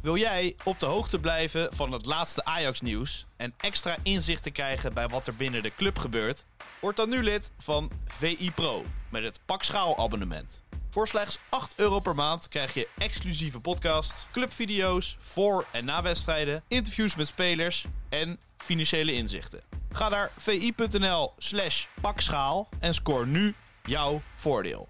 [0.00, 5.08] Wil jij op de hoogte blijven van het laatste Ajax-nieuws en extra inzicht krijgen bij
[5.08, 6.44] wat er binnen de club gebeurt?
[6.80, 10.62] Word dan nu lid van VI Pro met het Pak Schaal abonnement.
[10.90, 16.62] Voor slechts 8 euro per maand krijg je exclusieve podcasts, clubvideo's voor en na wedstrijden,
[16.68, 19.60] interviews met spelers en financiële inzichten.
[19.92, 24.88] Ga naar vi.nl slash pakschaal en scoor nu jouw voordeel.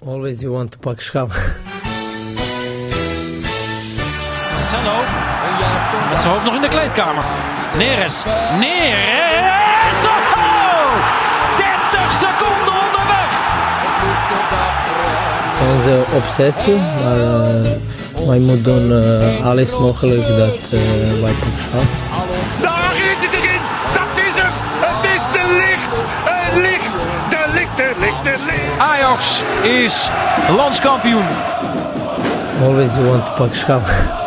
[0.00, 1.28] Always you want to pak schaal.
[4.70, 4.98] Marcelo.
[6.10, 7.24] Met zijn hoofd nog in de kleedkamer.
[7.76, 8.24] Neres.
[8.58, 10.00] Neres.
[10.34, 10.92] Oh!
[11.56, 13.30] 30 seconden onderweg.
[15.42, 20.80] Het is onze obsessie, maar uh, wij moeten doen uh, alles mogelijk dat uh,
[21.22, 21.80] wij pak schaal.
[22.60, 23.60] Daar is het erin!
[23.92, 24.52] Dat is hem!
[24.78, 26.04] Het is de licht!
[26.24, 27.06] Het licht!
[27.28, 28.78] De licht, de licht, de licht!
[28.78, 30.10] Ajax is
[30.56, 31.26] landskampioen.
[32.62, 34.25] Always you want to pak.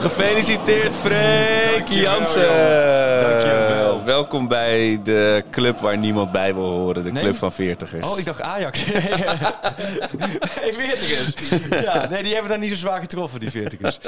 [0.00, 3.20] Gefeliciteerd Freek Jansen.
[3.20, 4.04] Dankjewel.
[4.04, 7.04] Welkom bij de club waar niemand bij wil horen.
[7.04, 7.22] De Nee?
[7.22, 8.10] club van veertigers.
[8.12, 8.84] Oh, ik dacht Ajax.
[10.60, 11.48] nee, veertigers.
[11.82, 13.98] Ja, nee, die hebben dan niet zo zwaar getroffen, die veertigers.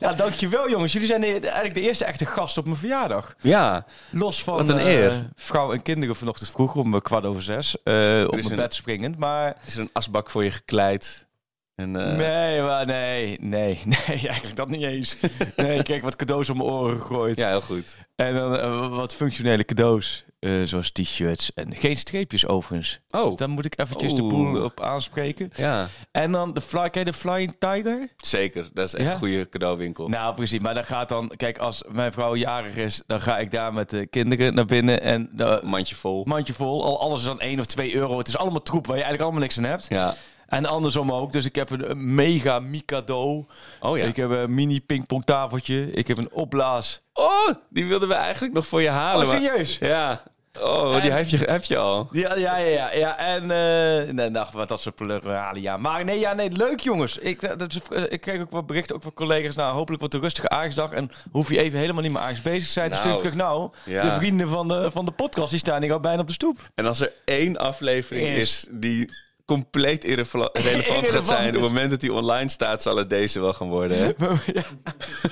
[0.00, 0.92] Ja, dankjewel jongens.
[0.92, 3.34] Jullie zijn de- eigenlijk de eerste echte gast op mijn verjaardag.
[3.40, 5.12] Ja, Los van Wat een eh, eer.
[5.36, 7.76] vrouw en kinderen vanochtend vroeg om eh, kwart over zes.
[7.84, 7.94] eh,
[8.26, 9.18] op mijn een- bed springend.
[9.18, 11.26] Maar is er een asbak voor je gekleid?
[11.74, 15.16] En, eh, nee, maar nee, nee, nee, eigenlijk dat niet eens.
[15.56, 17.36] Nee, ik kreeg wat cadeaus om mijn oren gegooid.
[17.36, 17.96] Ja, heel goed.
[18.16, 20.24] En dan eh, wat functionele cadeaus.
[20.38, 21.54] eh, zoals t-shirts.
[21.54, 23.00] En geen streepjes overigens.
[23.10, 23.26] Oh.
[23.26, 25.50] Dus dan moet ik eventjes de boel op aanspreken.
[25.54, 28.08] Ja, En dan de, fly, je de Flying Tiger?
[28.16, 28.68] zeker.
[28.72, 29.12] Dat is echt Ja?
[29.12, 30.08] een goede cadeauwinkel.
[30.08, 30.58] Nou, precies.
[30.60, 31.32] Maar dan gaat dan...
[31.36, 35.02] Kijk, als mijn vrouw jarig is, dan ga ik daar met de kinderen naar binnen.
[35.02, 35.30] En
[35.62, 36.24] Mandje vol.
[36.24, 36.84] mandje vol.
[36.84, 38.18] Al alles is dan 1 of 2 euro.
[38.18, 39.86] Het is allemaal troep waar je eigenlijk allemaal niks aan hebt.
[39.88, 40.14] Ja.
[40.52, 41.32] En andersom ook.
[41.32, 43.46] Dus ik heb een, mega Mikado.
[43.80, 44.04] Oh ja.
[44.04, 45.92] Ik heb een mini pingpongtafeltje.
[45.92, 47.02] Ik heb een opblaas.
[47.12, 49.26] Oh, die wilden we eigenlijk nog voor je halen.
[49.26, 49.78] Oh, maar- serieus?
[49.80, 50.22] Ja.
[50.60, 52.08] Oh, die heb je, heb je al.
[52.10, 52.92] Ja, ja, ja, ja.
[52.94, 53.18] ja.
[53.18, 55.76] En eh nee, nou, wat dat soort verhalen, ja.
[55.76, 57.18] Maar nee, ja, nee, leuk jongens.
[57.18, 59.54] Ik, eh, dat eh, ik kreeg ook wat berichten ook van collega's.
[59.54, 60.90] Nou, hopelijk wordt een rustige Ajaxdag.
[60.90, 62.90] En hoef je even helemaal niet meer Ajax bezig te zijn.
[62.90, 64.02] Dus Nou, ik terug, nou, ja.
[64.02, 66.70] de vrienden van de, van de podcast, die staan hier al bijna op de stoep.
[66.74, 69.10] En als er één aflevering Is- is die
[69.52, 71.46] compleet irrele- relevant gaat Irrelevant zijn...
[71.48, 73.96] op het moment dat die online staat, zal het deze wel gaan worden.
[73.96, 74.04] Hè?
[74.58, 74.62] ja.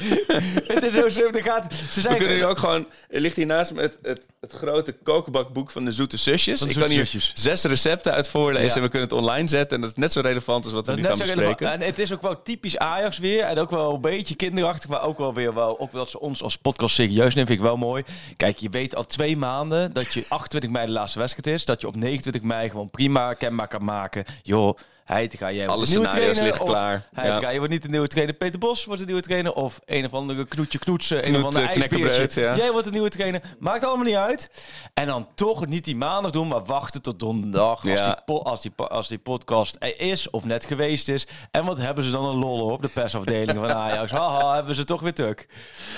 [0.75, 1.34] het is zo slim.
[1.34, 2.86] Er gaat, ze We zijn kunnen nu ook gewoon...
[3.09, 6.60] Er ligt hier naast me het, het, het grote kokenbakboek van de Zoete Zusjes.
[6.60, 7.32] De Ik kan hier Zusjes.
[7.34, 8.75] zes recepten uit voorlezen Ja.
[8.75, 9.75] en we kunnen het online zetten.
[9.76, 11.42] En dat is net zo relevant als wat we nu gaan bespreken.
[11.42, 11.80] relevant.
[11.80, 13.42] En het is ook wel typisch Ajax weer.
[13.42, 14.91] En ook wel een beetje kinderachtig.
[14.91, 15.80] Maar ook wel weer wel.
[15.80, 17.47] Ook wel dat ze ons als podcast serieus nemen.
[17.47, 18.03] Vind ik wel mooi.
[18.36, 21.64] Kijk, je weet al twee maanden dat je 28 mei de laatste wedstrijd is.
[21.64, 24.09] Dat je op 29 mei gewoon prima kenbaar kan maken.
[24.43, 26.60] Joh, Heitinga, jij wordt de nieuwe trainer.
[26.60, 27.09] of klaar.
[27.15, 27.50] Heitinga, Ja.
[27.50, 28.34] je wordt niet de nieuwe trainer.
[28.34, 29.53] Peter Bos wordt de nieuwe trainer.
[29.53, 31.16] Of een of andere knoetje knoetsen.
[31.16, 32.41] Een of Knoet, andere eh, ijsbeertje.
[32.41, 32.56] ja.
[32.56, 33.41] Jij wordt de nieuwe trainer.
[33.59, 34.50] Maakt allemaal niet uit.
[34.94, 37.88] En dan toch niet die maandag doen, maar wachten tot donderdag.
[37.88, 41.27] Als, die, po- als, die, po- als die podcast er is of net geweest is.
[41.50, 44.10] En wat hebben ze dan een lol op de persafdeling van Ajax?
[44.21, 45.48] Haha, hebben ze toch weer tuk.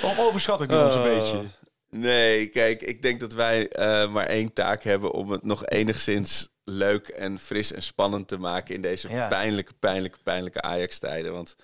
[0.03, 1.07] Of overschat ik nu ons een Oh.
[1.19, 1.43] beetje?
[1.91, 6.49] Nee, kijk, ik denk dat wij eh, maar één taak hebben om het nog enigszins
[6.65, 9.29] leuk en fris en spannend te maken in deze Ja.
[9.29, 11.33] pijnlijke, pijnlijke, pijnlijke Ajax-tijden.
[11.33, 11.57] Want,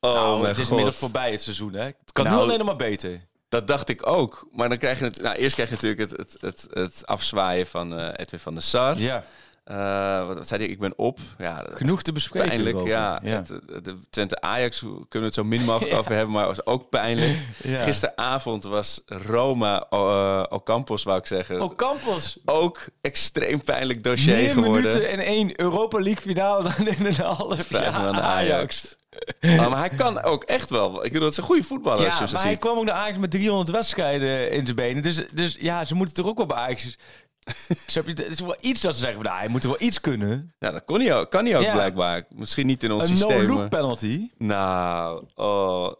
[0.00, 1.84] oh nou, mijn het is inmiddels voorbij het seizoen, hè?
[1.84, 3.20] Het kan Nou, nu alleen nog maar beter.
[3.48, 4.48] Dat dacht ik ook.
[4.52, 5.22] Maar dan krijg je het.
[5.22, 8.62] Nou, eerst krijg je natuurlijk het, het, het, het afzwaaien van eh, Edwin van der
[8.62, 8.98] Sar.
[8.98, 9.24] Ja,
[9.64, 10.70] Eh, wat, wat zei hij?
[10.70, 11.18] Ik ben op.
[11.38, 12.48] Ja, genoeg te bespreken.
[12.48, 12.86] pijnlijk.
[12.86, 13.36] Ja, ja.
[13.36, 16.66] Het, het, de Twente Ajax kunnen we het zo min mogelijk over hebben, maar was
[16.66, 17.32] ook pijnlijk.
[17.62, 17.80] Ja.
[17.80, 21.60] Gisteravond was Roma uh, Ocampos, wou ik zeggen.
[21.60, 22.38] Oh, Campos.
[22.44, 24.72] ook extreem pijnlijk dossier Meer geworden.
[24.82, 28.54] minuten in één Europa League finale dan in een half jaar maanden Ajax.
[28.54, 28.96] Ajax.
[29.40, 31.04] Ah, maar hij kan ook echt wel.
[31.04, 32.60] Ik bedoel, het is een goede voetballer als Ja, je maar hij ziet.
[32.60, 35.02] kwam ook naar Ajax met 300 wedstrijden in zijn benen.
[35.02, 36.98] Dus, dus ja, ze moeten toch ook wel bij Ajax...
[37.86, 38.02] Je?
[38.04, 40.54] Het is wel iets dat ze zeggen van, nou, hij moet er wel iets kunnen.
[40.58, 41.72] Ja, dat kon hij ook, kan hij ook Ja.
[41.72, 42.24] blijkbaar.
[42.28, 43.42] Misschien niet in ons Een systeem.
[43.42, 44.28] no-look maar- penalty.
[44.38, 45.92] Nou, oh.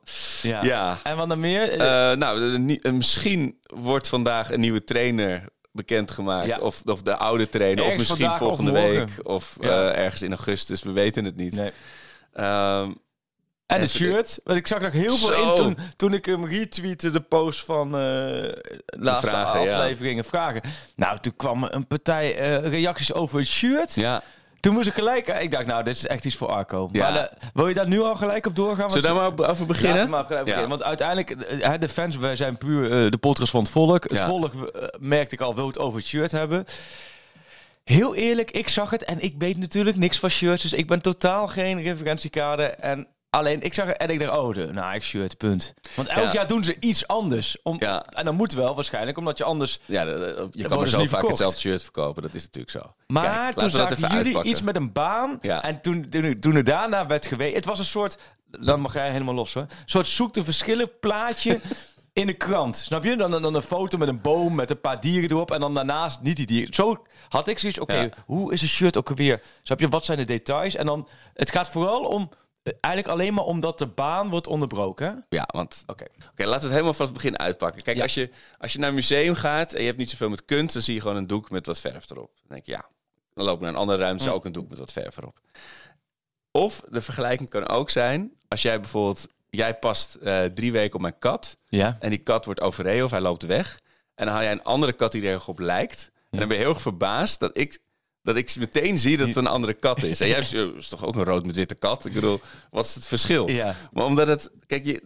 [0.43, 0.63] Ja.
[0.65, 0.99] Ja.
[1.03, 1.71] En wat dan meer?
[1.71, 6.47] Eh, nou, eh, misschien wordt vandaag een nieuwe trainer bekendgemaakt.
[6.47, 6.59] Ja.
[6.59, 7.85] Of, of de oude trainer.
[7.85, 9.09] Ergens of misschien of volgende week.
[9.23, 10.83] Of eh, ergens in augustus.
[10.83, 11.55] We weten het niet.
[11.55, 11.71] nee.
[12.33, 12.91] Ehm,
[13.67, 14.41] En het Even shirt.
[14.45, 15.51] Want ik zag nog heel veel Zo.
[15.51, 18.53] in toen, toen ik hem retweette, de post van eh
[18.87, 19.77] laatste vragen, ja.
[19.77, 20.61] afleveringen vragen.
[20.97, 23.95] Nou, toen kwam een partij eh, reacties over het shirt.
[23.95, 24.23] Ja.
[24.65, 25.29] Toen moest ik gelijk...
[25.29, 26.89] Ik dacht, nou, dit is echt iets voor Arco.
[26.93, 27.11] Ja.
[27.11, 28.91] Maar eh, wil je daar nu al gelijk op doorgaan?
[28.91, 30.09] Zullen we daar maar over beginnen?
[30.09, 30.69] Maar gelijk beginnen.
[30.69, 34.11] Want uiteindelijk, eh, de fans, wij zijn puur eh, de podcast van het volk.
[34.11, 36.65] Het volk, eh, merkte ik al, wil het over het shirt hebben.
[37.85, 40.63] Heel eerlijk, ik zag het en ik weet natuurlijk niks van shirts.
[40.63, 42.71] Dus ik ben totaal geen referentiekader.
[42.71, 45.75] En alleen, ik zag en ik dacht, oh, de Nike shirt, punt.
[45.95, 46.33] Want elk Ja.
[46.33, 47.57] jaar doen ze iets anders.
[47.63, 48.05] Om, Ja.
[48.07, 49.79] En dat moet wel waarschijnlijk, omdat je anders...
[49.85, 51.29] Ja, je kan maar zo vaak verkocht.
[51.29, 52.23] hetzelfde shirt verkopen.
[52.23, 52.95] Dat is natuurlijk zo.
[53.07, 54.51] Maar Kijk, toen zagen jullie uitpakken.
[54.51, 55.39] iets met een baan.
[55.41, 55.63] Ja.
[55.63, 57.55] En toen, toen, toen er daarna werd geweest...
[57.55, 58.19] Het was een soort...
[58.61, 59.63] Dan mag jij helemaal los hoor.
[59.63, 61.61] Een soort zoek de verschillen plaatje
[62.13, 62.77] in de krant.
[62.77, 63.17] Snap je?
[63.17, 65.51] Dan, dan, dan een foto met een boom met een paar dieren erop.
[65.51, 66.75] En dan daarnaast niet die dieren.
[66.75, 67.79] Zo had ik zoiets.
[67.79, 68.09] Oké, Ja.
[68.27, 69.43] hoe is een shirt ook alweer?
[69.63, 69.89] Snap je?
[69.89, 70.75] Wat zijn de details?
[70.75, 71.09] En dan...
[71.35, 72.31] Het gaat vooral om...
[72.81, 75.27] Eigenlijk alleen maar omdat de baan wordt onderbroken.
[75.29, 76.05] Ja, want Oké.
[76.31, 77.83] Oké, laten we het helemaal van het begin uitpakken.
[77.83, 78.03] Kijk, Ja.
[78.03, 80.73] als, je, als je naar een museum gaat en je hebt niet zoveel met kunst,
[80.75, 82.31] dan zie je gewoon een doek met wat verf erop.
[82.35, 82.89] Dan denk je, ja,
[83.35, 85.39] dan loop ik naar een andere ruimte, is ook een doek met wat verf erop.
[86.51, 91.01] Of de vergelijking kan ook zijn, als jij bijvoorbeeld, jij past eh, drie weken op
[91.01, 91.97] mijn kat Ja.
[92.01, 93.81] en die kat wordt overreden of hij loopt weg.
[94.15, 96.11] En dan haal jij een andere kat die er erg op lijkt.
[96.31, 97.79] En dan ben je heel erg verbaasd dat ik,
[98.25, 100.21] dat ik meteen zie dat het een andere kat is.
[100.21, 102.05] En jij hebt, "Oh, is toch ook een rood met witte kat?
[102.05, 102.41] Ik bedoel,
[102.71, 103.49] wat is het verschil?
[103.49, 103.75] Ja.
[103.93, 105.03] Maar omdat het, kijk, je,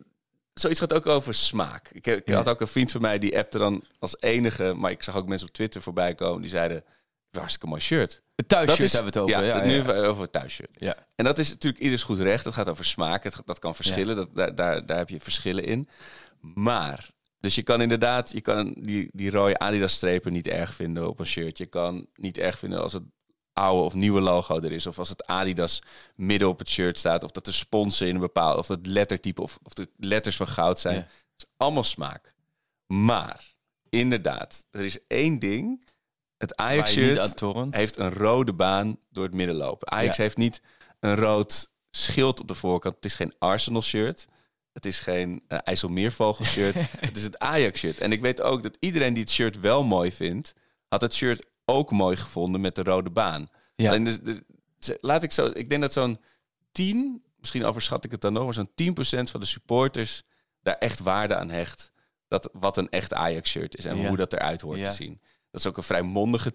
[0.55, 1.89] zoiets gaat ook over smaak.
[1.93, 5.03] Ik, ik had ook een vriend van mij die appte dan als enige, maar ik
[5.03, 6.85] zag ook mensen op Twitter voorbij komen die zeiden:
[7.31, 8.23] hartstikke mooi shirt.
[8.37, 9.45] Het thuisshirt is, hebben we het over.
[9.45, 10.07] Ja, Ja, nu ja.
[10.07, 10.75] over het thuisshirt.
[10.79, 10.97] Ja.
[11.15, 12.45] En dat is natuurlijk ieders goed recht.
[12.45, 13.25] Het gaat over smaak.
[13.25, 14.17] Het, dat kan verschillen.
[14.17, 15.89] Dat, daar, daar, daar heb je verschillen in.
[16.41, 21.19] Maar, dus je kan inderdaad, je kan die, die rode Adidas-strepen niet erg vinden op
[21.19, 21.59] een shirt.
[21.59, 23.03] Je kan niet erg vinden als het
[23.53, 24.87] oude of nieuwe logo er is.
[24.87, 25.83] Of als het Adidas
[26.15, 27.25] midden op het shirt staat.
[27.25, 30.49] Of dat de sponsor in een bepaald, of het lettertype of, of de letters van
[30.49, 30.95] goud zijn.
[30.95, 31.01] Ja.
[31.01, 32.35] Het is allemaal smaak.
[32.87, 33.55] Maar,
[33.89, 35.85] inderdaad, er is één ding.
[36.37, 37.41] Het Ajax-shirt
[37.71, 39.91] heeft een rode baan door het midden lopen.
[39.91, 40.23] Ajax Ja.
[40.23, 40.63] heeft niet
[41.01, 42.95] een rood schild op de voorkant.
[42.95, 44.27] Het is geen Arsenal shirt.
[44.79, 46.75] Het is geen uh, IJsselmeervogel shirt.
[47.07, 47.99] het is het Ajax shirt.
[47.99, 50.55] En ik weet ook dat iedereen die het shirt wel mooi vindt,
[50.89, 53.47] had het shirt ook mooi gevonden met de rode baan.
[53.77, 53.89] Ja.
[53.89, 56.21] Alleen dus, de- laat ik zo, ik denk dat zo'n
[56.73, 60.23] 10, misschien overschat ik het dan nog, maar zo'n 10% van de supporters
[60.63, 61.93] daar echt waarde aan hecht.
[62.29, 64.09] Dat wat een echt Ajax shirt is en Ja.
[64.09, 64.89] hoe dat eruit hoort Ja.
[64.89, 65.21] te zien.
[65.51, 66.53] Dat is ook een vrij mondige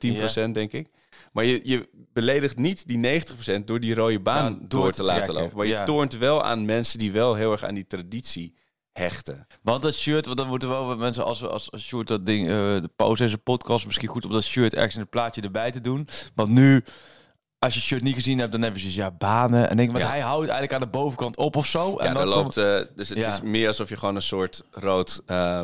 [0.48, 0.90] 10%, denk ik.
[1.32, 3.22] Maar je, je beledigt niet die
[3.60, 5.44] 90% door die rode baan Ja, door, door te, te laten trekken.
[5.44, 5.58] lopen.
[5.58, 8.56] Maar je toont wel aan mensen die wel heel erg aan die traditie
[8.92, 9.48] hechten.
[9.62, 12.56] Want dat shirt, want dan moeten wel mensen als, als, als Sjoerd dat ding, eh,
[12.56, 15.72] de pauze in zijn podcast, misschien goed om dat shirt ergens in het plaatje erbij
[15.72, 16.08] te doen.
[16.36, 16.84] Want nu,
[17.60, 19.70] als je shirt niet gezien hebt, dan hebben ze ja banen.
[19.70, 20.10] En denk ik, maar Ja.
[20.10, 21.98] hij houdt eigenlijk aan de bovenkant op of zo.
[21.98, 23.28] En ja, dan loopt, eh, dus het Ja.
[23.28, 25.62] is meer alsof je gewoon een soort rood eh,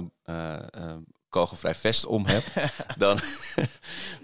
[1.30, 2.48] kogelvrij vest om hebt.
[2.98, 3.20] dan,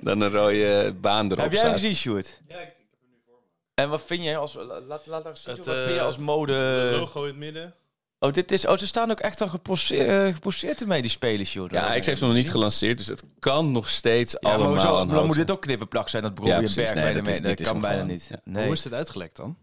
[0.02, 1.72] dan een rode baan erop heb jij staat.
[1.72, 2.42] gezien, Sjoerd?
[2.48, 3.84] Ja, ik, heb hem nu voor me.
[3.84, 4.54] En wat vind jij als,
[4.88, 6.90] laat, laat, eens zien, Het, wat vind je eh, als mode?
[7.00, 7.74] logo in het midden.
[8.20, 11.50] Oh, dit is, oh, ze staan ook echt al geposeerd, eh, geposeerd ermee, die spelers,
[11.50, 11.72] Sjoerd.
[11.72, 14.72] Ja, Ajax heeft hem nog niet gelanceerd, dus het kan nog steeds Ja, maar allemaal
[14.74, 16.84] hoezo- aan dan moet dit ook knippenplak zijn, dat Brobbey Ja, en precies.
[16.84, 18.14] Berg Nee, bij de dat is- mee- dit Dat kan hem bijna gewoon.
[18.14, 18.28] niet.
[18.30, 18.40] Ja.
[18.44, 18.64] Nee.
[18.64, 19.58] Hoe is dit uitgelekt dan?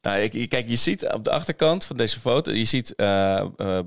[0.00, 2.94] Nou, kijk, je ziet op de achterkant van deze foto, je ziet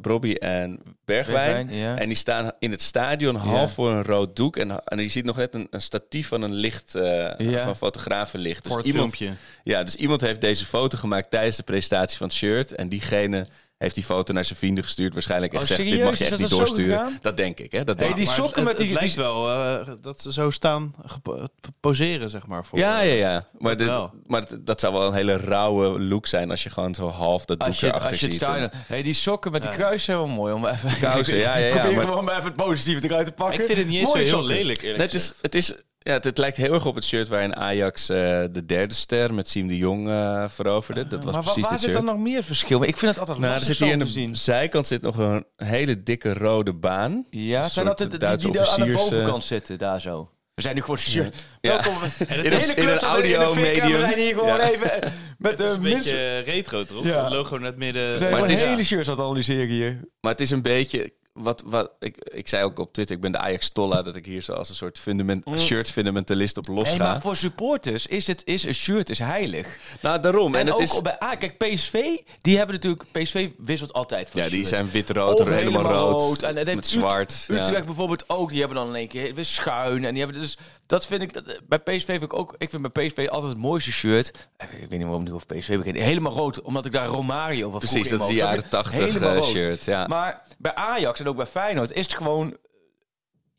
[0.02, 1.66] Brobby en Bergwijn.
[1.68, 1.98] Bergwijn, ja.
[1.98, 4.58] En die staan in het stadion half voor een rood doek.
[4.58, 7.64] En, en je ziet nog net een, een statief van een licht, eh, Ja.
[7.64, 8.62] van fotografenlicht.
[8.64, 9.38] Dus Voor het iemand, filmpje.
[9.64, 12.72] Ja, dus iemand heeft deze foto gemaakt tijdens de presentatie van het shirt.
[12.76, 13.48] En diegene
[13.80, 15.14] heeft die foto naar zijn vrienden gestuurd.
[15.14, 17.18] Waarschijnlijk en Oh, gezegd, dit mag je echt niet doorsturen.
[17.22, 17.84] Dat denk ik, hè.
[17.84, 18.30] Dat Hey, die ik.
[18.30, 18.92] Sokken met die...
[18.92, 21.46] Het die- wel eh, dat ze zo staan, gepo-
[21.80, 22.66] poseren, zeg maar.
[22.66, 23.48] Voor, Ja, ja, ja.
[23.58, 23.92] Maar, dit-
[24.28, 27.60] maar dat zou wel een hele rauwe look zijn als je gewoon zo half dat
[27.60, 28.44] doek erachter als je het ziet.
[28.44, 31.00] staan, hey, die sokken met die kruis zijn wel mooi om even.
[31.00, 33.60] Kousen, ja, ja, ja, Probeer maar- gewoon maar even het positieve eruit te pakken.
[33.60, 36.24] Ik vind het niet eens zo heel lelijk, eerlijk het, is, het, is, ja, het,
[36.24, 38.18] het lijkt heel erg op het shirt waarin Ajax eh,
[38.52, 41.08] de derde ster met Siem de Jong eh, veroverde.
[41.08, 42.06] Dat was maar precies waar dit zit shirt.
[42.06, 42.84] dan nog meer verschil?
[42.84, 44.36] Ik vind het altijd nou, er lastig zit hier zo in te de zien.
[44.36, 47.26] zijkant zit nog een hele dikke rode baan.
[47.30, 50.30] Ja, zijn dat de, die, Duitse die daar aan de eh, bovenkant zitten, daar zo?
[50.54, 51.44] We zijn nu gewoon shirt.
[51.62, 51.70] Ja.
[51.72, 51.94] Welkom.
[52.20, 53.92] In de een- hele in club een staat in de audio medium.
[53.92, 54.60] We zijn hier gewoon Ja.
[54.70, 54.90] even
[55.38, 57.04] met Het is de een beetje retro erop.
[57.06, 57.24] Ja.
[57.24, 58.14] Het logo net midden.
[58.14, 60.00] We zijn Maar het is- hele shirts aan het analyseren hier.
[60.22, 61.14] Maar het is een beetje...
[61.40, 64.02] Wat, wat, ik, ik zei ook op Twitter, ik ben de Ajax-tolla...
[64.02, 67.04] dat ik hier zo als een soort fundament, shirt-fundamentalist op los Nee, ga.
[67.12, 69.78] maar voor supporters is, het, is een shirt is heilig.
[70.02, 70.54] Nou, daarom.
[70.54, 71.02] En, En, het ook is...
[71.02, 73.04] bij ah, kijk, PSV, die hebben natuurlijk...
[73.12, 74.76] PSV wisselt altijd van Ja, die shirt.
[74.76, 77.48] zijn wit-rood, Of helemaal rood, En met Ut- zwart.
[77.50, 78.50] Utrecht bijvoorbeeld ook.
[78.50, 80.06] Die hebben dan in één keer weer schuin.
[80.06, 80.58] En die hebben dus...
[80.90, 83.62] dat vind ik, dat, bij PSV vind ik ook, ik vind bij PSV altijd het
[83.62, 84.50] mooiste shirt.
[84.58, 85.96] Ik weet niet waarom ik nu over PSV begin.
[85.96, 88.38] Helemaal rood, omdat ik daar Romario van Precies, dat is mocht.
[88.38, 89.84] jaren 80 Helemaal eh, shirt.
[89.86, 90.08] Ja.
[90.08, 92.58] Maar bij Ajax en ook bij Feyenoord is het gewoon,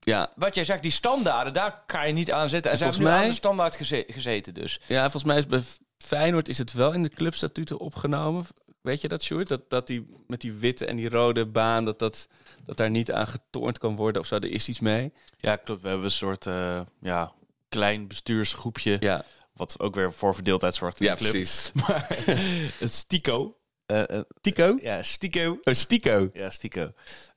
[0.00, 0.32] ja.
[0.37, 2.70] wat jij zegt, die standaarden, daar kan je niet aan zitten.
[2.70, 4.80] En ze hebben volgens nu mij- aan de standaard geze- gezeten dus.
[4.87, 5.62] ja, volgens mij is bij
[5.99, 8.46] Feyenoord is het wel in de clubstatuten opgenomen.
[8.82, 9.49] Weet je dat, Sjoerd?
[9.49, 12.28] Dat, dat die met die witte en die rode baan, dat, dat,
[12.64, 14.35] dat daar niet aan getornd kan worden of zo.
[14.35, 15.12] Er is iets mee.
[15.38, 15.83] Ja, klopt.
[15.83, 17.33] We hebben een soort eh, ja,
[17.69, 18.97] klein bestuursgroepje.
[19.00, 21.31] Ja, Wat ook weer voor verdeeldheid zorgt in ja de club.
[21.31, 21.71] precies.
[21.88, 22.07] Maar
[22.79, 23.57] het Stico.
[23.87, 24.76] eh, eh, Tico?
[24.83, 25.59] ja, Stico.
[25.62, 26.31] Oh, Stico.
[26.33, 26.93] Ja, Stico.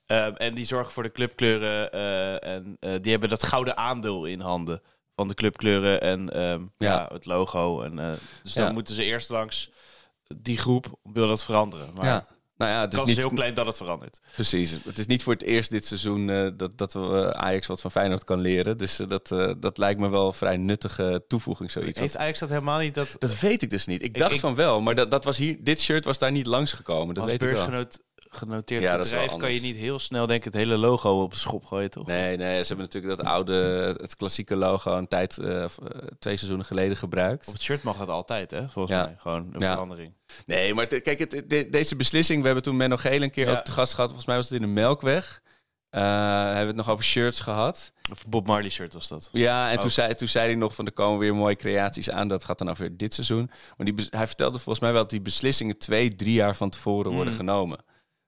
[0.06, 1.92] Ehm, en die zorgen voor de clubkleuren.
[1.92, 4.82] eh, en eh, die hebben dat gouden aandeel in handen.
[5.16, 6.94] Van de clubkleuren en ehm, ja.
[6.94, 7.10] Ja.
[7.14, 7.82] het logo.
[7.82, 8.12] En, eh,
[8.44, 8.72] dus dan Ja.
[8.72, 9.72] moeten ze eerst langs
[10.38, 11.00] die groep.
[11.04, 11.94] Wil dat veranderen.
[11.94, 12.28] Maar Ja.
[12.58, 14.20] Nou ja, het de is niet, heel klein dat het verandert.
[14.34, 14.78] Precies.
[14.86, 17.82] Het is niet voor het eerst dit seizoen eh, dat, dat we eh, Ajax wat
[17.82, 18.78] van Feyenoord kan leren.
[18.78, 19.28] Dus eh, dat,
[19.60, 22.00] dat lijkt me wel een vrij nuttige toevoeging, zoiets.
[22.00, 22.94] Heeft Ajax dat helemaal niet?
[22.96, 24.04] Dat, Dat weet ik dus niet.
[24.04, 26.46] Ik dacht ik- van wel, maar dat, dat was hier, dit shirt was daar niet
[26.46, 27.14] langsgekomen.
[27.14, 27.86] Dat als weet ik wel.
[28.36, 31.38] Genoteerd Ja, bedrijf kan je niet heel snel denk ik het hele logo op de
[31.38, 32.06] schop gooien, toch?
[32.08, 33.54] Nee, nee, ze hebben natuurlijk dat oude,
[34.02, 35.70] het klassieke logo een tijd, eh, eh,
[36.20, 37.48] twee seizoenen geleden gebruikt.
[37.48, 38.70] Op het shirt mag dat altijd, hè?
[38.70, 39.04] Volgens Ja.
[39.04, 39.16] mij.
[39.18, 39.72] Gewoon een Ja.
[39.72, 40.14] verandering.
[40.46, 43.64] Nee, maar kijk, het, de- deze beslissing, we hebben toen Menno Geel een keer ook
[43.64, 44.06] te gast gehad.
[44.10, 45.42] Volgens mij was het in de Melkweg.
[45.90, 46.02] Eh,
[46.46, 47.92] hebben we het nog over shirts gehad.
[48.12, 49.30] Of Bob Marley shirt was dat.
[49.32, 52.28] Ja, en toen zei, toen zei hij nog van er komen weer mooie creaties aan.
[52.28, 53.52] Dat gaat dan over dit seizoen.
[53.78, 57.12] Maar die, hij vertelde volgens mij wel dat die beslissingen twee, drie jaar van tevoren
[57.12, 57.40] worden Mm.
[57.40, 57.78] genomen.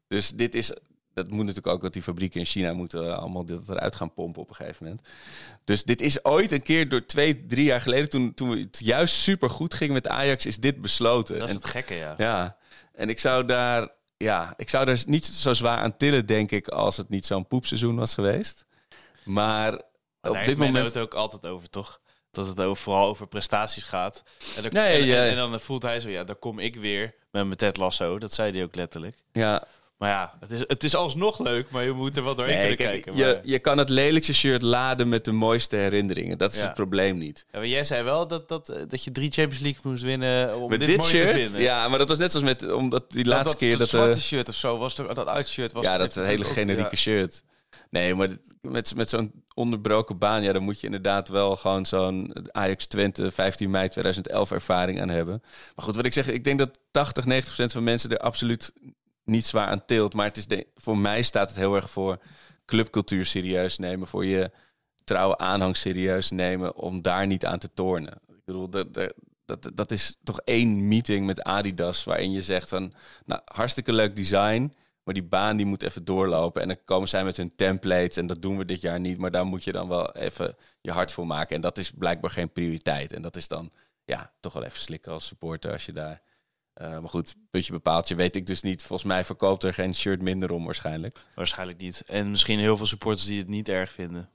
[0.08, 0.72] Dus dit is,
[1.14, 4.14] dat moet natuurlijk ook, dat die fabrieken in China moeten eh, allemaal dit eruit gaan
[4.14, 5.08] pompen op een gegeven moment.
[5.64, 9.16] Dus dit is ooit een keer door twee, drie jaar geleden, toen, toen het juist
[9.16, 11.40] super goed ging met Ajax, is dit besloten.
[11.40, 12.14] Dat is En- het gekke, ja.
[12.18, 12.58] ja,
[12.94, 16.68] en ik zou daar, ja, ik zou daar niet zo zwaar aan tillen, denk ik,
[16.68, 18.66] als het niet zo'n poepseizoen was geweest.
[19.24, 19.72] Maar
[20.22, 20.86] Maar op dit moment.
[20.86, 22.00] het ook altijd over, toch?
[22.32, 24.24] Dat het vooral over prestaties gaat.
[24.56, 27.46] En dan, Nee, en, en dan voelt hij zo, ja, daar kom ik weer met
[27.46, 28.20] mijn Ted Lasso.
[28.20, 29.24] Dat zei hij ook letterlijk.
[29.32, 29.68] Ja,
[29.98, 32.76] Maar ja, het is, het is alsnog leuk, maar je moet er wel doorheen nee,
[32.76, 33.28] kunnen kijk, kijken.
[33.28, 36.38] je, maar- je kan het lelijkste shirt laden met de mooiste herinneringen.
[36.38, 36.66] Dat is Ja.
[36.66, 37.46] het probleem niet.
[37.52, 40.58] Ja, maar jij zei wel dat, dat, eh, dat je drie Champions League moest winnen
[40.62, 41.62] om Met dit, dit, mooi shirt, te vinden.
[41.62, 43.90] ja, maar dat was net zoals met, omdat die laatste dat, keer dat, dat...
[43.90, 46.96] zwarte eh, shirt of zo was toch dat uitshirt was ja, dat hele ook- generieke
[46.96, 47.44] shirt.
[47.90, 48.30] Nee, maar
[48.62, 53.32] met, met zo'n onderbroken baan, ja, dan moet je inderdaad wel gewoon zo'n Ajax Twente
[53.32, 55.42] 15 mei 2011 ervaring aan hebben.
[55.76, 58.74] Maar goed, wat ik zeg, ik denk dat 80, 90 procent van mensen er absoluut
[59.26, 60.14] niet zwaar aan tilt.
[60.14, 62.20] Maar het is de, voor mij staat het heel erg voor
[62.66, 64.52] clubcultuur serieus nemen, voor je
[65.04, 68.14] trouwe aanhang serieus nemen, om daar niet aan te tornen.
[68.28, 68.94] Ik bedoel, dat,
[69.46, 72.94] dat, dat, is toch één meeting met Adidas waarin je zegt van,
[73.26, 76.62] nou, hartstikke leuk design, maar die baan die moet even doorlopen.
[76.62, 79.32] En dan komen zij met hun templates en dat doen we dit jaar niet, maar
[79.32, 81.56] daar moet je dan wel even je hart voor maken.
[81.56, 83.14] En dat is blijkbaar geen prioriteit.
[83.14, 83.72] En dat is dan,
[84.06, 86.22] ja, toch wel even slikken als supporter als je daar...
[86.76, 88.08] eh, maar goed, puntje bepaald.
[88.08, 88.84] Je weet ik dus niet.
[88.84, 91.18] Volgens mij verkoopt er geen shirt minder om waarschijnlijk.
[91.36, 92.04] Waarschijnlijk niet.
[92.08, 94.30] En misschien heel veel supporters die het niet erg vinden.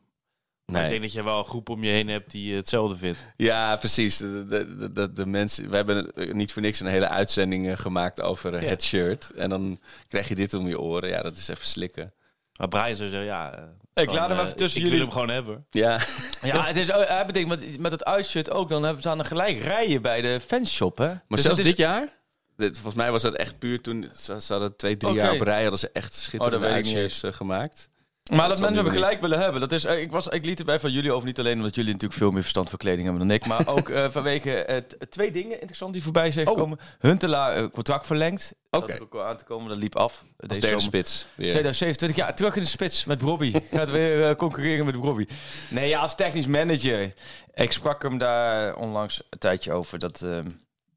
[0.65, 3.19] Maar ik denk dat je wel een groep om je heen hebt die hetzelfde vindt.
[3.37, 4.17] Ja, precies.
[4.17, 8.21] De, de, de, de, mensen, we hebben niet voor niks een hele uitzending eh, gemaakt
[8.21, 8.69] over eh, Ja.
[8.69, 9.31] het shirt.
[9.31, 11.09] En dan krijg je dit om je oren.
[11.09, 12.13] Ja, dat is even slikken.
[12.57, 13.53] Maar Brian zou zeggen, ja...
[13.55, 13.63] eh,
[14.03, 15.67] Ik gewoon, laat hem even tussen ik jullie- wil hem gewoon hebben.
[15.71, 15.99] Ja,
[16.43, 19.25] Ja, het is, hij bedenkt met, met het uitshirt ook, dan hebben ze aan de
[19.25, 21.07] gelijk rijen bij de fanshop, hè?
[21.07, 22.19] maar Dus zelfs is- dit jaar?
[22.61, 24.09] Dit, volgens mij was dat echt puur toen...
[24.17, 27.89] Ze, ze hadden twee, drie jaar op rij hadden ze echt schitterende Oh, eh, gemaakt.
[28.31, 28.93] Maar Dat mensen niet.
[28.93, 29.61] gelijk willen hebben.
[29.61, 31.75] Dat is, eh, ik, was, ik liet het bij van jullie over, niet alleen omdat
[31.75, 35.11] jullie natuurlijk veel meer verstand van kleding hebben dan ik, maar ook eh, vanwege t-
[35.11, 36.53] twee dingen interessant die voorbij zijn Oh.
[36.55, 36.79] gekomen.
[36.99, 38.55] Huntelaar contract verlengd.
[38.71, 38.87] Oké.
[38.93, 40.25] Dat ook wel aan te komen, dat liep af.
[40.37, 40.81] Als Deze derde zomer.
[40.83, 41.27] spits.
[41.35, 41.51] weer.
[41.51, 43.55] 2027, ja, terug in de spits met Robbie.
[43.71, 45.29] Gaat weer concurreren met Robbie.
[45.69, 47.13] Nee, ja, als technisch manager.
[47.55, 49.99] Ik sprak hem daar onlangs een tijdje over.
[49.99, 50.39] Dat, eh,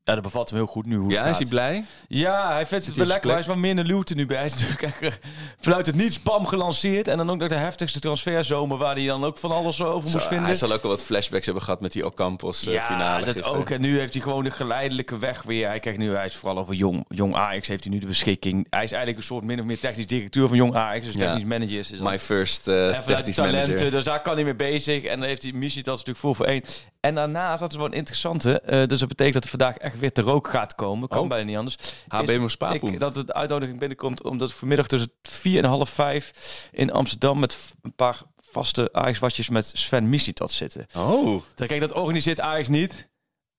[0.06, 1.84] ja, dat bevalt hem heel goed nu hoe het Ja, is hij blij?
[2.08, 3.30] Ja, hij vindt het wel lekker.
[3.30, 4.38] Hij is wel in de luwte nu bij.
[4.38, 5.12] Hij is natuurlijk echt eh,
[5.60, 7.08] vanuit het niets bam gelanceerd.
[7.08, 10.16] En dan ook nog de heftigste transferzomer waar hij dan ook van alles over Zo,
[10.16, 10.46] moest vinden.
[10.46, 13.36] hij zal ook wel wat flashbacks hebben gehad met die Ocampos eh, ja, finale dat
[13.36, 13.60] gisteren.
[13.60, 13.70] ook.
[13.70, 15.68] En nu heeft hij gewoon de geleidelijke weg weer.
[15.68, 18.68] Hij krijgt nu, hij is vooral over jong, jong Ajax heeft hij nu de beschikking.
[18.70, 21.06] Hij is eigenlijk een soort min of meer technisch directeur van jong Ajax.
[21.06, 21.20] Dus Ja.
[21.20, 21.92] technisch manager is.
[21.92, 23.92] My first en de technisch talenten, manager.
[23.92, 25.04] dus daar kan hij mee bezig.
[25.04, 26.64] En dan heeft hij missie dat is natuurlijk vol voor één.
[27.00, 28.62] En daarnaast, dat is wel een interessante.
[28.88, 31.08] dus dat betekent dat er vandaag echt weer te rook gaat komen.
[31.08, 31.28] Kan Oh.
[31.30, 31.76] bijna niet anders.
[32.08, 36.32] HB ik- Dat het uitnodiging binnenkomt omdat vanmiddag tussen vier en half vijf
[36.72, 38.22] in Amsterdam met een paar
[38.52, 40.86] vaste Ajax-watjes met Sven Mislitat zitten.
[40.98, 43.08] Oh, kijk, dat organiseert Ajax niet.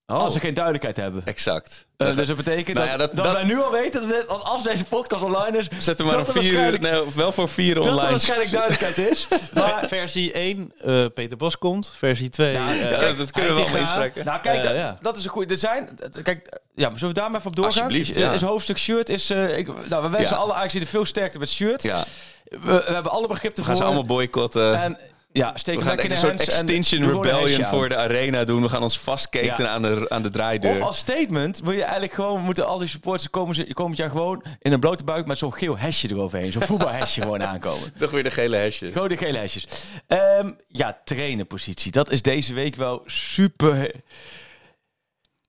[0.07, 0.17] Oh.
[0.19, 1.23] Als ze geen duidelijkheid hebben.
[1.25, 1.87] Exact.
[1.97, 4.11] Eh, dus dat betekent Nou dat, ja, dat- dat, dat- wij nu al weten dat,
[4.11, 7.49] dit- als deze podcast online is, Zet hem maar er vier uur, nee, wel voor
[7.49, 8.11] vier dat er online.
[8.11, 9.29] waarschijnlijk duidelijkheid is.
[9.55, 11.93] Maar, versie 1, eh, Peter Bos komt.
[11.97, 14.25] Versie 2, Ja, eh, Ja, dat kunnen we allemaal inspreken.
[14.25, 14.99] nou, kijk, dat, ja.
[15.01, 15.53] dat is een goede.
[15.55, 17.83] Er zijn, dat- kijk, ja, zullen we daar maar even op doorgaan?
[17.83, 18.33] Alsjeblieft, is, ja.
[18.33, 20.43] is hoofdstuk shirt is, eh, ik, nou, we wensen Ja.
[20.43, 21.83] alle Ajax veel sterkte met shirt.
[21.83, 22.05] Ja,
[22.45, 23.65] We, we hebben alle begrip we ervoor.
[23.65, 24.81] gaan ze allemaal boycotten.
[24.83, 24.99] En
[25.38, 28.62] ja, steek we gaan echt de een soort en Extinction Rebellion voor de arena doen.
[28.62, 29.71] We gaan ons vastketen Ja.
[29.71, 30.73] aan, de, aan de draaideur.
[30.73, 34.11] Of als statement moet je eigenlijk gewoon, moeten al die supporters komen ze komend jaar
[34.11, 36.53] gewoon in een blote buik met zo'n geel hesje eroverheen.
[36.53, 37.93] Zo'n voetbalhesje gewoon aankomen.
[37.97, 38.93] Toch weer de gele hesjes.
[38.93, 39.64] Gewoon die gele hesjes.
[40.07, 41.93] Ehm, ja, trainerpositie.
[41.93, 43.91] Dat is deze week wel super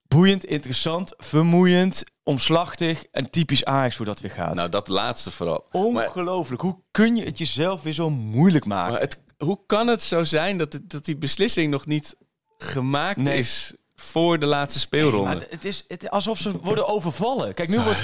[0.07, 4.53] boeiend, interessant, vermoeiend, omslachtig en typisch Ajax hoe dat weer gaat.
[4.53, 5.65] Nou, dat laatste vooral.
[5.71, 6.61] Maar, Ongelooflijk.
[6.61, 8.91] Hoe kun je het jezelf weer zo moeilijk maken?
[8.91, 12.15] maar het, hoe kan het zo zijn dat, het- dat die beslissing nog niet
[12.57, 13.37] gemaakt Nee.
[13.37, 15.35] is voor de laatste speelronde?
[15.35, 17.53] Maar het is, het is alsof ze worden overvallen.
[17.53, 18.01] Kijk, nu wordt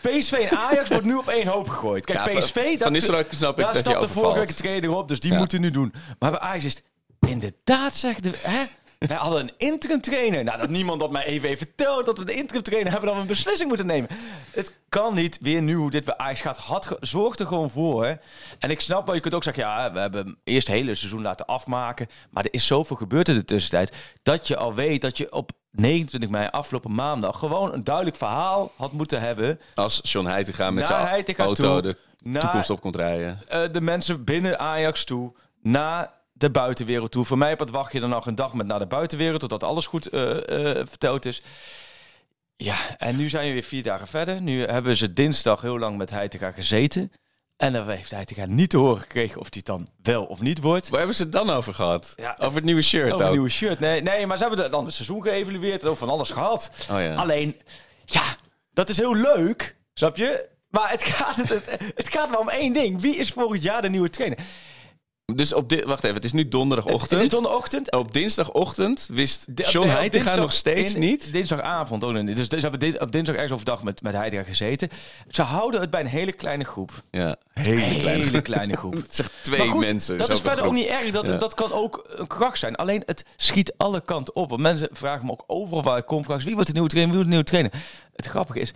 [0.00, 2.04] PSV en Ajax wordt nu op één hoop gegooid.
[2.04, 2.68] Kijk, Ja, van- PSV...
[2.68, 4.36] Van dat- Nistelrooy snap ik Daar dat je stapt de vorige overvalt.
[4.36, 5.38] week de trainer op, dus die Ja.
[5.38, 5.92] moeten nu doen.
[6.18, 6.82] Maar bij Ajax is het
[7.30, 8.32] inderdaad, zegt de...
[8.36, 8.64] Hè?
[8.98, 10.44] Wij hadden een interim trainer.
[10.44, 12.06] Nou, dat niemand dat mij even heeft verteld.
[12.06, 14.08] Dat we de interim trainer hebben dat we een beslissing moeten nemen.
[14.50, 16.58] Het kan niet weer nu hoe dit bij Ajax gaat.
[16.58, 18.04] Had zorg er gewoon voor.
[18.04, 18.14] Hè.
[18.58, 19.62] En ik snap wel, je kunt ook zeggen...
[19.62, 22.06] Ja, we hebben hem eerst het hele seizoen laten afmaken.
[22.30, 23.96] Maar er is zoveel gebeurd in de tussentijd.
[24.22, 27.38] Dat je al weet dat je op 29 mei afgelopen maandag...
[27.38, 29.60] gewoon een duidelijk verhaal had moeten hebben.
[29.74, 33.40] Als John Heitinga met zijn auto toe, de toekomst op komt rijden.
[33.48, 35.32] eh, de mensen binnen Ajax toe
[35.62, 37.24] naar de buitenwereld toe.
[37.24, 39.64] Voor mij op het wacht je dan nog een dag met naar de buitenwereld, totdat
[39.64, 41.42] alles goed eh, eh, verteld is.
[42.62, 44.40] Ja, en nu zijn we weer vier dagen verder.
[44.40, 47.12] Nu hebben ze dinsdag heel lang met Heitinga gezeten.
[47.56, 50.60] En dan heeft Heitinga niet te horen gekregen of hij het dan wel of niet
[50.60, 50.88] wordt.
[50.88, 52.12] Waar hebben ze het dan over gehad?
[52.16, 53.32] Ja, over het nieuwe shirt Over ook.
[53.32, 53.80] nieuwe shirt.
[53.80, 56.70] Nee, nee, maar ze hebben dan het seizoen geëvalueerd en over van alles gehad.
[56.90, 57.14] Oh ja.
[57.14, 57.60] Alleen,
[58.04, 58.36] ja,
[58.72, 60.48] dat is heel leuk, snap je?
[60.70, 63.00] Maar het gaat, het, het, het gaat maar om één ding.
[63.00, 64.38] Wie is volgend jaar de nieuwe trainer?
[65.36, 67.10] Dus op dit, wacht even, het is nu donderdagochtend.
[67.10, 67.92] Het is donderdagochtend.
[67.92, 71.32] Op dinsdagochtend wist De- John nee, Heitinga nog steeds in- niet.
[71.32, 72.36] Dinsdagavond ook nog niet.
[72.36, 74.88] Dus ze hebben dit, op dinsdag ergens overdag met, met Heitinga gezeten.
[75.28, 76.92] Ze houden het bij een hele kleine groep.
[77.10, 78.92] Ja, Hele, hele kleine, groep.
[78.94, 80.18] Het zegt twee Maar goed, mensen.
[80.18, 80.72] Dat is verder ook groep.
[80.82, 81.10] niet erg.
[81.10, 81.36] Dat, Ja.
[81.36, 82.76] dat kan ook een kracht zijn.
[82.76, 84.48] Alleen het schiet alle kanten op.
[84.48, 86.24] Want mensen vragen me ook overal waar ik kom.
[86.24, 87.14] Vragen wie wordt de nieuwe trainer?
[87.14, 88.10] Wie wordt de nieuwe trainer?
[88.16, 88.72] Het grappige is,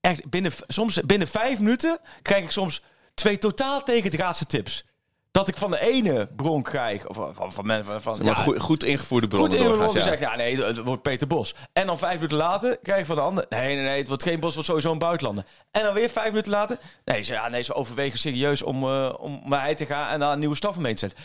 [0.00, 2.82] echt binnen, soms binnen vijf minuten krijg ik soms
[3.14, 4.84] twee totaal tegendraadse tips.
[5.30, 8.60] Dat ik van de ene bron krijg, of van, van van, Zeg maar ja, goed,
[8.60, 9.92] goed ingevoerde bronnen Goed doorgaans.
[9.92, 9.98] ja.
[9.98, 10.04] Ja.
[10.04, 11.54] zeggen, ja nee, het wordt Peter Bos.
[11.72, 14.22] En dan vijf minuten later krijg je van de ander, nee, nee, nee, het wordt
[14.22, 15.44] geen Bos, het wordt sowieso een buitenlander.
[15.70, 19.14] En dan weer vijf minuten later, nee, ze, ja, nee, ze overwegen serieus om, eh
[19.18, 21.18] om naar hij te gaan en daar een nieuwe staf mee te zetten.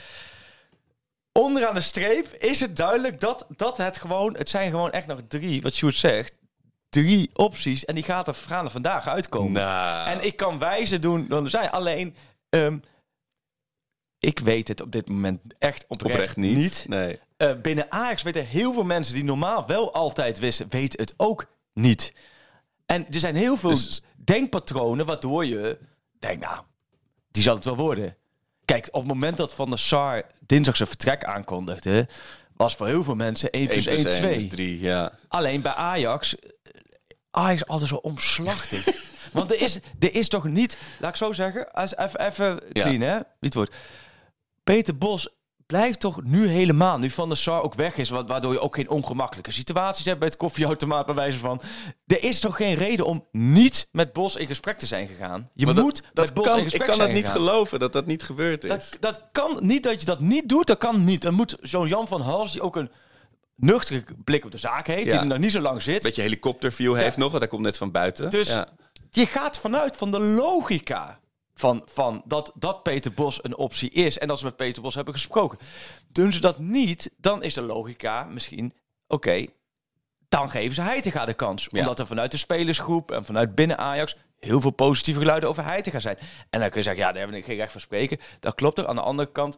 [1.31, 5.19] Onderaan de streep is het duidelijk dat, dat het gewoon, het zijn gewoon echt nog
[5.27, 6.37] drie, wat Sjoerd zegt,
[6.89, 9.51] drie opties en die gaat er, gaan er vandaag uitkomen.
[9.51, 11.71] Nou, En ik kan wijzen doen dan er zijn.
[11.71, 12.15] Alleen,
[12.49, 12.77] ehm,
[14.25, 16.85] ik weet het op dit moment echt oprecht, oprecht niet.
[16.87, 17.19] Nee.
[17.37, 21.45] Eh, binnen Ajax weten heel veel mensen die normaal wel altijd wisten, weten het ook
[21.73, 22.13] niet.
[22.85, 25.77] En er zijn heel veel Dus- denkpatronen waardoor je
[26.19, 26.63] denkt, nou,
[27.31, 28.15] die zal het wel worden.
[28.65, 32.07] Kijk, op het moment dat Van der Sar dinsdag zijn vertrek aankondigde,
[32.55, 34.31] was voor heel veel mensen 1 plus 1, 2.
[34.31, 35.11] plus 3, ja.
[35.27, 36.49] Alleen bij Ajax, eh,
[37.31, 38.85] Ajax is altijd zo omslachtig.
[39.33, 42.81] Want er is, er is toch niet, laat ik zo zeggen, als even, even Ja.
[42.81, 43.75] clean hè, wie het wordt.
[44.65, 45.27] Peter Bos
[45.65, 48.75] blijft toch nu helemaal, nu Van der Sar ook weg is, wa- waardoor je ook
[48.75, 51.61] geen ongemakkelijke situaties hebt bij het koffieautomaat bij wijze van.
[52.07, 55.49] Er is toch geen reden om niet met Bos in gesprek te zijn gegaan.
[55.53, 57.25] Je Maar moet dat, dat met Bos kan, in ik gesprek kan zijn het niet
[57.27, 57.41] gegaan.
[57.41, 58.69] geloven dat dat niet gebeurd is.
[58.69, 61.21] Dat, dat kan niet dat je dat niet doet, dat kan niet.
[61.21, 62.91] Dan moet zo'n Jan van Hals, die ook een
[63.55, 66.03] nuchtere blik op de zaak heeft, die er nog niet zo lang zit.
[66.03, 68.29] Beetje helikopterview heeft nog, want hij komt net van buiten.
[68.29, 68.67] Dus ja.
[69.09, 71.19] je gaat vanuit van de logica
[71.55, 74.95] van, van dat, dat Peter Bos een optie is en dat ze met Peter Bos
[74.95, 75.57] hebben gesproken.
[76.07, 78.73] Doen ze dat niet, dan is de logica misschien,
[79.07, 79.45] oké,
[80.29, 81.67] dan geven ze Heitinga de kans.
[81.69, 81.79] Ja.
[81.79, 85.99] Omdat er vanuit de spelersgroep en vanuit binnen Ajax heel veel positieve geluiden over Heitinga
[85.99, 86.17] zijn.
[86.49, 88.17] En dan kun je zeggen, ja, daar hebben we geen recht van spreken.
[88.39, 88.87] Dat klopt er.
[88.87, 89.57] Aan de andere kant,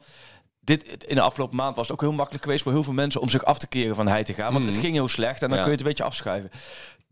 [0.60, 3.22] dit, in de afgelopen maand was het ook heel makkelijk geweest voor heel veel mensen
[3.22, 4.52] om zich af te keren van Heitinga.
[4.52, 5.64] Want het ging heel slecht en dan Ja.
[5.64, 6.52] kun je het een beetje afschuiven.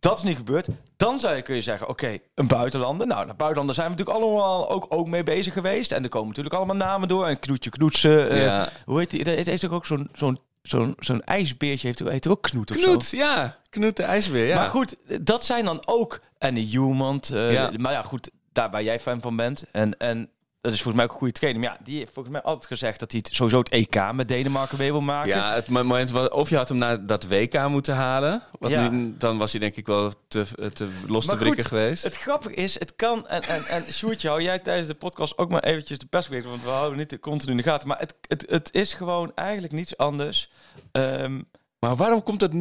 [0.10, 0.68] Dat is niet gebeurd.
[0.98, 3.08] Dan zou je kun je zeggen, oké, een buitenlander.
[3.08, 5.92] Nou, de buitenlander zijn we natuurlijk allemaal ook, ook mee bezig geweest.
[5.92, 7.26] En er komen natuurlijk allemaal namen door.
[7.26, 8.30] En Knoetje Knoetsen.
[8.30, 8.64] eh.
[8.86, 9.24] Hoe heet die?
[9.24, 12.78] Er is toch ook zo'n zo'n zo'n zo'n ijsbeertje, heeft, heet er ook Knoet of
[12.78, 12.88] zo?
[12.90, 13.58] Knoet, ja.
[13.70, 14.56] Knoet de ijsbeer, ja.
[14.56, 16.20] Maar goed, dat zijn dan ook...
[16.38, 17.30] En de Humant.
[17.30, 17.72] eh, Ja.
[17.78, 19.64] Maar ja, goed, daar waar jij fan van bent.
[19.72, 20.30] En, en
[20.66, 21.62] dat is volgens mij ook een goede trainer.
[21.62, 24.28] Maar ja, die heeft volgens mij altijd gezegd dat hij het, sowieso het EK met
[24.28, 25.30] Denemarken mee wil maken.
[25.30, 28.42] Ja, het moment was, of je had hem naar dat WK moeten halen.
[28.60, 28.90] Wat Ja.
[28.90, 32.04] nu, dan was hij denk ik wel te, te los te Maar brikken goed, geweest.
[32.04, 33.28] Het grappige is, het kan...
[33.28, 36.64] En, en, en Sjoerdje, hou jij tijdens de podcast ook maar eventjes de pers want
[36.64, 37.88] we houden niet continu in de gaten.
[37.88, 40.50] Maar het, het, het is gewoon eigenlijk niets anders.
[40.92, 41.42] Ehm,
[41.80, 42.54] Maar waarom komt dat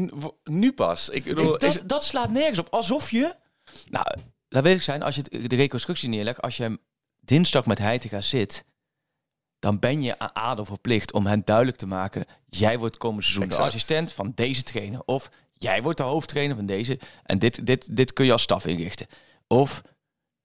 [0.45, 1.09] nu, pas?
[1.09, 2.69] Ik bedoel, is dat, dat slaat nergens op.
[2.71, 3.35] Alsof je...
[3.89, 4.07] Nou,
[4.49, 6.43] laat weet ik zijn, als je de reconstructie neerlegt...
[6.43, 6.79] als je hem
[7.25, 8.65] dinsdag met Heitinga zit...
[9.59, 12.25] dan ben je aan ADO verplicht om hen duidelijk te maken...
[12.49, 13.63] jij wordt komend seizoen Exact.
[13.63, 15.03] de assistent van deze trainer.
[15.05, 16.99] Of jij wordt de hoofdtrainer van deze...
[17.23, 19.07] en dit, dit, dit kun je als staf inrichten.
[19.47, 19.83] Of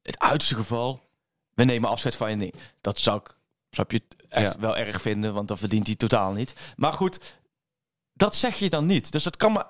[0.02, 1.10] het uiterste geval...
[1.54, 2.36] we nemen afscheid van je.
[2.36, 3.36] Nee, dat zou ik,
[3.70, 4.60] zou je echt Ja.
[4.60, 5.34] wel erg vinden...
[5.34, 6.74] want dan verdient hij totaal niet.
[6.76, 7.38] Maar goed,
[8.14, 9.12] dat zeg je dan niet.
[9.12, 9.68] Dus dat kan maar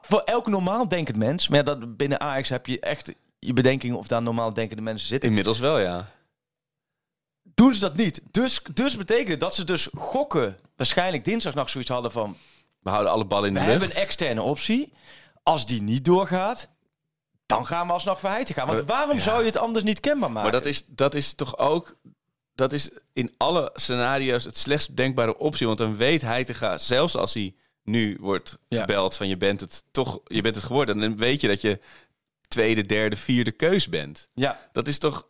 [0.00, 3.98] voor elk normaal denkend mens, maar ja, dat, binnen Ajax heb je echt je bedenkingen
[3.98, 5.28] of daar normaal denkende mensen zitten.
[5.28, 6.12] inmiddels wel, ja.
[7.54, 8.20] Doen ze dat niet.
[8.30, 12.36] Dus, dus betekent dat ze dus gokken, waarschijnlijk dinsdag nog zoiets hadden van,
[12.80, 13.98] We houden alle ballen in we de hebben lucht.
[14.00, 14.92] een externe optie.
[15.42, 16.68] Als die niet doorgaat,
[17.46, 18.66] dan gaan we alsnog voor gaan.
[18.66, 19.22] Want waarom ja.
[19.22, 20.42] zou je het anders niet kenbaar maken?
[20.50, 21.96] Maar dat is, dat is toch ook...
[22.54, 25.66] Dat is in alle scenario's het slechtst denkbare optie.
[25.66, 28.80] Want dan weet hij te gaan, zelfs als hij nu wordt Ja.
[28.80, 31.00] gebeld van je bent het toch, je bent het geworden.
[31.00, 31.80] Dan weet je dat je
[32.48, 34.28] tweede, derde, vierde keus bent.
[34.34, 35.28] Ja, Dat is toch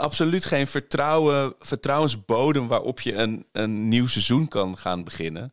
[0.00, 5.52] absoluut geen vertrouwen, vertrouwensbodem waarop je een, een nieuw seizoen kan gaan beginnen.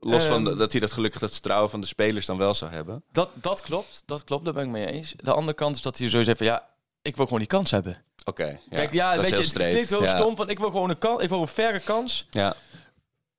[0.00, 0.58] Los van Ehm.
[0.58, 3.04] dat hij dat gelukkig dat vertrouwen van de spelers dan wel zou hebben.
[3.12, 4.02] dat, dat klopt.
[4.06, 5.14] Dat klopt, daar ben ik mee eens.
[5.16, 6.68] De andere kant is dat hij sowieso zegt van, ja,
[7.02, 8.02] ik wil gewoon die kans hebben.
[8.24, 10.16] Oké, ja, Kijk, ja, dat weet je, het klinkt heel ja.
[10.16, 12.26] stom van, ik wil gewoon een kans, ik wil een verre kans.
[12.30, 12.54] Ja,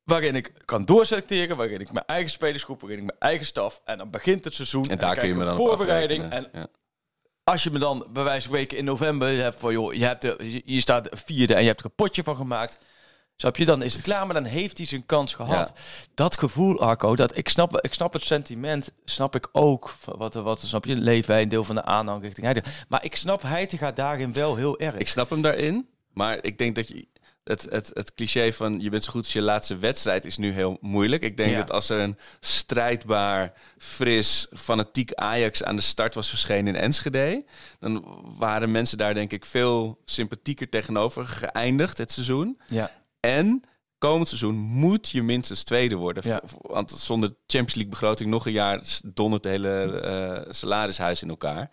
[0.03, 3.97] waarin ik kan doorselecteren, waarin ik mijn eigen spelersgroep, waarin ik mijn eigen staf en
[3.97, 6.67] dan begint het seizoen en daar kun je me dan op voorbereiding en Ja.
[7.43, 10.21] Als je me dan bij wijze van spreken in november hebt van joh, je hebt
[10.21, 12.77] de, je- staat vierde en je hebt er een potje van gemaakt.
[13.35, 15.73] Snap je, dan is het klaar, maar dan heeft hij zijn kans gehad.
[16.13, 19.93] Dat gevoel, Arco, dat ik snap, ik snap het sentiment, snap ik ook.
[20.05, 22.69] Wat, wat snap je, leven wij een deel van de aanhang richting Heitinga.
[22.89, 24.95] Maar ik snap Heitinga daarin wel heel erg.
[24.95, 27.07] Ik snap hem daarin, maar ik denk dat je
[27.43, 30.51] het, het, het cliché van je bent zo goed als je laatste wedstrijd is nu
[30.51, 31.21] heel moeilijk.
[31.21, 31.57] Ik denk Ja.
[31.57, 37.45] dat als er een strijdbaar, fris, fanatiek Ajax aan de start was verschenen in Enschede,
[37.79, 42.59] dan waren mensen daar denk ik veel sympathieker tegenover geëindigd het seizoen.
[42.67, 42.91] ja.
[43.19, 43.61] En
[43.97, 46.23] komend seizoen moet je minstens tweede worden.
[46.25, 46.41] Ja.
[46.61, 51.69] Want zonder Champions League begroting nog een jaar dondert het hele eh, salarishuis in elkaar.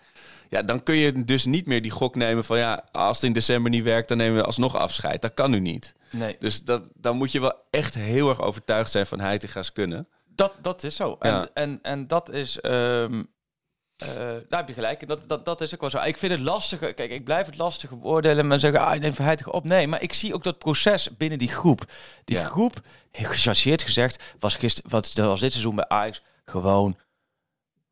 [0.51, 3.33] Ja, dan kun je dus niet meer die gok nemen van ja, als het in
[3.33, 5.23] december niet werkt, dan nemen we alsnog afscheid.
[5.23, 5.95] Dat kan nu niet.
[6.11, 6.37] Nee.
[6.39, 10.09] Dus dat, dan moet je wel echt heel erg overtuigd zijn van Heitinga's kunnen.
[10.35, 11.17] Dat, dat is zo.
[11.21, 11.41] Ja.
[11.41, 12.61] En, en, en dat is.
[12.61, 13.23] ehm,
[13.97, 14.09] eh,
[14.49, 15.09] daar heb je gelijk.
[15.09, 15.99] Dat, dat, dat is ook wel zo.
[16.03, 16.79] Ik vind het lastig.
[16.79, 18.47] Kijk, ik blijf het lastig beoordelen.
[18.47, 19.65] Men zeggen, ah, ik neem Heitinga op.
[19.65, 21.85] Nee, maar ik zie ook dat proces binnen die groep.
[22.25, 22.45] Die Ja.
[22.45, 22.81] groep,
[23.13, 26.99] gechargeerd gezegd, was, gister, was, was dit seizoen bij Ajax gewoon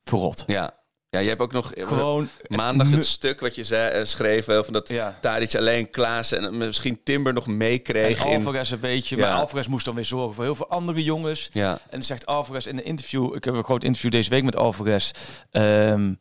[0.02, 0.44] verrot.
[0.46, 0.74] Ja,
[1.10, 4.64] ja je hebt ook nog Gewoon maandag het stuk wat je zei, eh, schreef, wel
[4.64, 5.18] van dat Ja.
[5.20, 8.24] Tadic alleen Klaas en misschien Timber nog En meekreeg.
[8.24, 9.16] in, Alvarez een beetje.
[9.16, 9.28] Ja.
[9.30, 11.48] Maar Alvarez moest dan weer zorgen voor heel veel andere jongens.
[11.52, 14.56] ja, En zegt Alvarez in een interview, ik heb een groot interview deze week met
[14.56, 15.10] Alvarez.
[15.50, 16.12] ehm,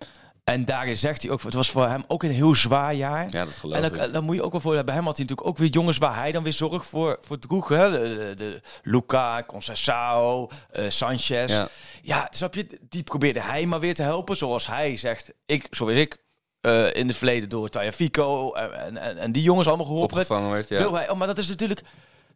[0.48, 3.28] en daarin zegt hij ook, het was voor hem ook een heel zwaar jaar.
[3.30, 3.98] ja, dat geloof en ik.
[3.98, 5.98] dan, dan moet je ook wel voor, bij hem had hij natuurlijk ook weer jongens
[5.98, 7.68] waar hij dan weer zorg voor, voor droeg.
[7.68, 7.92] Hè?
[7.92, 11.52] De, de, de Luca, Conceição, eh, Sanchez.
[11.52, 11.68] Ja.
[12.02, 12.28] Ja.
[12.32, 14.38] snap je, die probeerde hij maar weer te helpen.
[14.38, 16.18] Zoals hij zegt, ik, zoals ik,
[16.62, 20.30] eh, in het verleden door Tajafico en, en, en die jongens allemaal geholpen werd.
[20.30, 20.70] opgevangen werd.
[20.70, 20.78] Ja.
[20.78, 21.82] Wil hij, oh, maar dat is natuurlijk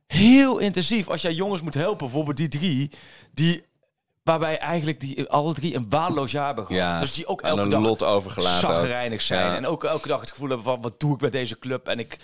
[0.07, 1.09] heel intensief.
[1.09, 2.91] Als jij jongens moet helpen, bijvoorbeeld die drie,
[3.33, 3.63] die,
[4.23, 6.91] waarbij eigenlijk die alle drie een waardeloos jaar hebben gehad.
[6.91, 8.67] Ja, dus die ook elke een dag lot overgelaten.
[8.73, 9.49] zagrijnig zijn.
[9.49, 9.55] Ja.
[9.55, 11.87] En ook elke dag het gevoel hebben van, wat doe ik met deze club?
[11.87, 12.17] En ik...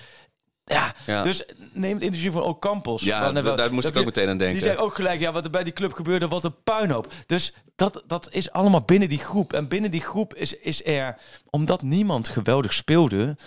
[0.65, 1.23] Ja, Ja.
[1.23, 3.01] dus neem het interview van Ocampos.
[3.03, 4.57] Ja, Dan hebben we- daar moest ik ook meteen aan denken.
[4.57, 7.13] Die zei ook gelijk, ja, wat er bij die club gebeurde, wat een puinhoop.
[7.25, 9.53] Dus dat, dat is allemaal binnen die groep.
[9.53, 11.15] En binnen die groep is, is er,
[11.49, 13.37] omdat niemand geweldig speelde,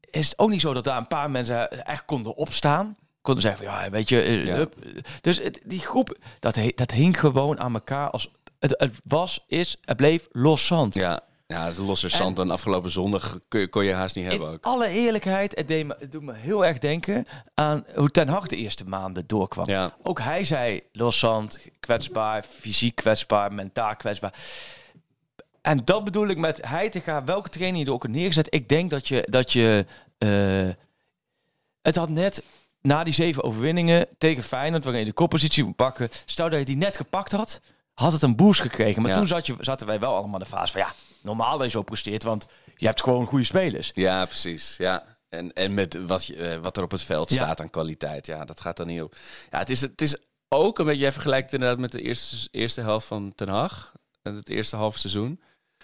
[0.00, 2.96] is het ook niet zo dat daar een paar mensen echt konden opstaan.
[3.22, 4.66] Konden zeggen van, ja, weet je, eh, Ja.
[5.20, 8.30] Dus het, die groep, dat, dat hing gewoon aan elkaar als...
[8.58, 10.94] Het, het was, is, het bleef los zand.
[10.94, 14.26] Ja, ja het is losser zand dan afgelopen zondag kon je, kon je haast niet
[14.26, 14.64] hebben In ook.
[14.64, 18.46] alle eerlijkheid, het, deed me, het doet me heel erg denken aan hoe Ten Hag
[18.46, 19.68] de eerste maanden doorkwam.
[19.68, 19.96] Ja.
[20.02, 24.34] Ook hij zei, loszand, kwetsbaar, fysiek kwetsbaar, mentaal kwetsbaar.
[25.62, 28.54] En dat bedoel ik met hij te gaan, welke training je er ook neergezet.
[28.54, 29.86] Ik denk dat je, dat je
[30.18, 30.68] eh,
[31.82, 32.42] het had net
[32.82, 36.08] na die zeven overwinningen tegen Feyenoord, waarin je de koppositie moet pakken.
[36.24, 37.60] Stel dat je die net gepakt had,
[37.94, 39.02] had het een boost gekregen.
[39.02, 39.16] Maar Ja.
[39.16, 41.70] toen zat je, zaten wij wel allemaal in de fase van ja, normaal dat je
[41.72, 43.90] zo presteert, want je hebt gewoon goede spelers.
[43.94, 44.74] Ja, precies.
[44.78, 45.04] Ja.
[45.28, 47.36] En, en met wat, je, eh, wat er op het veld Ja.
[47.36, 48.26] staat aan kwaliteit.
[48.26, 49.16] Ja, dat gaat dan niet op.
[49.50, 50.16] Ja, het is, het is
[50.48, 51.00] ook een beetje...
[51.00, 53.92] Jij vergelijkt het inderdaad met de eerste, eerste helft van Ten Hag.
[54.22, 55.40] En het eerste half seizoen.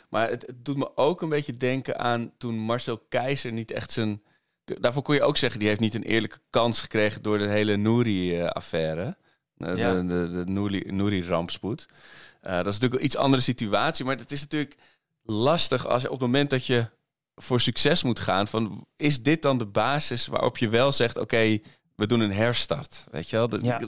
[0.09, 3.92] Maar het, het doet me ook een beetje denken aan toen Marcel Keizer niet echt
[3.92, 4.22] zijn...
[4.74, 7.76] Daarvoor kon je ook zeggen, die heeft niet een eerlijke kans gekregen door de hele
[7.76, 9.16] Nouri-affaire.
[9.55, 9.94] De, Ja.
[9.94, 11.87] de, de, de Nouri- Nouri-rampspoed.
[12.40, 14.05] Eh, dat is natuurlijk een iets andere situatie.
[14.05, 14.76] Maar het is natuurlijk
[15.22, 16.87] lastig als je op het moment dat je
[17.35, 21.59] voor succes moet gaan, van is dit dan de basis waarop je wel zegt, oké,
[21.96, 23.48] we doen een herstart, weet je wel?
[23.48, 23.81] Dat, Ja.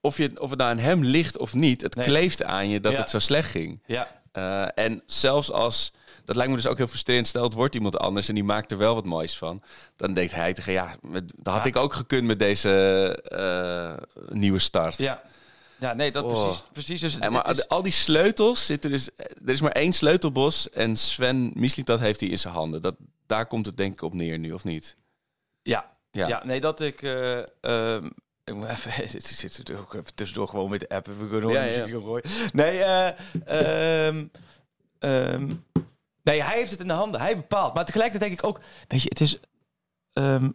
[0.00, 2.06] of, je, of het nou aan hem ligt of niet, het Nee.
[2.06, 2.98] kleeft aan je dat Ja.
[2.98, 3.82] het zo slecht ging.
[3.86, 4.22] Ja.
[4.34, 5.92] Eh, en zelfs als,
[6.24, 8.70] dat lijkt me dus ook heel frustrerend, stel het wordt iemand anders en die maakt
[8.70, 9.62] er wel wat moois van,
[9.96, 11.68] dan denkt hij tegen, ja, met, dat had Ja.
[11.70, 12.70] ik ook gekund met deze
[13.24, 14.96] eh, nieuwe start.
[14.96, 15.22] Ja.
[15.78, 16.42] Ja, nee, dat Oh.
[16.44, 16.62] precies.
[16.72, 17.00] Precies.
[17.00, 19.08] Dus En maar is- al die sleutels zitten dus.
[19.16, 22.82] Er is maar één sleutelbos en Sven Mislintat heeft die in zijn handen.
[22.82, 22.94] Dat,
[23.26, 24.96] daar komt het denk ik op neer nu, of niet?
[25.62, 25.90] Ja.
[26.10, 26.28] Ja.
[26.28, 26.42] Ja.
[26.44, 27.02] nee, dat ik...
[27.02, 28.08] eh, ehm,
[28.44, 31.06] ik moet even, het zit natuurlijk ook even tussendoor gewoon met de app.
[31.06, 31.80] We kunnen Ja, ja, ja.
[31.80, 32.24] muziek gooien.
[32.52, 34.26] Nee, eh, ehm,
[34.98, 35.54] ehm,
[36.22, 37.20] nee, hij heeft het in de handen.
[37.20, 37.74] Hij bepaalt.
[37.74, 38.60] Maar tegelijkertijd denk ik ook...
[38.88, 39.40] Weet je, het is...
[40.12, 40.50] ehm,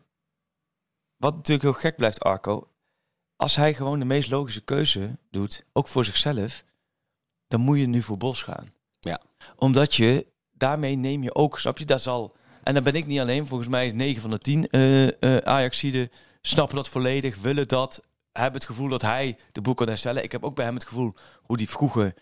[1.18, 2.68] wat natuurlijk heel gek blijft, Arco.
[3.36, 6.64] Als hij gewoon de meest logische keuze doet, ook voor zichzelf...
[7.48, 8.68] dan moet je nu voor Bos gaan.
[9.00, 9.22] Ja.
[9.56, 10.28] Omdat je...
[10.52, 12.36] Daarmee neem je ook, snap je, dat zal...
[12.64, 13.48] En dan ben ik niet alleen.
[13.48, 18.02] Volgens mij is 9 van de 10 eh eh Ajaxiden snappen dat volledig, willen dat,
[18.32, 20.24] hebben het gevoel dat hij de boek kan herstellen.
[20.24, 22.14] Ik heb ook bij hem het gevoel hoe die vroeger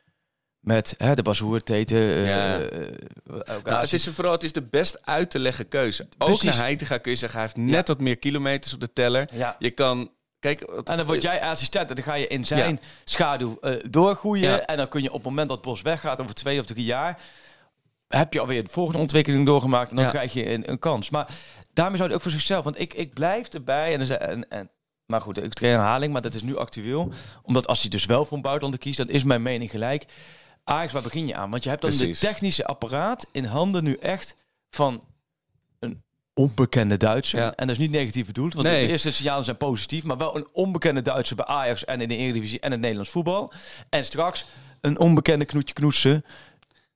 [0.60, 1.96] met hè, de Bazoer, Tete...
[2.14, 2.60] eh, Ja.
[2.60, 2.80] eh,
[3.64, 6.08] Nou, het is vooral het is de best uit te leggen keuze.
[6.18, 9.30] Ook naar Heitinga kun je zeggen, hij heeft net wat meer kilometers op de teller.
[9.34, 9.56] Ja.
[9.60, 10.12] Je kan.
[10.40, 14.50] Kijk, En dan word jij assistent en dan ga je in zijn schaduw eh, doorgroeien.
[14.50, 14.60] Ja.
[14.66, 17.22] En dan kun je op het moment dat Bos weggaat over twee of drie jaar...
[18.08, 20.12] heb je alweer de volgende ontwikkeling doorgemaakt en dan Ja.
[20.12, 21.10] krijg je een, een kans.
[21.10, 21.28] Maar
[21.78, 22.64] daarmee zou het ook voor zichzelf...
[22.64, 24.70] Want ik, ik blijf erbij en, en, en
[25.06, 27.12] maar goed, ik train herhaling, maar dat is nu actueel.
[27.44, 30.06] Omdat als hij dus wel voor een buitenlander kiest, dan is mijn mening gelijk.
[30.64, 31.50] Ajax, waar begin je aan?
[31.50, 32.20] Want je hebt dan Precies.
[32.20, 34.36] de technische apparaat in handen nu echt
[34.70, 35.04] van
[35.80, 36.02] een
[36.34, 37.40] onbekende Duitser.
[37.40, 37.56] Ja.
[37.56, 38.86] En dat is niet negatief bedoeld, want Nee.
[38.86, 40.04] de eerste signalen zijn positief.
[40.04, 43.52] Maar wel een onbekende Duitser bij Ajax en in de Eredivisie en het Nederlands voetbal.
[43.90, 44.46] En straks
[44.82, 46.26] een onbekende Knoetje Knoetsen.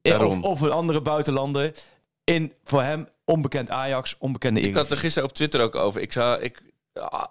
[0.02, 0.44] Daarom.
[0.44, 1.72] Of, of een andere buitenlander.
[2.24, 6.02] In voor hem onbekend Ajax, onbekende ik had er gisteren op Twitter ook over.
[6.02, 6.62] Ik zou, ik,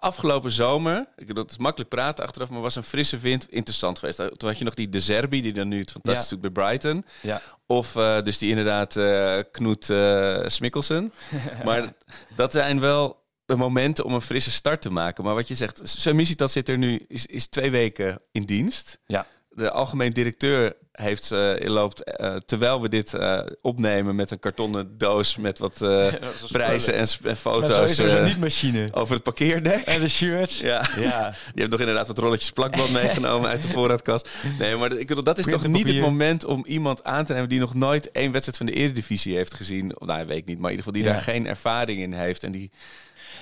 [0.00, 4.18] afgelopen zomer, ik, het is makkelijk praten achteraf, maar was een frisse wind interessant geweest.
[4.18, 6.36] Toen had je nog die De Zerbi, die dan nu het fantastisch Ja.
[6.36, 7.04] doet bij Brighton.
[7.22, 7.40] Ja.
[7.66, 11.12] Of eh, dus die inderdaad eh Knoet eh Smikkelsen.
[11.64, 11.92] maar
[12.36, 15.24] dat zijn wel de momenten om een frisse start te maken.
[15.24, 16.04] Maar wat je zegt,
[16.38, 18.98] dat zit er nu, is, is twee weken in dienst.
[19.06, 19.26] Ja.
[19.48, 24.98] De algemeen directeur heeft eh loopt, eh, terwijl we dit eh, opnemen met een kartonnen
[24.98, 26.12] doos met wat eh,
[26.52, 28.88] prijzen en, foto's een niet-machine.
[28.92, 29.84] over het parkeerdek.
[29.86, 30.60] En de shirts.
[30.60, 30.84] Ja.
[30.96, 31.34] Ja.
[31.54, 34.28] Je hebt nog inderdaad wat rolletjes plakband meegenomen uit de voorraadkast.
[34.58, 37.48] Nee, maar ik bedoel, dat is toch niet het moment om iemand aan te nemen
[37.48, 40.00] die nog nooit één wedstrijd van de Eredivisie heeft gezien.
[40.00, 41.12] Of, nou, weet ik niet, maar in ieder geval die Ja.
[41.12, 42.42] daar geen ervaring in heeft.
[42.44, 42.70] En die,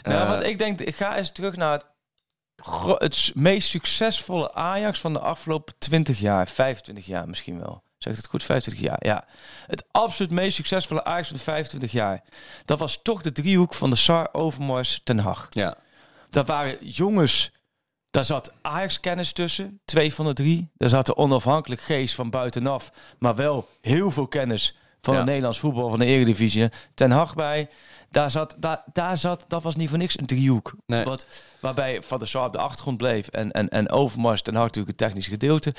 [0.02, 1.84] Nou, want ik denk, ik ga eens terug naar het,
[2.98, 7.82] het meest succesvolle Ajax van de afgelopen 20 jaar, 25 jaar misschien wel.
[7.98, 8.42] Zeg ik het goed?
[8.42, 9.24] 25 jaar, ja.
[9.66, 12.22] Het absoluut meest succesvolle Ajax van de 25 jaar.
[12.64, 15.46] Dat was toch de driehoek van de Sar, Overmars, Ten Hag.
[15.50, 15.76] ja.
[16.30, 17.52] Dat waren jongens,
[18.10, 20.70] daar zat Ajax-kennis tussen, twee van de drie.
[20.76, 25.18] Daar zat de onafhankelijk geest van buitenaf, maar wel heel veel kennis van Ja.
[25.20, 26.68] het Nederlands voetbal, van de Eredivisie.
[26.94, 27.68] Ten Hag bij,
[28.10, 30.74] daar zat, daar, daar zat, dat was niet voor niks een driehoek.
[30.86, 31.04] Nee.
[31.04, 31.26] Wat,
[31.60, 34.98] waarbij Van der Sar op de achtergrond bleef en, en, en Overmars, Ten Hag natuurlijk
[34.98, 35.74] het technische gedeelte.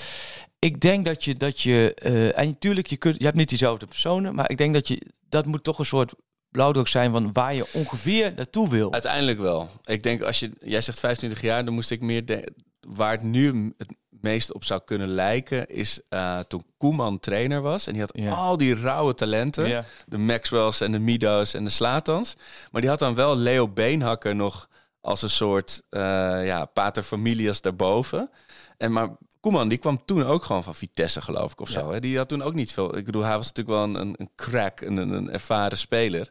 [0.60, 3.86] Ik denk dat je, dat je eh, en natuurlijk, je, kunt, je hebt niet diezelfde
[3.86, 6.14] personen, maar ik denk dat je, dat moet toch een soort
[6.52, 8.94] blauwdruk zijn van waar je ongeveer naartoe wil.
[8.94, 9.70] Uiteindelijk wel.
[9.84, 13.24] Ik denk als je, jij zegt 25 jaar, dan moest ik meer de, waar het
[13.24, 13.88] nu het
[14.22, 17.88] meest op zou kunnen lijken, is eh, toen Koeman trainer was.
[17.88, 19.86] En die had al die rauwe talenten.
[20.06, 22.36] De Maxwells en de Mido's en de Slatans.
[22.72, 24.70] Maar die had dan wel Leo Beenhakker nog
[25.02, 26.02] als een soort eh
[26.46, 28.30] ja, pater familias daarboven.
[28.78, 31.92] En maar Koeman, die kwam toen ook gewoon van Vitesse, geloof ik, of zo.
[31.92, 32.00] Hè?
[32.00, 32.98] Die had toen ook niet veel...
[32.98, 36.30] Ik bedoel, hij was natuurlijk wel een, een, crack, een, een, een ervaren speler.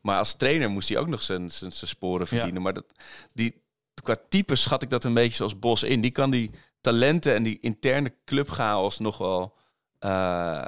[0.00, 2.62] Maar als trainer moest hij ook nog zijn, zijn, zijn sporen verdienen.
[2.62, 2.84] Maar dat,
[3.32, 3.62] die,
[4.02, 6.00] qua type schat ik dat een beetje zoals Bos in.
[6.00, 9.56] Die kan die talenten en die interne clubchaos nog wel
[9.98, 10.62] eh,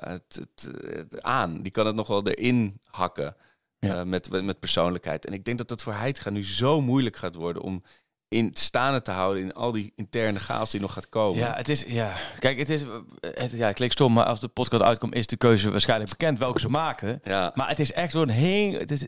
[1.21, 1.63] aan.
[1.63, 3.37] Die kan het nog wel erin hakken
[3.79, 3.99] Ja.
[3.99, 5.27] eh, met, met persoonlijkheid.
[5.27, 7.83] En ik denk dat dat voor Heitinga nu zo moeilijk gaat worden om
[8.33, 11.39] in staande te houden in al die interne chaos die nog gaat komen.
[11.39, 12.13] Ja, het is, ja.
[12.39, 12.83] Kijk, het is,
[13.21, 16.39] het, ja, het klinkt stom, maar als de podcast uitkomt, is de keuze waarschijnlijk bekend
[16.39, 17.21] welke ze maken.
[17.25, 17.53] Ja.
[17.55, 18.75] Maar het is echt zo'n heen.
[18.75, 19.07] Het is,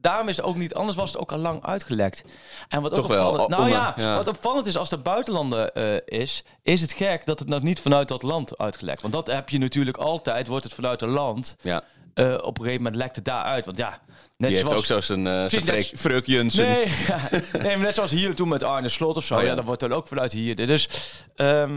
[0.00, 2.24] daarom is het ook niet, anders was het ook al lang uitgelekt.
[2.68, 4.16] En wat ook Toch wel, opvallend, o- nou om, ja, ja.
[4.16, 7.80] wat opvallend is als de buitenlander eh, is, is het gek dat het nog niet
[7.80, 9.00] vanuit dat land uitgelekt.
[9.02, 11.56] Want dat heb je natuurlijk altijd, wordt het vanuit een land.
[11.62, 11.82] Ja.
[12.16, 13.64] Eh, op een gegeven moment lekt het daaruit.
[13.64, 14.00] Want ja, net
[14.36, 16.68] Die heeft zoals, ook zo Freek, Freuk Junsen.
[16.68, 17.20] Nee, ja.
[17.52, 19.34] nee, maar net zoals hier toen met Arne Slot of zo.
[19.34, 19.46] Oh, ja.
[19.46, 19.54] ja.
[19.54, 20.56] dat wordt dan ook vanuit hier.
[20.66, 20.88] Dus
[21.34, 21.74] ehm,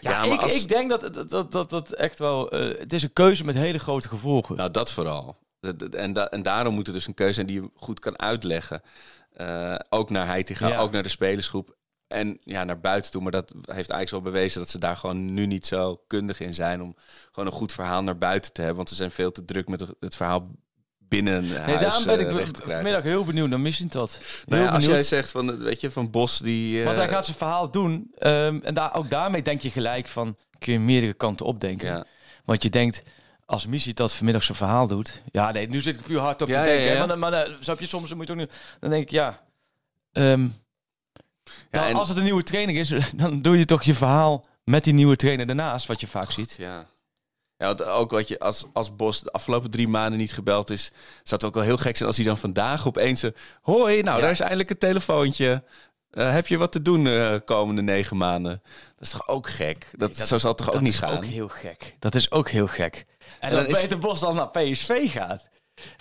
[0.00, 2.50] ja, Ja, ik, als- ik denk dat dat, dat, dat, dat echt wel...
[2.50, 4.56] eh, het is een keuze met hele grote gevolgen.
[4.56, 5.38] Nou, dat vooral.
[5.90, 8.82] En, da- en daarom moet het dus een keuze zijn die je goed kan uitleggen.
[9.36, 10.78] Eh, ook naar Heitinga, Ja.
[10.78, 11.74] ook naar de spelersgroep.
[12.08, 13.22] En ja, naar buiten toe.
[13.22, 16.54] Maar dat heeft eigenlijk wel bewezen dat ze daar gewoon nu niet zo kundig in
[16.54, 16.82] zijn.
[16.82, 16.94] Om
[17.30, 18.76] gewoon een goed verhaal naar buiten te hebben.
[18.76, 20.50] Want ze zijn veel te druk met het verhaal
[20.98, 24.18] binnen nee, huis daarom ben eh, ik vanmiddag heel benieuwd naar dat.
[24.18, 26.78] Heel Nou ja, als jij zegt van, weet je, van Bos die...
[26.78, 28.10] eh, Want hij gaat zijn verhaal doen.
[28.18, 30.36] ehm, en daar, ook daarmee denk je gelijk van...
[30.58, 31.88] Kun je meerdere kanten opdenken.
[31.88, 32.04] Ja.
[32.44, 33.02] Want je denkt...
[33.44, 35.22] Als Missie dat vanmiddag zijn verhaal doet...
[35.32, 37.08] Ja, nee, nu zit ik puur hard op Ja, te denken.
[37.08, 38.52] Maar, maar snap je, soms moet je ook niet...
[38.80, 39.44] Dan denk ik, ja...
[41.70, 44.84] Ja, en- als het een nieuwe training is, dan doe je toch je verhaal met
[44.84, 46.54] die nieuwe trainer daarnaast, wat je vaak ziet.
[46.58, 46.86] Ja.
[47.58, 50.94] Ja, ook wat je als, als Bos de afgelopen drie maanden niet gebeld is, zou
[51.24, 54.22] het ook wel heel gek zijn als hij dan vandaag opeens een hoi, nou Ja.
[54.22, 55.62] daar is eindelijk een telefoontje.
[56.10, 58.62] Eh, heb je wat te doen de komende negen maanden?
[58.96, 59.86] Dat is toch ook gek?
[59.92, 61.16] Dat, zo zal het toch ook dat niet is gaan?
[61.16, 61.96] ook heel gek.
[61.98, 63.06] Dat is ook heel gek.
[63.40, 65.48] En, dan dat is- Peter Bos dan naar PSV gaat.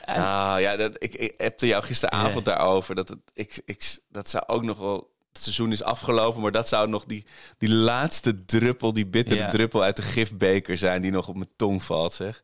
[0.06, 2.96] En, Nou ja, dat, ik, ik appte jou gisteravond daarover.
[2.96, 5.14] Dat, het, ik, ik, dat zou ook nog wel.
[5.36, 7.26] Het seizoen is afgelopen, maar dat zou nog die,
[7.58, 9.48] die laatste druppel, die bittere Ja.
[9.48, 12.42] druppel uit de gifbeker zijn die nog op mijn tong valt, zeg.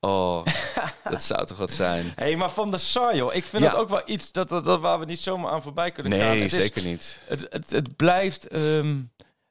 [0.00, 0.44] Oh,
[1.10, 2.12] dat zou toch wat zijn?
[2.14, 3.34] hey, maar van de Sar, joh.
[3.34, 3.70] Ik vind Ja.
[3.70, 6.20] dat ook wel iets dat, dat, dat waar we niet zomaar aan voorbij kunnen gaan.
[6.28, 7.18] Nee, Het is- zeker niet.
[7.26, 8.48] Het, het, het blijft.
[8.48, 8.96] ehm,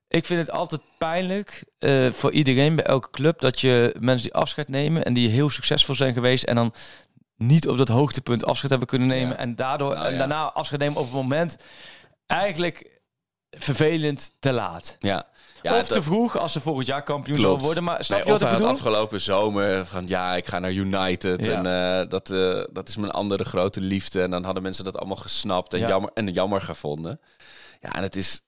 [0.07, 4.33] ik vind het altijd pijnlijk eh, voor iedereen bij elke club dat je mensen die
[4.33, 6.73] afscheid nemen en die heel succesvol zijn geweest en dan
[7.37, 9.37] niet op dat hoogtepunt afscheid hebben kunnen nemen Ja.
[9.37, 11.57] en daardoor Nou en daarna afscheid nemen op het moment
[12.33, 13.01] eigenlijk
[13.49, 14.95] vervelend te laat.
[14.99, 15.27] Ja.
[15.61, 17.83] ja of te vroeg als ze volgend jaar kampioen zullen worden.
[17.83, 18.67] Maar snap Nee, je wat ik bedoel?
[18.71, 21.53] afgelopen zomer van ja, ik ga naar United Ja.
[21.63, 24.21] en eh, dat, eh, dat is mijn andere grote liefde.
[24.21, 25.87] En dan hadden mensen dat allemaal gesnapt en, Ja.
[25.87, 27.19] jammer, en jammer gevonden.
[27.81, 28.41] Ja, en het is.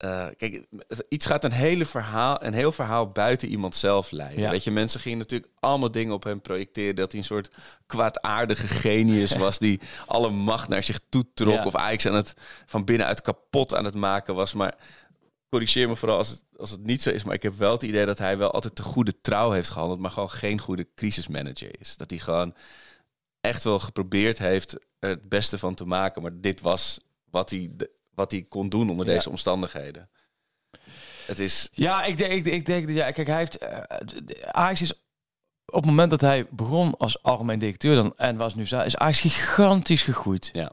[0.00, 0.66] Eh, kijk,
[1.08, 4.42] iets gaat een hele verhaal, een heel verhaal buiten iemand zelf leiden.
[4.42, 4.50] Ja.
[4.50, 6.94] Weet je, mensen gingen natuurlijk allemaal dingen op hem projecteren.
[6.96, 7.50] Dat hij een soort
[7.86, 11.54] kwaadaardige genius was die alle macht naar zich toe trok.
[11.54, 11.64] Ja.
[11.64, 12.34] Of eigenlijk aan het
[12.66, 14.52] van binnenuit kapot aan het maken was.
[14.54, 14.74] Maar
[15.48, 17.24] corrigeer me vooral als het, als het niet zo is.
[17.24, 20.00] Maar ik heb wel het idee dat hij wel altijd te goede trouw heeft gehandeld.
[20.00, 21.96] Maar gewoon geen goede crisismanager is.
[21.96, 22.54] Dat hij gewoon
[23.40, 26.22] echt wel geprobeerd heeft er het beste van te maken.
[26.22, 29.12] Maar dit was wat hij, de- wat hij kon doen onder Ja.
[29.12, 30.10] deze omstandigheden.
[31.26, 31.68] Het is...
[31.72, 33.58] Ja, ik denk, ik, ik denk dat ja, kijk, hij heeft.
[33.58, 34.92] eh, Ajax is
[35.66, 39.20] op het moment dat hij begon als algemeen directeur dan en was nu is Ajax
[39.20, 40.48] gigantisch gegroeid.
[40.52, 40.72] Ja.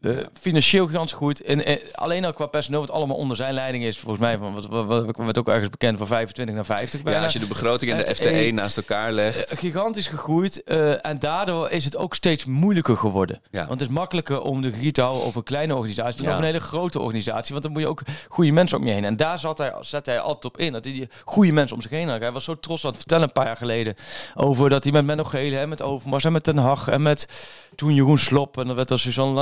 [0.00, 1.42] Eh, financieel gigantisch gegroeid.
[1.42, 4.54] En, eh, alleen al qua personeel, wat allemaal onder zijn leiding is, volgens mij van
[4.54, 7.18] wat, wat, wat werd ook ergens bekend van 25 naar 50 bijna.
[7.18, 9.44] Ja, als je de begroting en de Het FTE een- naast elkaar legt.
[9.50, 13.40] Eh, gigantisch gegroeid eh, en daardoor is het ook steeds moeilijker geworden.
[13.50, 13.66] Ja.
[13.66, 16.32] Want het is makkelijker om de regie te houden over een kleine organisatie dan Ja.
[16.32, 17.50] over een hele grote organisatie.
[17.52, 19.04] Want dan moet je ook goede mensen om je heen.
[19.04, 20.72] En daar zat hij, zet hij altijd op in.
[20.72, 22.20] Dat hij die goede mensen om zich heen had.
[22.20, 23.94] Hij was zo trots aan het vertellen een paar jaar geleden
[24.34, 27.26] over dat hij met Menno Gele en met Overmars en met Ten Hag en met
[27.74, 29.34] toen Jeroen Slop en dan werd er Suzanne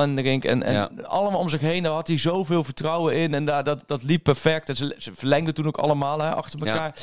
[0.44, 0.90] En, en Ja.
[1.02, 1.82] allemaal om zich heen.
[1.82, 4.68] Daar had hij zoveel vertrouwen in en daar, dat, dat liep perfect.
[4.68, 6.72] En ze, ze verlengden toen ook allemaal hè, achter Ja.
[6.72, 6.98] elkaar.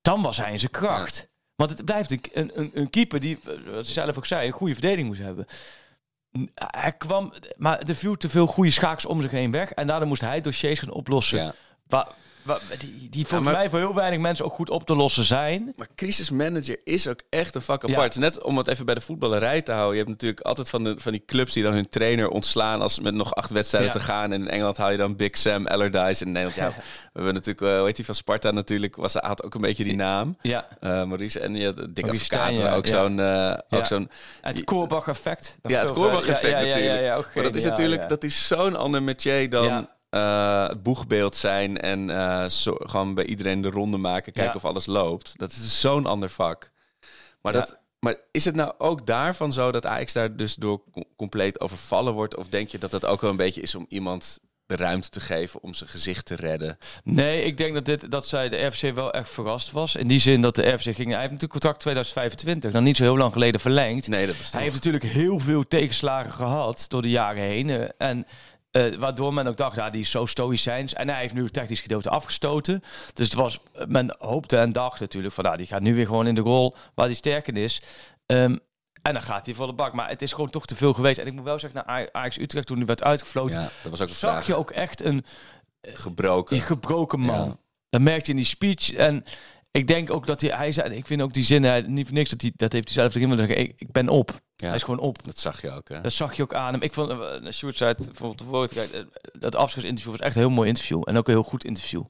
[0.00, 1.28] Dan was hij in zijn kracht.
[1.54, 2.20] Want het blijft een,
[2.54, 5.46] een, een, keeper die, eh, wat hij zelf ook zei, een goede verdediging moest hebben.
[6.54, 9.72] Hij kwam, maar er viel te veel goede schakels om zich heen weg.
[9.72, 11.38] En daardoor moest hij dossiers gaan oplossen.
[11.38, 11.54] Ja.
[12.78, 15.72] Die, die volgens maar- mij voor heel weinig mensen ook goed op te lossen zijn.
[15.76, 17.94] Maar crisismanager is ook echt een vak Ja.
[17.94, 18.16] apart.
[18.18, 19.92] Net om het even bij de voetballerij te houden.
[19.92, 23.00] Je hebt natuurlijk altijd van, de, van die clubs die dan hun trainer ontslaan als
[23.00, 23.98] met nog acht wedstrijden Ja.
[23.98, 24.32] te gaan.
[24.32, 26.20] En in Engeland haal je dan Big Sam Allardyce.
[26.20, 26.82] En in Nederland, ja,
[27.12, 29.84] we hebben natuurlijk, eh, hoe heet die van Sparta natuurlijk, was, had ook een beetje
[29.84, 30.36] die naam.
[30.42, 30.68] Ja.
[30.80, 33.00] Eh Maurice en ja, Dick Maurice Advocaat, ja, ook ja.
[33.02, 33.20] zo'n...
[33.20, 33.84] eh, ook Ja.
[33.84, 34.10] zo'n
[34.40, 35.56] Het die- Korbach-effect.
[35.62, 37.02] ja, het Korbach-effect Ja, ja, ja, natuurlijk.
[37.04, 38.08] ja, maar dat is natuurlijk ja.
[38.08, 40.62] dat is zo'n ander metier dan Ja.
[40.64, 44.58] eh, het boegbeeld zijn en eh, zo, gewoon bij iedereen de ronde maken, kijken Ja.
[44.58, 45.32] of alles loopt.
[45.38, 46.70] Dat is zo'n ander vak.
[47.42, 47.58] Maar, Ja.
[47.60, 51.60] dat, maar is het nou ook daarvan zo dat Ajax daar dus door com- compleet
[51.60, 52.36] overvallen wordt?
[52.36, 55.20] Of denk je dat dat ook wel een beetje is om iemand de ruimte te
[55.20, 56.78] geven om zijn gezicht te redden?
[57.04, 59.96] Nee, ik denk dat, dit, dat zij de RFC wel echt verrast was.
[59.96, 60.96] In die zin dat de RFC ging...
[60.96, 64.08] Hij heeft natuurlijk contract 2025, dan niet zo heel lang geleden verlengd.
[64.08, 67.70] Nee, dat Hij heeft natuurlijk heel veel tegenslagen gehad door de jaren heen.
[67.70, 68.26] eh, En
[68.70, 70.92] Eh, waardoor men ook dacht, ja, die is zo stoïcijns.
[70.94, 72.82] En hij heeft nu het technisch gedeelte afgestoten.
[73.14, 76.26] Dus het was, men hoopte en dacht natuurlijk van, nou, die gaat nu weer gewoon
[76.26, 77.82] in de rol waar hij sterk in is.
[78.26, 78.56] Ehm,
[79.02, 79.92] en dan gaat hij voor de bak.
[79.92, 81.18] Maar het is gewoon toch te veel geweest.
[81.18, 84.00] En ik moet wel zeggen, naar Ajax Utrecht toen hij werd uitgefloten, Ja, dat was
[84.00, 84.46] ook een zag vraag.
[84.46, 85.24] je ook echt een,
[85.82, 86.54] Gebroken.
[86.56, 87.46] die gebroken man.
[87.48, 87.56] Ja.
[87.90, 88.92] Dat merkte je in die speech.
[88.92, 89.24] En
[89.70, 92.16] ik denk ook dat hij, hij zei, ik vind ook die zin, hij, niet voor
[92.16, 94.30] niks, dat, hij, dat heeft hij zelf erin willen zeggen, ik, ik ben op.
[94.56, 94.66] Ja.
[94.66, 95.24] Hij is gewoon op.
[95.24, 96.00] Dat zag je ook, hè?
[96.00, 96.82] Dat zag je ook aan hem.
[96.82, 100.50] Ik vond, uh, Sjoerd zei het bijvoorbeeld voor het dat afscheidsinterview was echt een heel
[100.50, 101.02] mooi interview.
[101.04, 102.00] En ook een heel goed interview,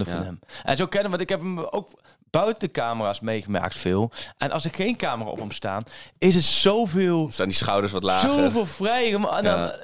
[0.00, 0.14] ik Ja.
[0.14, 0.38] van hem.
[0.62, 1.90] En zo kennen, want ik heb hem ook
[2.30, 4.10] buiten de camera's meegemaakt veel.
[4.38, 5.82] En als er geen camera op hem staan,
[6.18, 8.28] is het zoveel, Staan die schouders wat lager.
[8.28, 9.20] zoveel vrijer.
[9.20, 9.76] Maar dan, Ja.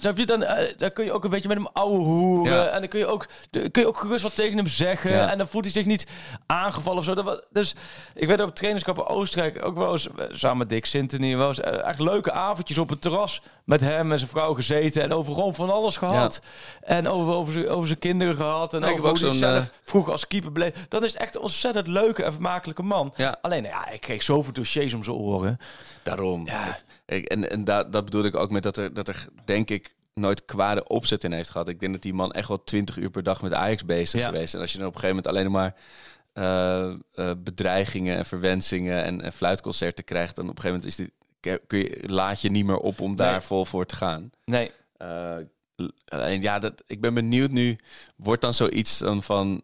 [0.00, 2.54] Snap je, dan, eh, dan kun je ook een beetje met hem ouwe hoeren.
[2.54, 2.66] Ja.
[2.66, 5.10] En dan kun je, ook, kun je ook gerust wat tegen hem zeggen.
[5.10, 5.30] Ja.
[5.30, 6.06] En dan voelt hij zich niet
[6.46, 7.14] aangevallen of zo.
[7.14, 7.74] Dat was, dus
[8.14, 11.48] ik weet op trainingskamp in Oostenrijk ook wel eens, eh, samen met Dick Sintony, wel
[11.48, 15.02] eens eh, echt leuke avondjes op het terras met hem en zijn vrouw gezeten.
[15.02, 16.40] En over gewoon van alles gehad.
[16.82, 18.72] En over, over, zijn- over zijn kinderen gehad.
[18.74, 20.72] En over heb ook hoe hij zelf vroeger als keeper bleef.
[20.88, 23.14] Dan is het echt een ontzettend leuke en vermakelijke man.
[23.42, 25.58] Alleen, nou ja, ik kreeg zoveel dossiers om zijn oren.
[26.02, 26.46] Daarom.
[26.46, 26.78] Ja.
[27.06, 29.94] Ik, en en da, dat bedoel ik ook met dat er, dat er, denk ik,
[30.14, 31.68] nooit kwade opzet in heeft gehad.
[31.68, 34.26] Ik denk dat die man echt wel 20 uur per dag met Ajax bezig Ja.
[34.26, 34.54] geweest.
[34.54, 35.74] En als je dan op een gegeven moment alleen maar
[36.32, 41.10] eh, eh, bedreigingen en verwensingen en, en fluitconcerten krijgt, dan op een gegeven moment is
[41.40, 43.40] die, kun je, laat je niet meer op om daar Nee.
[43.40, 44.30] vol voor te gaan.
[44.44, 44.70] Nee.
[44.96, 45.36] Eh,
[46.04, 47.78] alleen ja, dat, ik ben benieuwd nu,
[48.16, 49.62] wordt dan zoiets dan van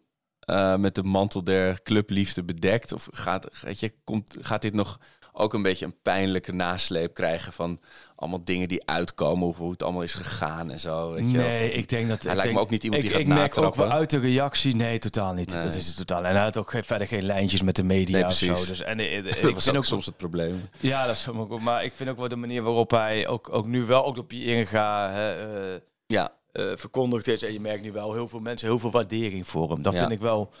[0.77, 2.93] met de mantel der clubliefde bedekt?
[2.93, 4.99] Of gaat, weet je, komt, gaat dit nog
[5.33, 7.79] ook een beetje een pijnlijke nasleep krijgen van
[8.15, 11.11] allemaal dingen die uitkomen, hoe het allemaal is gegaan en zo?
[11.11, 11.37] Weet je?
[11.37, 12.23] Nee, Of- ik denk dat...
[12.23, 13.89] Hij ik lijkt denk, me ook niet iemand ik, die gaat Ik merk ook wel
[13.91, 14.75] uit de reactie...
[14.75, 15.51] Nee, totaal niet.
[15.53, 15.61] Nee.
[15.61, 16.25] Dat is het totaal.
[16.25, 18.53] En hij had ook geen, verder geen lijntjes met de media Nee, of zo.
[18.53, 20.69] Dus, en, eh, eh, dat ik was vind ook ook soms het probleem.
[20.79, 21.59] Ja, dat is goed.
[21.61, 24.31] Maar ik vind ook wel de manier waarop hij ook, ook nu wel ook op
[24.31, 25.33] je inga hè,
[25.73, 26.31] eh, Ja,
[26.75, 27.43] verkondigd is.
[27.43, 29.81] En je merkt nu wel heel veel mensen heel veel waardering voor hem.
[29.81, 29.99] Dat Ja.
[29.99, 30.51] vind ik wel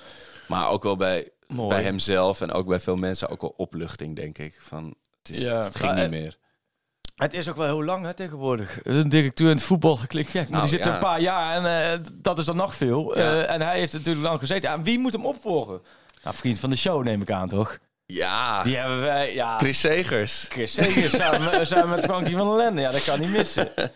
[0.47, 1.69] maar ook wel bij, mooi.
[1.69, 4.59] bij hemzelf en ook bij veel mensen ook wel opluchting, denk ik.
[4.61, 5.63] Van, het, is, Ja.
[5.63, 6.37] het ging niet meer.
[7.15, 8.79] Het is ook wel heel lang hè, tegenwoordig.
[8.83, 10.41] Een directeur in het voetbal dat klinkt gek.
[10.41, 13.17] Maar Nou, die zit er een paar jaar en eh, dat is dan nog veel.
[13.17, 13.43] Ja.
[13.43, 14.69] Eh, en hij heeft natuurlijk lang gezeten.
[14.69, 15.81] En wie moet hem opvolgen?
[16.23, 17.77] Nou, vriend van de show neem ik aan, toch?
[18.05, 19.57] Ja, Die hebben wij, ja...
[19.57, 20.45] Chris Segers.
[20.49, 22.81] Chris Segers samen, samen met Frankie van der Lende.
[22.81, 23.69] Ja, dat kan niet missen.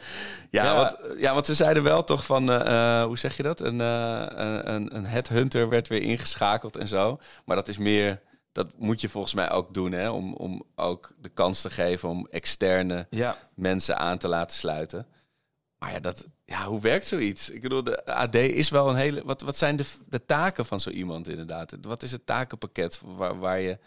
[0.52, 0.76] Ja, Ja.
[0.76, 3.60] Want, ja, want ze zeiden wel toch van, eh, eh, hoe zeg je dat?
[3.62, 7.20] Een, eh, een, een, een headhunter werd weer ingeschakeld en zo.
[7.46, 10.10] Maar dat is meer, dat moet je volgens mij ook doen, hè?
[10.10, 13.38] Om, om ook de kans te geven om externe Ja.
[13.56, 15.08] mensen aan te laten sluiten.
[15.80, 17.50] Maar ja, dat, ja, hoe werkt zoiets?
[17.50, 19.22] Ik bedoel, de AD is wel een hele.
[19.26, 21.74] Wat, wat zijn de, de taken van zo iemand inderdaad?
[21.82, 23.78] Wat is het takenpakket waar, waar je.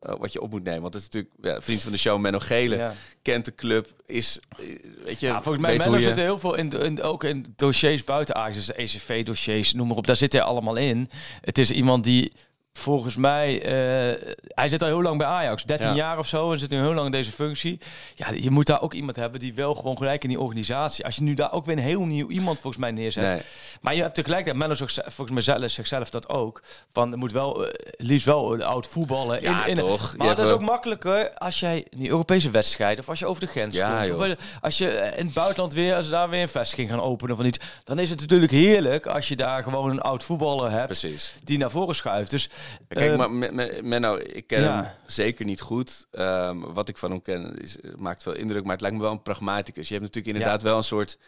[0.00, 0.80] Eh, wat je op moet nemen.
[0.82, 2.94] Want het is natuurlijk ja, vriend van de show Menno Gele Ja.
[3.22, 4.66] kent de club, is eh,
[5.04, 5.26] weet je.
[5.26, 8.54] Ja, volgens mij Menno je- zitten heel veel in, in, ook in dossiers buiten Ajax,
[8.56, 10.06] dus de ECV-dossiers, noem maar op.
[10.06, 11.10] Daar zit hij allemaal in.
[11.40, 12.32] Het is iemand die
[12.72, 15.94] volgens mij, eh, hij zit al heel lang bij Ajax, 13 Ja.
[15.94, 17.80] jaar of zo, en zit nu heel lang in deze functie.
[18.14, 21.04] Ja, je moet daar ook iemand hebben die wel gewoon gelijk in die organisatie.
[21.04, 23.24] Als je nu daar ook weer een heel nieuw iemand volgens mij neerzet.
[23.24, 23.40] Nee.
[23.80, 26.62] Maar je hebt tegelijkertijd, Menno zegt ze- volgens mij zelf, zegt zelf dat ook,
[26.92, 29.42] van er moet wel, eh, liefst wel een oud voetballen.
[29.42, 30.16] Ja, in, in, toch.
[30.16, 33.40] Maar dat is ook makkelijker als jij in die Europese wedstrijden, of als je over
[33.40, 36.28] de grens Ja, komt, of als je eh, in het buitenland weer, als ze daar
[36.28, 39.62] weer een vestiging gaan openen van iets, dan is het natuurlijk heerlijk als je daar
[39.62, 41.32] gewoon een oud voetballer hebt Precies.
[41.44, 42.30] die naar voren schuift.
[42.30, 42.48] Dus
[42.88, 44.82] Kijk, eh, maar Me- Me- Menno, ik ken ja.
[44.82, 46.06] hem zeker niet goed.
[46.10, 49.12] Ehm, wat ik van hem ken is, maakt veel indruk, maar het lijkt me wel
[49.12, 49.88] een pragmaticus.
[49.88, 51.18] Je hebt natuurlijk inderdaad wel een soort...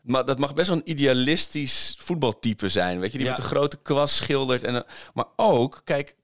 [0.00, 3.00] Maar dat mag best wel een idealistisch voetbaltype zijn.
[3.00, 3.32] Weet je, die Ja.
[3.32, 4.64] met een grote kwast schildert.
[4.64, 6.16] En, maar ook, kijk,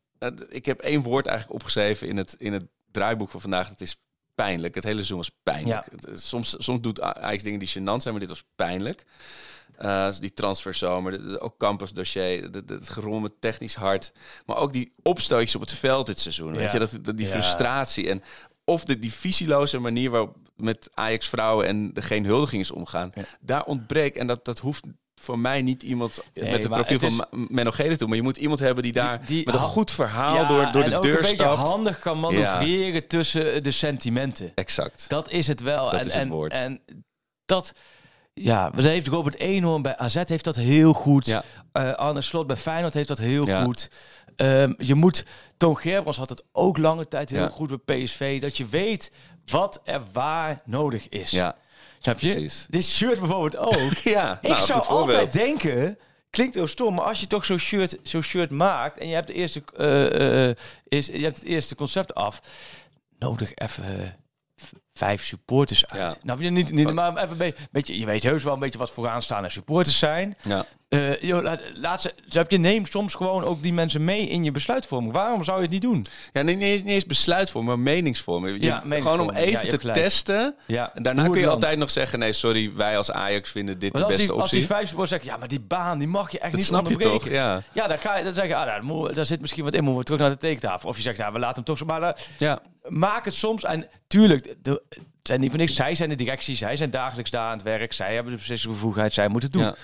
[0.48, 3.68] ik heb één woord eigenlijk opgeschreven in het, in het draaiboek van vandaag.
[3.68, 4.02] Dat is
[4.34, 4.74] pijnlijk.
[4.74, 5.86] Het hele seizoen was pijnlijk.
[6.12, 9.04] Soms, soms doet Ajax dingen die gênant zijn, maar dit was pijnlijk.
[9.76, 14.12] Eh, die transferzomer, ook campus dossier, de- de- het gerommel technisch hard.
[14.46, 16.56] Maar ook die opstootjes op het veld dit seizoen.
[16.56, 17.32] Weet je, dat, dat, die Ja.
[17.32, 18.08] frustratie.
[18.10, 18.22] En
[18.64, 23.10] of de, die visieloze manier waarop met Ajax vrouwen en de geen huldiging is omgaan.
[23.14, 23.22] Ja.
[23.40, 24.16] Daar ontbreekt.
[24.16, 24.82] En dat, dat hoeft
[25.14, 28.08] voor mij niet iemand Nee, met het profiel het is- van Ma- Menno Gele toe.
[28.08, 30.84] Maar je moet iemand hebben die daar die met een goed verhaal ja, door, door
[30.84, 31.58] de deur een stapt.
[31.58, 34.52] handig kan manoeuvreren tussen de sentimenten.
[34.54, 35.04] Exact.
[35.08, 35.84] Dat is het wel.
[35.90, 36.52] Dat en, is het en, woord.
[36.52, 36.80] En
[37.44, 37.72] dat,
[38.42, 41.26] ja, dat heeft Robert Eenhoorn bij AZ heeft dat heel goed.
[41.26, 41.42] Ja.
[41.72, 43.62] Eh, Arne Slot bij Feyenoord heeft dat heel Ja.
[43.64, 43.90] goed.
[44.36, 45.24] Ehm, je moet,
[45.56, 47.48] Toon Gerbrands had het ook lange tijd heel Ja.
[47.48, 48.40] goed bij PSV.
[48.40, 49.10] Dat je weet
[49.46, 51.30] wat er waar nodig is.
[51.30, 51.54] Ja,
[52.00, 52.32] Snap je?
[52.32, 52.66] precies.
[52.70, 53.92] Dit shirt bijvoorbeeld ook.
[54.16, 55.18] ja Ik nou, zou goed voorbeeld.
[55.18, 55.98] altijd denken,
[56.30, 59.26] klinkt heel stom, maar als je toch zo'n shirt, zo'n shirt maakt en je hebt,
[59.26, 60.56] de eerste, eh, eh,
[60.88, 62.40] is, je hebt het eerste concept af,
[63.18, 64.16] nodig even
[65.00, 66.12] vijf supporters uit.
[66.12, 66.18] Ja.
[66.22, 68.78] Nou, je niet, niet maar even een beetje, beetje, je weet heus wel een beetje
[68.78, 70.36] wat vooraanstaande supporters zijn.
[70.42, 70.64] Ja.
[70.88, 74.28] Eh, joh, laat, laat ze, ze heb je neem soms gewoon ook die mensen mee
[74.28, 75.12] in je besluitvorming.
[75.12, 76.06] Waarom zou je het niet doen?
[76.32, 78.56] Ja, niet, niet, eens, niet eens besluitvorming, maar meningsvorming.
[78.60, 79.30] Je- Ja, Gewoon om.
[79.32, 79.98] Ja, even je te gelijk.
[79.98, 80.54] testen.
[80.66, 82.18] Ja, En daarna hoe kun je altijd nog zeggen...
[82.18, 84.66] nee, sorry, wij als Ajax vinden dit de beste die, als die optie.
[84.66, 86.92] vijf supporters zeggen, ja, maar die baan die mag je echt Dat niet snap je
[86.92, 87.20] onderbreken.
[87.20, 87.62] toch, ja.
[87.72, 89.84] Ja, dan ga je dan zeg je, ah, daar, moet- daar zit misschien wat in,
[89.84, 90.88] moeten we terug naar de tekentafel.
[90.88, 91.84] Of je zegt, ja, we laten hem toch zo.
[91.84, 92.58] Maar eh, Ja,
[92.90, 93.64] maak het soms.
[93.64, 95.74] En tuurlijk, de, het zijn niet voor niks.
[95.74, 97.92] Zij zijn de directie, zij zijn dagelijks daar aan het werk.
[97.92, 99.68] Zij hebben de beslissingsbevoegdheid, zij moeten het doen.
[99.68, 99.76] ja.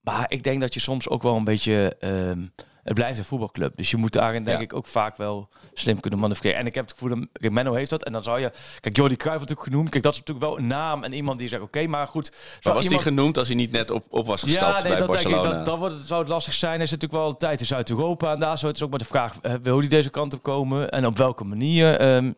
[0.00, 1.96] Maar ik denk dat je soms ook wel een beetje...
[1.98, 2.46] ehm,
[2.86, 3.76] het blijft een voetbalclub.
[3.76, 4.62] Dus je moet daarin denk Ja.
[4.64, 6.58] ik ook vaak wel slim kunnen manoeuvreren.
[6.58, 8.04] En ik heb het gevoel dat kijk, Menno heeft dat.
[8.04, 8.50] En dan zou je...
[8.80, 9.90] Kijk, Jordi Cruijff natuurlijk genoemd.
[9.90, 11.62] Kijk, dat is natuurlijk wel een naam en iemand die zegt...
[11.62, 12.30] Oké, maar goed.
[12.62, 15.06] Maar was iemand- die genoemd als hij niet net op, op was gestapt bij dat
[15.06, 15.42] Barcelona?
[15.42, 16.80] Denk ik, dat, dat wordt, zou het lastig zijn.
[16.80, 18.32] Er zit natuurlijk wel een tijd in Zuid-Europa.
[18.32, 20.42] En daar zo het is ook maar de vraag, eh, wil hij deze kant op
[20.42, 20.90] komen?
[20.90, 21.96] En op welke manier?
[21.96, 22.32] Ehm,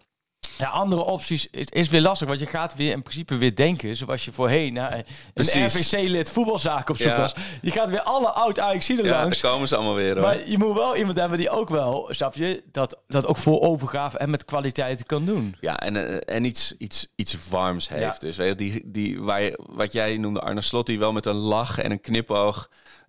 [0.58, 2.28] ja, andere opties is, is weer lastig.
[2.28, 3.96] Want je gaat weer in principe weer denken.
[3.96, 5.04] Zoals je voorheen naar een
[5.34, 5.74] Precies.
[5.74, 7.16] RVC-lid voetbalzaak op zoek Ja.
[7.16, 7.34] was.
[7.62, 9.40] Je gaat weer alle oud ja, langs.
[9.40, 10.22] daar komen ze allemaal weer hoor.
[10.22, 13.60] Maar je moet wel iemand hebben die ook wel, snap je, dat, dat ook voor
[13.60, 15.56] overgave en met kwaliteit kan doen.
[15.60, 18.02] Ja, en, eh, en iets, iets, iets warms heeft.
[18.02, 18.28] Ja.
[18.28, 21.26] Dus weet je, die, die, waar je, wat jij noemde Arne Slot, die wel met
[21.26, 22.68] een lach en een knipoog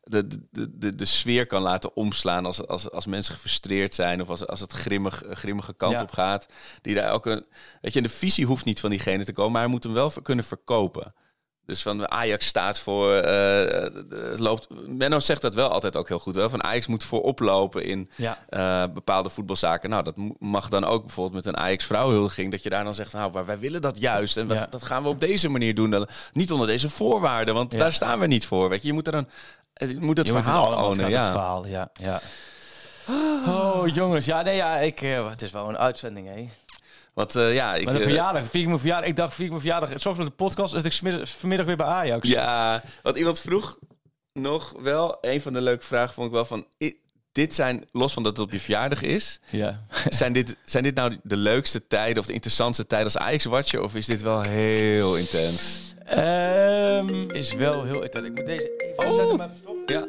[0.10, 4.30] de, de, de, de sfeer kan laten omslaan als, als, als mensen gefrustreerd zijn of
[4.30, 6.02] als, als het grimmig, grimmige kant Ja.
[6.02, 6.46] op gaat.
[6.82, 7.46] Die daar ook een,
[7.82, 10.12] weet je, de visie hoeft niet van diegene te komen, maar hij moet hem wel
[10.22, 11.14] kunnen verkopen.
[11.66, 13.14] Dus van Ajax staat voor.
[13.14, 16.36] eh, loopt, Menno zegt dat wel altijd ook heel goed.
[16.36, 16.50] Wel.
[16.50, 18.38] Van Ajax moet voorop lopen in Ja.
[18.50, 19.90] eh, bepaalde voetbalzaken.
[19.90, 22.52] Nou, dat mag dan ook bijvoorbeeld met een Ajax vrouwenhuldiging.
[22.52, 24.38] Dat je daar dan zegt, nou, maar wij willen dat juist.
[24.38, 25.90] En we- dat gaan we op deze manier doen.
[25.90, 27.78] Dan, niet onder deze voorwaarden, want Ja.
[27.80, 28.70] daar staan we niet voor.
[28.70, 29.28] Weet je, je moet er dan.
[29.88, 31.00] Je moet het Je moet verhaal het ownen.
[31.00, 31.22] gaat Ja.
[31.22, 31.90] Het verhaal, ja.
[31.94, 32.22] ja.
[33.48, 34.26] Oh, jongens.
[34.26, 36.50] Ja, nee, ja, ik, eh, het is wel een uitzending, hè.
[37.14, 39.10] Want eh, ja, ik, Maar de eh, verjaardag, vier ik mijn verjaardag.
[39.10, 39.90] Ik dacht, vier ik mijn verjaardag.
[39.96, 42.28] Soms met de podcast is ik vanmiddag weer bij Ajax.
[42.28, 43.78] Ja, want iemand vroeg
[44.34, 46.66] nog wel, een van de leuke vragen vond ik wel van...
[47.32, 49.84] dit zijn, los van dat het op je verjaardag is, Ja.
[50.10, 53.82] zijn dit, zijn dit nou de leukste tijden of de interessantste tijden als Ajax-watcher?
[53.82, 55.89] Of is dit wel heel intens?
[56.10, 58.04] Ehm, is wel heel...
[58.04, 59.96] Ik moet deze even zetten, maar even stoppen.
[59.96, 60.08] Ja.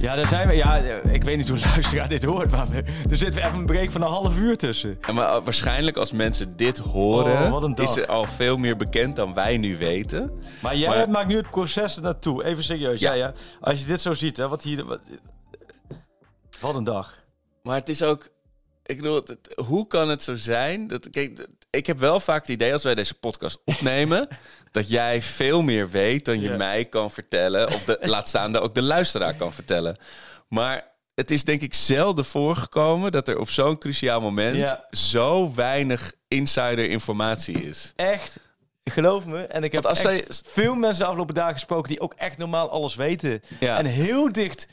[0.00, 0.54] Ja, daar zijn we.
[0.54, 0.76] Ja,
[1.12, 4.02] ik weet niet hoe luisteraar dit hoort, maar we, er zit even een break van
[4.02, 4.98] een half uur tussen.
[5.06, 9.34] En maar waarschijnlijk als mensen dit horen, Oh, is er al veel meer bekend dan
[9.34, 10.30] wij nu weten.
[10.62, 12.44] Maar jij Maar- maakt nu het proces naartoe.
[12.44, 13.00] Even serieus.
[13.00, 13.12] Ja.
[13.12, 13.18] Ja.
[13.26, 14.84] Ja, Als je dit zo ziet, hè, wat hier...
[14.84, 15.00] Wat,
[16.60, 17.18] wat een dag.
[17.62, 18.28] Maar het is ook,
[18.84, 20.86] ik bedoel, het- hoe kan het zo zijn?
[20.86, 24.28] Dat, kijk, ik heb wel vaak het idee als wij deze podcast opnemen,
[24.70, 27.66] dat jij veel meer weet dan je mij kan vertellen.
[27.66, 29.96] Of de, laat staan dat ook de luisteraar kan vertellen.
[30.48, 34.84] Maar het is denk ik zelden voorgekomen dat er op zo'n cruciaal moment Ja.
[34.90, 37.92] zo weinig insider informatie is.
[37.96, 38.36] Echt,
[38.84, 39.42] geloof me.
[39.42, 42.70] En ik heb als zij- veel mensen de afgelopen dagen gesproken die ook echt normaal
[42.70, 43.40] alles weten.
[43.60, 43.78] Ja.
[43.78, 44.66] En heel dicht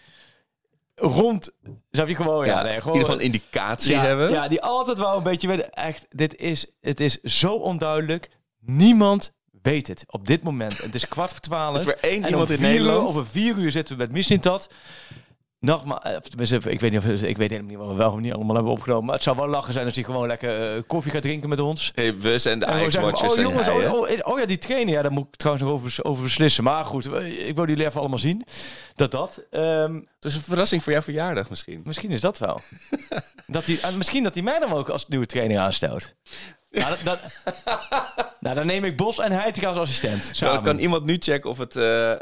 [1.02, 1.52] rond,
[1.90, 2.46] zou je gewoon...
[2.46, 4.32] Ja, Ja, nee, in gewoon, ieder geval een indicatie ja, hebben.
[4.32, 5.74] Ja, die altijd wel een beetje weten.
[5.74, 8.30] Echt, dit is, het is zo onduidelijk.
[8.60, 10.78] Niemand weet het op dit moment.
[10.78, 11.76] Het is kwart voor twaalf.
[11.76, 13.02] Er is maar één iemand in Nederland.
[13.02, 14.70] Uur, over vier uur zitten we met Missintat.
[15.62, 18.34] Nogmaals, eh, ik weet niet of ik weet helemaal niet wat we wel of niet
[18.34, 19.06] allemaal hebben opgenomen.
[19.06, 21.60] Maar het zou wel lachen zijn als hij gewoon lekker eh, koffie gaat drinken met
[21.60, 21.92] ons.
[21.96, 25.02] Hey, we zijn de Ajax-watchers oh jongens, hij, oh, oh, oh ja, die trainer, ja,
[25.02, 26.64] daar moet ik trouwens nog over, over beslissen.
[26.64, 28.46] Maar goed, ik wil jullie even allemaal zien.
[28.96, 29.42] Dat dat.
[29.50, 31.82] Ehm, Het is een verrassing voor jouw verjaardag misschien.
[31.86, 32.62] Misschien is dat wel.
[33.48, 36.14] dat die, en misschien dat hij mij dan ook als nieuwe trainer aanstelt.
[36.72, 37.22] Nou, dat, dat-
[38.40, 40.26] nou, dan neem ik Bos en Heitinga als assistent.
[40.26, 40.64] Dan Samen.
[40.64, 42.20] kan iemand nu checken of het eh, eh,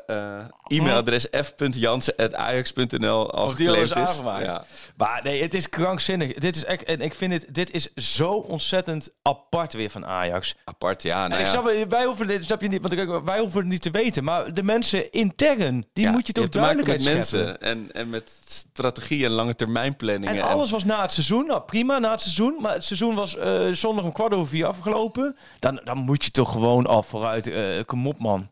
[0.68, 4.46] e-mailadres f.jansen.ajax.nl al Of die al is aangemaakt.
[4.46, 4.64] Ja.
[4.98, 6.34] Maar nee, het is krankzinnig.
[6.34, 10.56] Dit is echt, en ik vind het, dit is zo ontzettend apart weer van Ajax.
[10.64, 11.20] Apart, ja.
[11.28, 11.52] Nou en ik ja.
[11.52, 14.24] snap, wij hoeven dit, snap je niet, want wij hoeven het niet te weten.
[14.24, 17.48] Maar de mensen intern, die Ja, moet je toch maken duidelijkheid met scheppen.
[17.48, 20.36] mensen en, en met strategie en lange termijn planningen.
[20.36, 21.46] En alles was na het seizoen.
[21.46, 22.56] Nou, prima na het seizoen.
[22.60, 25.36] Maar het seizoen was eh, zondag om kwart over vier afgelopen.
[25.60, 27.48] Dan, dan moet je toch gewoon al vooruit.
[27.48, 28.50] eh kom op, man.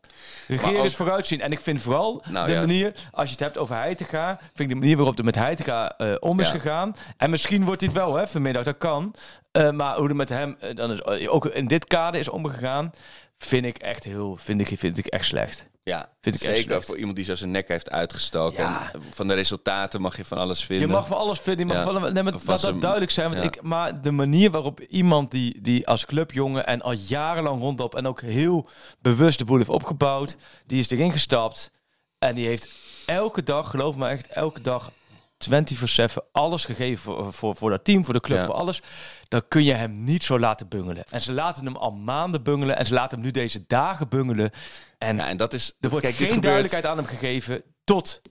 [0.47, 1.41] Regeer ook- eens vooruitzien.
[1.41, 2.59] En ik vind vooral Nou de ja.
[2.59, 5.91] manier, als je het hebt over Heitinga, vind ik de manier waarop er met Heitinga
[5.97, 6.53] eh, om is Ja.
[6.53, 6.95] gegaan.
[7.17, 9.13] En misschien wordt dit wel, hè, vanmiddag, dat kan.
[9.51, 12.91] Eh, maar hoe er met hem dan is, ook in dit kader is omgegaan,
[13.37, 15.65] vind ik echt heel, vind ik, vind ik echt slecht.
[15.83, 16.85] Ja, Vind ik echt zeker slecht.
[16.85, 18.63] voor iemand die zo zijn nek heeft uitgestoken.
[18.63, 18.89] Ja.
[18.93, 20.87] En van de resultaten mag je van alles vinden.
[20.87, 21.67] Je mag van alles vinden.
[21.67, 21.91] Je mag Ja.
[21.99, 23.27] van, nee, maar laat dat duidelijk zijn.
[23.29, 23.47] Want ja.
[23.47, 28.07] ik, maar de manier waarop iemand die, die als clubjongen en al jarenlang rondop en
[28.07, 28.69] ook heel
[29.01, 31.71] bewust de boel heeft opgebouwd, die is erin gestapt.
[32.19, 32.69] En die heeft
[33.05, 34.91] elke dag, geloof me echt, elke dag
[35.37, 38.45] 24-7 alles gegeven voor, voor, voor dat team, voor de club, Ja.
[38.45, 38.81] voor alles.
[39.27, 41.03] Dan kun je hem niet zo laten bungelen.
[41.09, 44.51] En ze laten hem al maanden bungelen en ze laten hem nu deze dagen bungelen.
[44.97, 45.73] En Ja, en dat is...
[45.79, 48.21] er wordt kijk, geen gebeurt- duidelijkheid aan hem gegeven tot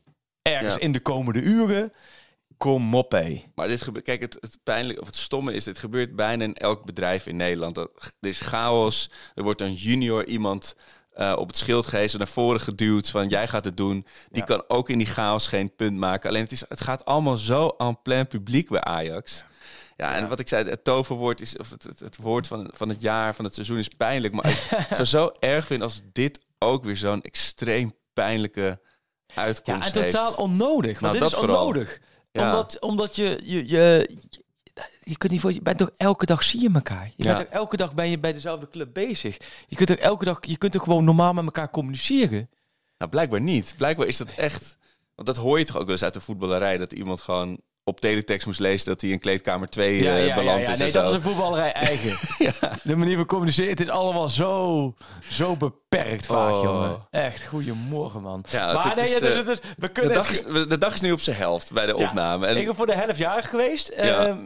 [0.42, 0.80] ergens Ja.
[0.80, 1.92] in de komende uren.
[2.56, 3.44] Kom op, hé.
[3.54, 6.54] Maar dit gebeurt, kijk, het, het pijnlijk of het stomme is, dit gebeurt bijna in
[6.54, 7.74] elk bedrijf in Nederland.
[7.74, 7.90] Dat,
[8.20, 10.74] er is chaos, er wordt een junior iemand
[11.16, 14.06] eh, op het schild gehezen, naar voren geduwd van jij gaat het doen.
[14.30, 16.28] Die kan ook in die chaos geen punt maken.
[16.28, 19.44] Alleen het, is, het gaat allemaal zo aan plein publiek bij Ajax.
[19.96, 22.88] Ja, en wat ik zei, het toverwoord is, of het, het, het woord van, van
[22.88, 24.34] het jaar, van het seizoen is pijnlijk.
[24.34, 28.80] Maar ik zou zo erg vinden als dit ook weer zo'n extreem pijnlijke
[29.26, 30.16] Ja, uitkomst en heeft.
[30.16, 31.00] totaal onnodig.
[31.00, 31.66] Want Nou, dit dat is vooral.
[31.66, 32.00] onnodig.
[32.32, 32.44] Ja.
[32.50, 34.10] Omdat, omdat je, je, je,
[35.00, 37.12] je, kunt niet voor, je bent toch elke dag zie je elkaar.
[37.16, 39.36] Je bent elke dag ben je bij dezelfde club bezig.
[39.66, 42.50] Je kunt toch elke dag, je kunt toch gewoon normaal met elkaar communiceren.
[42.98, 43.74] Nou, blijkbaar niet.
[43.76, 44.78] Blijkbaar is dat echt...
[45.14, 46.78] Want dat hoor je toch ook wel eens uit de voetballerij...
[46.78, 48.86] dat iemand gewoon op teletext moest lezen...
[48.88, 52.10] dat hij in kleedkamer 2 eh, beland is Nee, dat is een voetballerij eigen.
[52.82, 54.94] De manier van communiceren, het is allemaal zo,
[55.30, 56.62] zo beperkt vaak, Oh.
[56.62, 57.06] jongen.
[57.10, 58.44] Echt, goedemorgen, man.
[58.48, 60.66] Ja, maar het nee, is, dus, eh, het is- we De kunnen dag, het is,
[60.68, 62.46] de dag is nu op zijn helft bij de Ja, opname.
[62.46, 63.92] En Ik ben voor de helft jarig geweest.
[63.96, 64.26] Ja.
[64.26, 64.36] Ehm,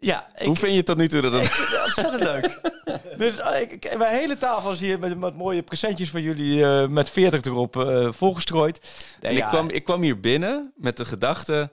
[0.00, 1.42] ja, ik, hoe vind je tot nu toe dat het...
[1.42, 2.60] het ontzettend leuk.
[3.18, 6.86] Dus eh, ik, mijn hele tafel is hier met, met mooie presentjes van jullie eh,
[6.88, 8.80] met 40 erop eh, volgestrooid.
[9.20, 11.70] Nee, En ja, ik, kwam, ik kwam hier binnen met de gedachte...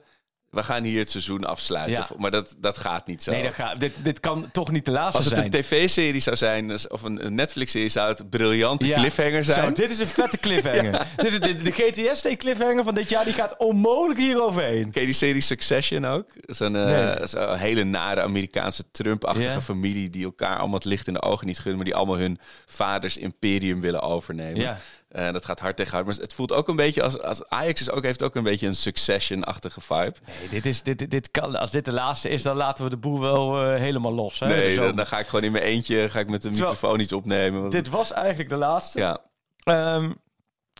[0.50, 1.92] we gaan hier het seizoen afsluiten.
[1.96, 2.08] Ja.
[2.18, 3.30] Maar dat, dat gaat niet zo.
[3.30, 5.54] nee, dat gaat, dit, dit kan toch niet de laatste Als het zijn.
[5.54, 7.88] een tv-serie zou zijn, dus- of een, Netflix-serie...
[7.88, 8.98] zou het briljante Ja.
[8.98, 9.74] cliffhanger Zo, zijn.
[9.74, 11.06] dit is een vette cliffhanger.
[11.16, 14.90] Dit is de, de GTS-cliffhanger van dit jaar, die gaat onmogelijk hier overheen.
[14.90, 16.30] Ken je die serie Succession ook?
[16.46, 17.26] Zo'n eh, Nee.
[17.26, 20.10] zo'n hele nare Amerikaanse Trump-achtige familie...
[20.10, 21.76] die elkaar allemaal het licht in de ogen niet gunnen...
[21.76, 24.78] maar die allemaal hun vaders imperium willen overnemen.
[25.08, 26.06] Eh, dat gaat hard tegen hard.
[26.06, 27.20] Maar het voelt ook een beetje als...
[27.22, 30.14] als Ajax is ook, heeft ook een beetje een Succession-achtige vibe.
[30.26, 32.96] Nee, dit is, dit, dit, kan, als dit de laatste is, dan laten we de
[32.96, 34.38] boel wel eh, helemaal los.
[34.38, 34.46] Hè?
[34.46, 36.08] nee, dan, dan ga ik gewoon in mijn eentje...
[36.10, 37.60] ga ik met Terwijl- microfoon iets opnemen.
[37.60, 38.98] want- Dit was eigenlijk de laatste.
[38.98, 39.18] ja,
[39.64, 40.12] Ehm,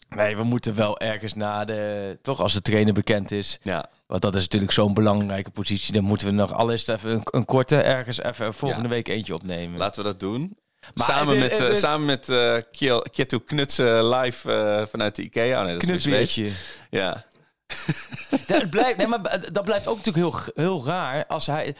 [0.09, 2.19] nee, we moeten wel ergens na de...
[2.23, 3.59] Toch als de trainer bekend is.
[3.63, 3.91] ja.
[4.07, 5.93] Want dat is natuurlijk zo'n belangrijke positie.
[5.93, 8.95] Dan moeten we nog alles even een, een korte ergens even volgende Ja.
[8.95, 9.79] week eentje opnemen.
[9.79, 10.57] Laten we dat doen.
[10.95, 15.59] Maar samen, met, het- eh, samen met eh Kiel- Knutsen live eh, vanuit de Ikea.
[15.59, 16.35] Oh, nee, dat is weer Zweeds.
[16.35, 16.67] Knutbeertje.
[16.91, 17.27] Ja.
[18.47, 20.25] Dat blijft, nee, maar dat blijft ook natuurlijk
[20.55, 21.77] heel, heel raar als hij.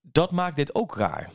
[0.00, 1.30] Dat maakt dit ook raar.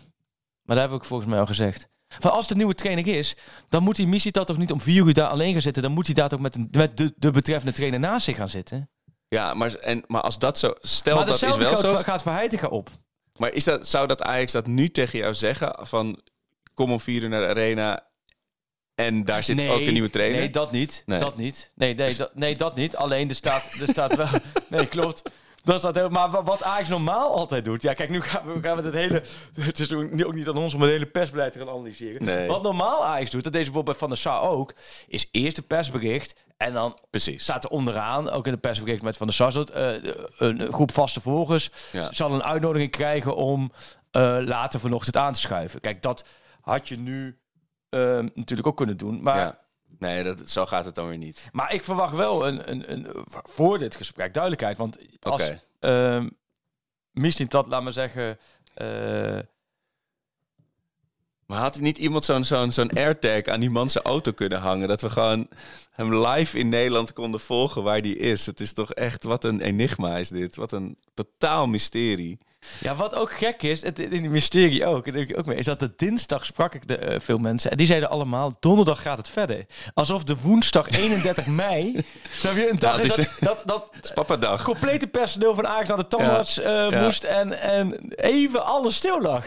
[0.64, 1.88] Maar dat heb ik volgens mij al gezegd.
[2.20, 3.36] Van als de nieuwe trainer is,
[3.70, 5.84] dan moet die missie dat toch niet om vier uur daar alleen gaan zitten.
[5.84, 8.50] Dan moet hij daar toch met, een, met de, de betreffende trainer naast zich gaan
[8.50, 8.90] zitten.
[9.28, 10.74] Ja, maar, en, maar als dat zo...
[10.82, 11.96] Stel maar dat is wel gaat, zo...
[11.96, 12.90] gaat Verheitinga op.
[13.38, 15.76] Maar is dat, zou dat Ajax dat nu tegen jou zeggen?
[15.88, 16.22] Van,
[16.78, 18.04] kom om vier uur naar de arena
[18.96, 20.40] en daar zit ook de nieuwe trainer?
[20.40, 21.04] Nee, dat niet.
[21.06, 21.20] Nee.
[21.20, 21.72] Dat niet.
[21.76, 22.96] Nee, nee, dat, nee, dat niet.
[22.96, 24.28] Alleen er staat, er staat wel.
[24.70, 25.22] Nee, klopt.
[25.64, 27.82] Dat staat heel, maar wa- wat Ajax normaal altijd doet.
[27.82, 29.22] Ja, kijk, nu gaan we, gaan we het hele.
[29.60, 32.24] Het is ook niet- aan ons om het hele persbeleid te gaan analyseren.
[32.24, 32.48] Nee.
[32.48, 34.74] Wat normaal Ajax doet, dat deze bijvoorbeeld bij Van der Sar ook,
[35.08, 36.36] is eerst een persbericht.
[36.58, 37.44] En dan Precies.
[37.44, 41.22] staat er onderaan, ook in het persbericht met Van der Sar, eh, een groep vaste
[41.22, 42.08] volgers Ja.
[42.14, 43.72] zal een uitnodiging krijgen om
[44.12, 45.80] eh, later vanochtend aan te schuiven.
[45.80, 46.24] Kijk, dat
[46.68, 47.38] had je nu
[47.90, 48.00] eh,
[48.34, 49.22] natuurlijk ook kunnen doen.
[49.22, 49.66] Maar Ja.
[50.00, 51.50] Nee, dat, zo gaat het dan weer niet.
[51.52, 53.08] maar ik verwacht wel een, een, een,
[53.44, 54.78] voor dit gesprek duidelijkheid.
[54.78, 55.62] Want als Oké.
[55.80, 56.30] ehm
[57.12, 58.38] misschien dat, laat maar zeggen...
[58.74, 59.40] eh,
[61.46, 64.88] Maar had niet iemand zo'n zo'n zo'n AirTag aan die man zijn auto kunnen hangen?
[64.88, 65.48] Dat we gewoon
[65.92, 68.46] hem live in Nederland konden volgen waar die is.
[68.46, 70.56] Het is toch echt, wat een enigma is dit.
[70.56, 72.38] Wat een totaal mysterie.
[72.80, 75.58] Ja, wat ook gek is, het, in die mysterie ook, daar denk ik ook mee,
[75.58, 79.02] is dat de dinsdag sprak ik de, eh, veel mensen en die zeiden allemaal, donderdag
[79.02, 79.66] gaat het verder.
[79.94, 84.04] Alsof de woensdag 31 mei, snap je, een dag Ja, is het dat, dat, dat
[84.04, 84.64] is papadag.
[84.64, 89.46] complete personeel van Ajax naar de tandarts eh, moest en, en even alles stil lag.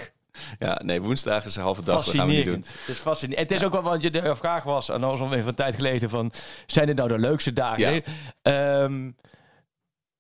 [0.59, 2.05] Ja, nee, woensdag is een halve dag.
[2.05, 2.65] Dat gaan we niet doen.
[2.81, 3.51] Het is fascinerend.
[3.51, 5.55] Het is ook wel, want je de vraag was, en dat was alweer van een
[5.55, 6.33] tijd geleden, van,
[6.67, 7.95] zijn dit nou de leukste dagen?
[7.95, 8.01] Ja.
[8.43, 9.30] Ehm, eh,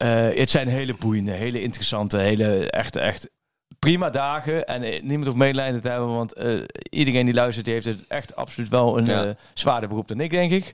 [0.08, 3.28] het zijn hele boeiende, hele interessante, hele echt, echt
[3.78, 4.66] prima dagen.
[4.66, 6.54] En eh, niemand hoeft medelijden te hebben, want eh,
[6.90, 9.24] iedereen die luistert, die heeft het echt absoluut wel een Ja.
[9.24, 10.72] eh, zwaarder beroep dan ik, denk ik.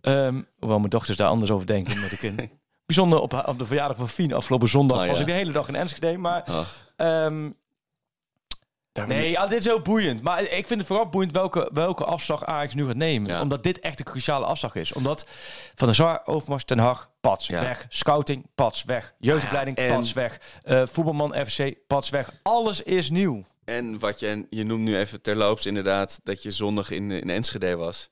[0.00, 2.42] Ehm, hoewel mijn dochters daar anders over denken met de kind.
[2.86, 5.10] Bijzonder op, op de verjaardag van Fien afgelopen zondag Oh, ja.
[5.10, 6.44] was ik de hele dag in Enschede, maar...
[6.50, 6.60] Oh.
[6.96, 7.50] ehm,
[9.06, 10.22] Nee, ja, dit is heel boeiend.
[10.22, 13.28] Maar ik vind het vooral boeiend welke, welke afslag Ajax nu gaat nemen.
[13.30, 13.40] Ja.
[13.40, 14.92] Omdat dit echt een cruciale afslag is.
[14.92, 15.26] Omdat
[15.74, 17.60] Van der Sar, Overmars, Ten Hag, Pats, Ja.
[17.60, 17.86] weg.
[17.88, 19.14] Scouting, Pats, weg.
[19.18, 20.40] Jeugdopleiding, Ja, Pats, weg.
[20.62, 22.30] Eh, voetbalman FC, Pats, weg.
[22.42, 23.44] Alles is nieuw.
[23.64, 27.76] En wat je, je noemt nu even terloops inderdaad dat je zondag in, in Enschede
[27.76, 28.10] was.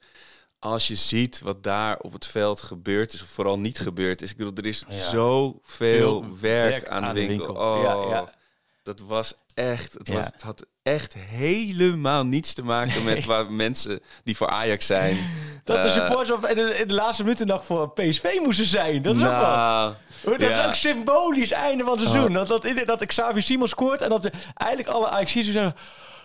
[0.59, 4.31] als je ziet wat daar op het veld gebeurd is, of vooral niet gebeurd is.
[4.31, 7.47] Ik bedoel, er is zoveel Veel werk, werk aan, aan de winkel.
[7.47, 7.65] winkel.
[7.75, 8.35] Oh, Ja, ja.
[8.83, 10.14] Dat was echt, het, Ja.
[10.14, 15.16] was, het had echt helemaal niets te maken met waar mensen die voor Ajax zijn.
[15.64, 18.64] Dat de eh, supporters op, in, de, in de laatste minuten nog voor PSV moesten
[18.64, 19.03] zijn.
[19.03, 19.41] Dat is ook wat.
[19.41, 20.61] nou, Hoe, Dat Ja.
[20.61, 22.33] is ook symbolisch einde van het seizoen.
[22.33, 25.74] Dat, dat, dat Xavier Simons scoort en dat de, eigenlijk alle Ajaxiden zeggen...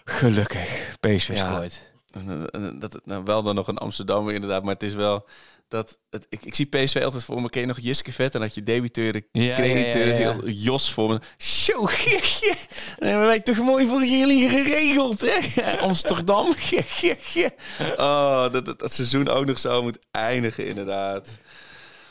[0.05, 1.53] Gelukkig, PSV Ja.
[1.55, 1.89] scoort.
[2.11, 5.25] Dat, dat, nou, wel dan nog een Amsterdammer inderdaad, maar het is wel
[5.67, 7.49] dat het, ik, ik zie PSV altijd voor me.
[7.49, 10.91] Ken je nog Jiske Vet en dat je debiteuren, Ja, crediteuren, ja, ja, als Jos
[10.91, 11.19] voor me.
[11.37, 11.81] Zo.
[11.81, 15.61] Dat hebben wij toch mooi voor jullie geregeld, hè?
[15.87, 16.55] Amsterdam.
[17.97, 21.29] oh, dat, dat dat seizoen ook nog zo moet eindigen, inderdaad.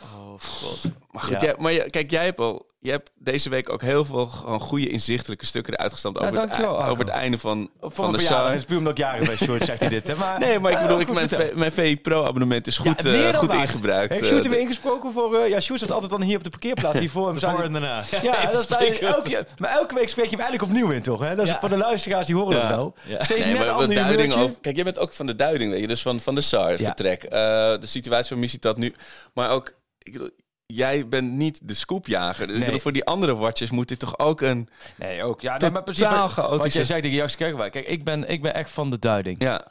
[0.03, 0.85] Oh, god.
[1.17, 1.47] Maar goed, Ja.
[1.47, 4.61] jij, maar je- kijk, jij hebt al, je hebt deze week ook heel veel gewoon
[4.61, 8.19] goede inzichtelijke stukken eruit gestampt over, het, over het einde van, van de.
[8.19, 8.49] Saar.
[8.51, 10.07] Het is puur omdat ik jarig ben, Sjoerd, zegt hij dit.
[10.09, 10.15] Hè?
[10.15, 11.29] Maar, Nee, maar ik bedoel, ik, mijn.
[11.29, 13.61] V- mijn VI Pro abonnement is goed, Ja, eh, goed waard.
[13.63, 14.09] ingebruikt.
[14.13, 15.37] Heeft eh, Sjoerd er weer ingesproken voor...
[15.39, 16.99] eh, ja, Sjoerd zat altijd dan hier op de parkeerplaats.
[16.99, 18.03] Hier voor hem Voor en daarna.
[18.23, 21.21] Ja, dat is elke, maar elke week spreek je hem eigenlijk opnieuw in, toch?
[21.21, 21.35] Hè?
[21.35, 21.59] Dat is Ja.
[21.61, 22.95] voor de luisteraars, die horen dat wel.
[23.05, 23.25] Ja.
[23.25, 24.57] Steeds Nee, net maar een duiding over.
[24.61, 27.23] Kijk, jij bent ook van de duiding, weet je, dus van, van de SAR vertrek.
[27.25, 27.31] Eh,
[27.81, 28.95] de situatie van Missie dat nu.
[29.35, 30.31] Maar ook, ik bedoel,
[30.67, 32.47] jij bent niet de scoopjager.
[32.47, 32.59] Nee.
[32.65, 34.69] bedoel, voor die andere watchers moet dit toch ook een.
[34.97, 35.41] Nee, ook.
[35.41, 37.73] Ja, Totaal maar precies wat, wat jij zegt Jacques Kerkwijk.
[37.73, 39.37] Kijk, ik ben, ik ben echt van de duiding.
[39.43, 39.65] Ja,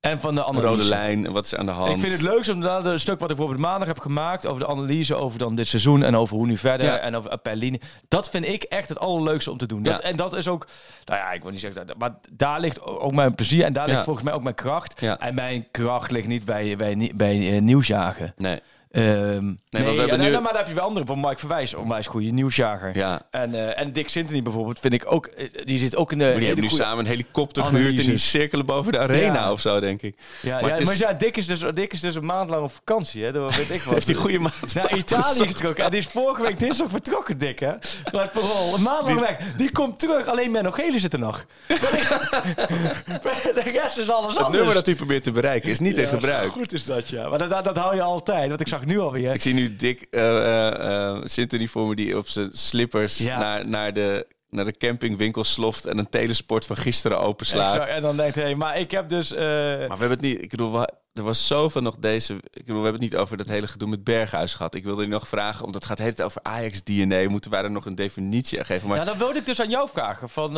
[0.00, 0.68] En van de analyse.
[0.68, 1.32] rode lijn.
[1.32, 1.90] Wat is aan de hand?
[1.92, 4.60] Ik vind het leukst om dat een stuk wat ik bijvoorbeeld maandag heb gemaakt over
[4.60, 6.98] de analyse over dan dit seizoen en over hoe nu verder Ja.
[6.98, 7.80] en over Appelline.
[8.08, 9.82] Dat vind ik echt het allerleukste om te doen.
[9.82, 10.08] Dat, Ja.
[10.08, 10.66] En dat is ook,
[11.04, 13.86] nou ja, ik wil niet zeggen dat, maar daar ligt ook mijn plezier en daar
[13.86, 15.00] ligt volgens mij ook mijn kracht.
[15.00, 15.18] Ja.
[15.18, 18.34] En mijn kracht ligt niet bij, bij, bij, eh, nieuwsjagen.
[18.36, 18.60] Nee.
[18.94, 21.38] Ehm, nee, we hebben ja, nu- nee, maar daar heb je weer andere van Mike
[21.38, 22.96] Verwijs, onwijs goede nieuwsjager.
[22.96, 23.22] Ja.
[23.30, 26.24] En, eh, en Dick Sintony bijvoorbeeld vind ik ook, eh, die zit ook in de.
[26.24, 29.34] Maar die hele hebben nu samen een helikopter gehuurd en die cirkelen boven de arena
[29.34, 29.52] Ja.
[29.52, 30.16] of zo, denk ik.
[30.40, 32.50] Ja, Maar het ja, is- maar ja, Dick is, dus, Dick is dus een maand
[32.50, 33.24] lang op vakantie.
[33.24, 33.32] Hè?
[33.32, 33.94] Dat weet ik wat.
[33.94, 35.84] Heeft die goede maat naar Italië getrokken.
[35.84, 37.58] En die is vorige week dinsdag vertrokken, Dick.
[37.60, 37.72] Hè?
[38.10, 38.74] Parool.
[38.74, 39.36] Een maand lang weg.
[39.56, 40.26] Die komt terug.
[40.26, 41.44] Alleen Menno Gele zit er nog.
[43.54, 44.56] de rest is alles Het anders.
[44.56, 46.50] nummer dat u probeert te bereiken is niet in gebruik.
[46.50, 47.28] Goed is dat, ja.
[47.28, 48.48] Maar dat, dat, dat hou je altijd.
[48.48, 49.32] Want ik zag nu alweer.
[49.34, 53.38] Ik zie nu Dick uh, Sintony voor me die op zijn slippers Ja.
[53.38, 57.72] naar, naar, de, naar de campingwinkel sloft en een telesport van gisteren openslaat.
[57.74, 57.90] Exact.
[57.96, 59.30] En dan denkt hij, maar ik heb dus...
[59.30, 60.42] Maar we hebben het niet.
[60.42, 62.34] Ik bedoel, we- er was zoveel nog deze.
[62.34, 64.74] Ik bedoel, we hebben het niet over dat hele gedoe met Berghuis gehad.
[64.74, 67.28] Ik wilde je nog vragen, omdat het gaat het over Ajax-DNA.
[67.28, 68.88] Moeten wij er nog een definitie aan geven?
[68.88, 70.28] Maar ja, dan wilde ik dus aan jou vragen.
[70.28, 70.52] Van,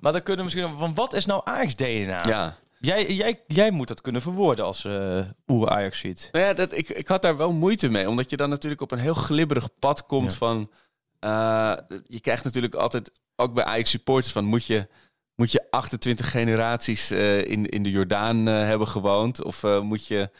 [0.00, 0.78] maar dan kunnen we misschien...
[0.78, 2.22] Van, wat is nou Ajax-DNA?
[2.28, 2.56] ja.
[2.78, 6.28] Jij, jij, jij moet dat kunnen verwoorden als eh oer Ajax ziet.
[6.32, 8.08] Nou ja, dat, ik, ik had daar wel moeite mee.
[8.08, 10.38] Omdat je dan natuurlijk op een heel glibberig pad komt Ja.
[10.38, 10.70] van...
[11.18, 14.88] eh, je krijgt natuurlijk altijd, ook bij Ajax supporters, van moet je,
[15.34, 19.42] moet je 28 generaties eh, in, in de Jordaan hebben gewoond?
[19.42, 20.30] Of moet je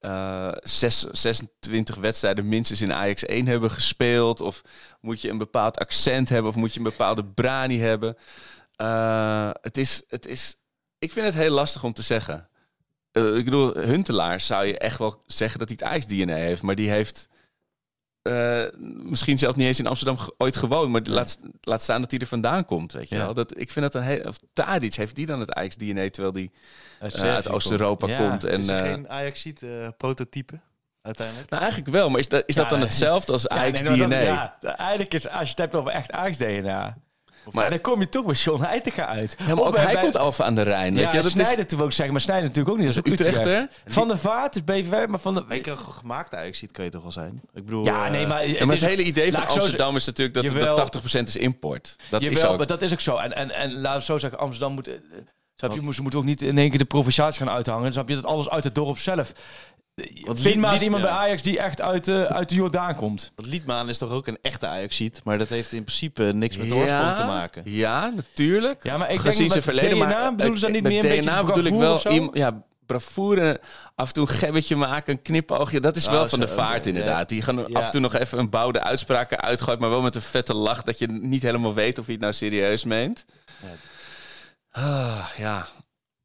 [0.00, 4.40] eh, zes, 26 wedstrijden minstens in Ajax 1 hebben gespeeld?
[4.40, 4.62] Of
[5.00, 6.50] moet je een bepaald accent hebben?
[6.50, 8.16] Of moet je een bepaalde brani hebben?
[9.60, 10.56] Het is, het is,
[10.98, 12.48] ik vind het heel lastig om te zeggen.
[13.12, 16.62] Eh, ik bedoel, Huntelaar zou je echt wel zeggen dat hij het Ajax-DNA heeft.
[16.62, 17.28] Maar die heeft
[18.22, 18.64] eh,
[19.02, 20.90] misschien zelfs niet eens in Amsterdam ge- ooit gewoond.
[20.92, 23.24] Maar laat, laat staan dat hij er vandaan komt, weet je Ja.
[23.24, 23.34] wel.
[23.34, 24.22] Dat, ik vind dat een heel...
[24.24, 26.50] Of Tadic, heeft die dan het Ajax-DNA terwijl die
[27.00, 28.18] eh, uit Oost-Europa komt.
[28.28, 28.42] komt?
[28.42, 28.48] Ja.
[28.48, 30.60] En, is er eh, geen Ajaxiet eh prototype
[31.02, 31.50] uiteindelijk?
[31.50, 32.10] nou, eigenlijk wel.
[32.10, 32.88] Maar is dat, is dat dan nee.
[32.88, 34.06] hetzelfde als Ja, Ajax-DNA?
[34.06, 36.98] nee, ja, eigenlijk is, als je het hebt over echt Ajax-DNA...
[37.54, 39.36] Maar- dan kom je toch bij John Heitinga uit.
[39.46, 40.94] Ja, maar ook bij- hij bij- komt Alphen aan de Rijn.
[40.94, 41.16] Ja, weet je?
[41.16, 42.94] Dat is, Snijder toen ook zeggen, maar Snijder natuurlijk ook niet.
[42.94, 43.12] Dat is?
[43.12, 43.66] Utrecht.
[43.86, 45.44] Van der Vaart is BVW, maar van de...
[45.48, 47.40] Een gemaakt Ajaxiet kan je toch wel zijn?
[47.54, 47.84] Ik bedoel...
[47.84, 48.40] Ja, eh, nee, maar...
[48.40, 50.76] het is- hele idee van ik zo Amsterdam is natuurlijk dat, Jawel.
[50.76, 51.96] dat 80% is import.
[52.10, 52.56] Dat is ook...
[52.58, 53.16] maar dat is ook zo.
[53.16, 54.88] En, en, en laten we zo zeggen, Amsterdam moet...
[54.88, 54.94] eh,
[55.54, 57.92] Snap je, ze moeten ook niet in één keer de provinciaties gaan uithangen.
[57.92, 59.32] Snap je, dat alles uit het dorp zelf.
[60.24, 61.08] Want Vind maar eens Lied- iemand ja.
[61.08, 63.32] bij Ajax die echt uit, eh, uit de Jordaan komt.
[63.34, 66.68] Want Liedmaan is toch ook een echte Ajaxiet, maar dat heeft in principe niks met
[66.68, 67.62] de oorsprong te maken.
[67.64, 68.84] Ja, natuurlijk.
[68.84, 69.90] Ja, maar ik Gezien denk zijn verleden.
[69.98, 72.62] DNA maar, bedoelen ze dan niet met meer een DNA beetje bedoel ik wel ja,
[72.86, 73.60] bravoure.
[73.94, 75.80] Af en toe een gebbetje maken, een knipoogje.
[75.80, 77.28] Dat is Oh, wel van de vaart inderdaad.
[77.28, 77.64] Die gaan Ja.
[77.72, 79.80] af en toe nog even een bouwde uitspraken uitgooien.
[79.80, 82.34] Maar wel met een vette lach dat je niet helemaal weet of hij het nou
[82.34, 83.24] serieus meent.
[84.70, 85.66] Ah, ja.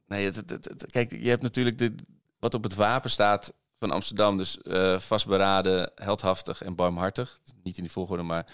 [0.07, 1.95] Nee, het, het, het- het- kijk, je hebt natuurlijk de,
[2.39, 3.53] wat op het wapen staat
[3.87, 4.37] van Amsterdam.
[4.37, 7.39] Dus eh, vastberaden, heldhaftig en barmhartig.
[7.63, 8.45] Niet in die volgorde, maar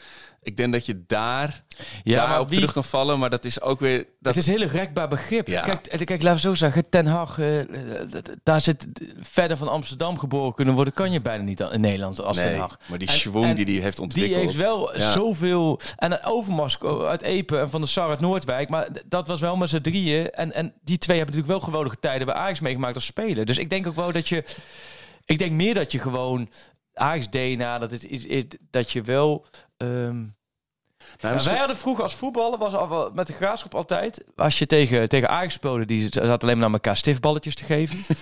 [0.41, 1.63] Ik denk dat je daar,
[2.03, 3.97] Ja, daar op wie- terug kan vallen, maar dat is ook weer...
[4.19, 5.47] Dat, Het is een heel rekbaar begrip.
[5.47, 5.61] Ja.
[5.61, 6.89] Kijk, eh, kijk, laten we zo zeggen.
[6.89, 7.47] Ten Hag, eh,
[8.43, 8.85] daar zit
[9.21, 12.69] verder van Amsterdam geboren kunnen worden, kan je bijna niet in Nederland als nee, Ten
[12.89, 14.35] maar die schwung die hij heeft ontwikkeld.
[14.39, 15.11] Die heeft wel Ja.
[15.11, 15.79] zoveel.
[15.95, 16.77] En Overmars
[17.07, 18.69] uit Epen en van de Sar uit Noordwijk.
[18.69, 20.29] Maar dat was wel met z'n drieën.
[20.29, 23.45] En, en die twee hebben natuurlijk wel geweldige tijden bij Ajax meegemaakt als speler.
[23.45, 24.43] Dus ik denk ook wel dat je.
[25.29, 26.49] Ik denk meer dat je gewoon.
[26.93, 29.45] Ajax DNA, dat, is, is, is- dat je wel.
[29.77, 30.25] ehm,
[31.21, 34.23] Nou, misschien- wij hadden vroeger als voetballer, was al met de graafschap altijd.
[34.35, 38.15] Als je tegen, tegen Ajax speelde, die zaten alleen maar naar elkaar stiftballetjes te geven.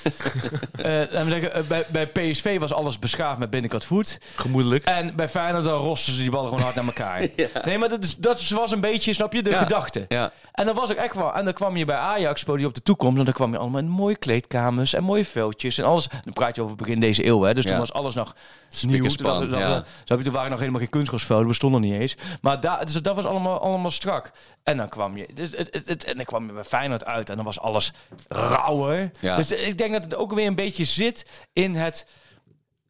[0.77, 4.17] Eh, laten we zeggen, eh, bij, bij PSV was alles beschaafd met binnenkant voet.
[4.35, 4.83] Gemoedelijk.
[4.83, 7.27] En bij Feyenoord dan rosten ze die ballen gewoon hard naar elkaar.
[7.65, 9.57] Nee, maar dat, is, dat was een beetje, snap je, de Ja.
[9.61, 10.05] gedachte.
[10.07, 10.31] Ja.
[10.51, 11.33] En dan was ik echt wel.
[11.33, 13.17] En dan kwam je bij Ajax, speelde je op de toekomst.
[13.19, 16.07] En dan kwam je allemaal in mooie kleedkamers en mooie veldjes en alles.
[16.23, 17.53] Dan praat je over begin deze eeuw, hè.
[17.53, 18.35] Dus toen was alles nog
[18.69, 19.03] Spik nieuw.
[19.03, 22.15] en Toen- toen- heb je, er waren nog helemaal geen kunstgrasvelden, bestonden niet eens.
[22.41, 24.31] Maar daar, dus dat was allemaal, allemaal strak.
[24.63, 27.29] En dan kwam je, dus het, het, het- en dan kwam je bij Feyenoord uit
[27.29, 27.91] en dan was alles
[28.27, 29.11] rauwer.
[29.21, 29.35] Ja.
[29.35, 32.05] Dus ik denk dat het ook weer een beetje zit in het,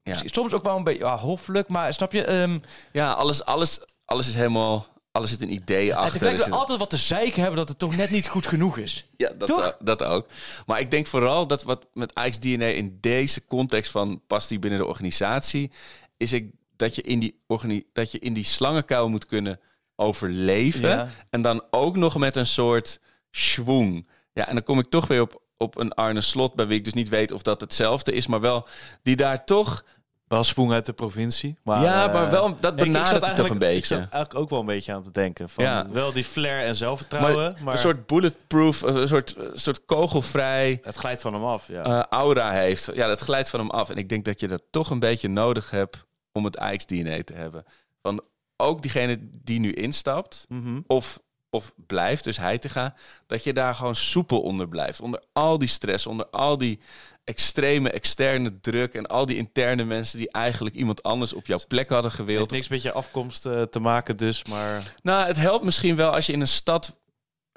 [0.04, 0.18] Ja.
[0.26, 2.24] soms ook wel een beetje ja, hoffelijk, maar snap je?
[2.26, 2.60] ehm
[2.92, 4.88] Ja, alles, alles, alles is helemaal...
[5.12, 6.12] Alles zit een idee en achter.
[6.12, 8.78] tegelijk er zit- altijd wat te zeiken hebben dat het toch net niet goed genoeg
[8.78, 9.06] is.
[9.18, 10.28] Ja, dat, ook- dat ook.
[10.66, 14.60] Maar ik denk vooral dat wat met Ajax DNA in deze context van past die
[14.60, 15.72] binnen de organisatie,
[16.18, 19.60] is ik, dat, je in die organi dat je in die slangenkuil moet kunnen
[19.98, 20.90] overleven.
[20.90, 21.08] Ja.
[21.30, 23.00] En dan ook nog met een soort
[23.32, 24.08] schwung.
[24.34, 26.84] Ja, en dan kom ik toch weer op, op een Arne Slot, bij wie ik
[26.84, 28.68] dus niet weet of dat hetzelfde is, maar wel
[29.04, 29.84] die daar toch.
[30.28, 31.58] Wel swoon uit de provincie.
[31.64, 33.88] Maar, Ja, eh, maar wel- dat ik- ik benadert het toch eigenlijk- een Ik beetje.
[33.96, 35.50] zat eigenlijk ook wel een beetje aan te denken.
[35.50, 35.88] Van Ja.
[35.92, 40.80] Wel die flair en zelfvertrouwen, maar, Een soort bulletproof, een soort, een soort kogelvrij.
[40.82, 41.68] het glijdt van hem af.
[41.68, 41.84] Ja.
[41.84, 42.90] eh, aura heeft.
[42.94, 43.90] Ja, dat glijdt van hem af.
[43.90, 47.34] En ik denk dat je dat toch een beetje nodig hebt om het Ajax-DNA te
[47.34, 47.64] hebben.
[48.02, 48.22] Van
[48.58, 50.80] ook diegene die nu instapt, Mhm.
[50.88, 52.94] of, of blijft, dus hij te gaan,
[53.28, 55.02] dat je daar gewoon soepel onder blijft.
[55.02, 56.80] Onder al die stress, onder al die
[57.24, 61.90] extreme externe druk en al die interne mensen die eigenlijk iemand anders op jouw plek
[61.90, 62.52] hadden heeft gewild.
[62.52, 64.94] niks met je afkomst eh, te maken dus, maar...
[65.04, 66.98] Nou, het helpt misschien wel als je in een stad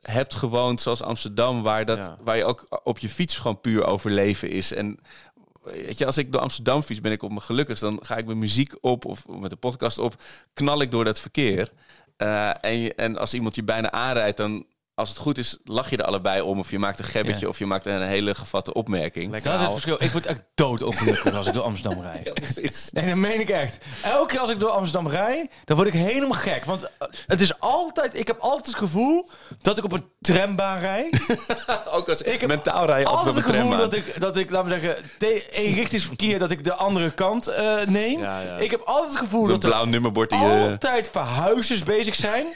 [0.01, 2.17] hebt gewoond zoals Amsterdam, waar, dat, Ja.
[2.25, 4.73] waar je ook op je fiets gewoon puur overleven is.
[4.73, 4.99] En
[6.05, 7.83] als ik door Amsterdam fiets, ben ik op mijn gelukkigst.
[7.83, 11.21] Dan ga ik mijn muziek op of met de podcast op, knal ik door dat
[11.21, 11.73] verkeer.
[12.17, 14.67] Eh, en, en als iemand je bijna aanrijdt, dan
[15.01, 16.59] als het goed is, lach je er allebei om.
[16.59, 17.49] Of je maakt een gebbetje Ja.
[17.49, 19.31] of je maakt een hele gevatte opmerking.
[19.31, 20.03] Lekker Dat is het verschil.
[20.03, 22.25] Ik word echt doodongelukkig als ik door Amsterdam rijd.
[22.27, 22.91] Ja, precies.
[22.93, 23.79] Nee, dat meen ik echt.
[24.03, 26.65] Elke keer als ik door Amsterdam rijd, dan word ik helemaal gek.
[26.65, 30.79] Want eh, het is altijd, ik heb altijd het gevoel dat ik op een trambaan
[30.81, 31.39] rijd.
[31.97, 33.79] Ook als Ik mentaal rij altijd op het een gevoel trambaan.
[33.91, 35.05] dat ik, dat ik, laten we zeggen,
[35.51, 38.21] eenrichtingsverkeer, dat ik de andere kant eh, neem.
[38.21, 38.57] Ja, ja.
[38.57, 40.69] Ik heb altijd het gevoel Zo'n dat er blauw nummerbord die je...
[40.71, 42.47] altijd verhuizers bezig zijn.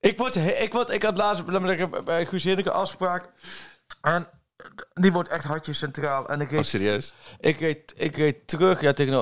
[0.00, 1.44] ik, word, ik, word, ik had laatst
[2.04, 3.30] bij Guus Hiddeke afspraak.
[4.00, 4.28] En
[4.94, 6.28] die wordt echt hartjes centraal.
[6.28, 7.14] En ik Oh, reed, serieus?
[7.40, 9.14] ik reed, ik reed terug ja, tegen,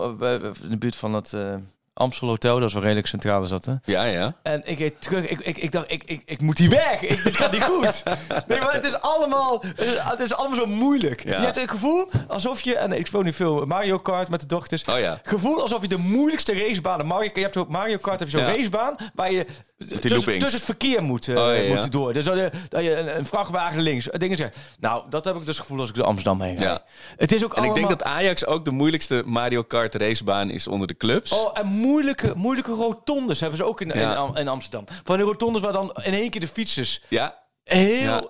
[0.63, 1.55] in de buurt van het eh
[1.99, 2.59] Amstel Hotel.
[2.59, 3.75] Dat is wel redelijk centraal hè?
[3.85, 4.35] Ja, ja.
[4.43, 5.27] En ik reed terug.
[5.29, 7.03] Ik, ik, ik dacht, ik, ik, ik moet hier weg.
[7.03, 8.03] Ik, dit gaat niet goed.
[8.47, 11.25] Nee, maar het is allemaal, het is, allemaal zo moeilijk.
[11.25, 11.39] Ja.
[11.39, 14.47] Je hebt het gevoel alsof je, en ik speel nu veel Mario Kart met de
[14.47, 14.85] dochters.
[14.85, 15.21] Oh ja.
[15.23, 18.47] Gevoel alsof je de moeilijkste racebaan, Mario, je hebt op Mario Kart heb je zo'n
[18.47, 18.55] Ja.
[18.55, 19.47] racebaan waar je
[19.79, 20.39] tussen, loopings.
[20.39, 21.75] tussen het verkeer moet, eh, Oh, ja, ja.
[21.75, 22.13] moet door.
[22.13, 24.57] Dus dat je, dat je een, een vrachtwagen links, eh, dingen zegt.
[24.81, 26.63] Nou, dat heb ik dus gevoel als ik door Amsterdam heen ga.
[26.65, 26.83] Ja.
[27.17, 30.69] Het is ook En ik denk dat Ajax ook de moeilijkste Mario Kart racebaan is
[30.69, 31.33] onder de clubs.
[31.33, 33.91] Oh, en moeilijke, moeilijke rotondes hebben ze ook in,
[34.35, 34.85] in Amsterdam.
[35.05, 38.03] Van de rotondes waar dan in één keer de fietsers Ja, heel...
[38.03, 38.25] ja.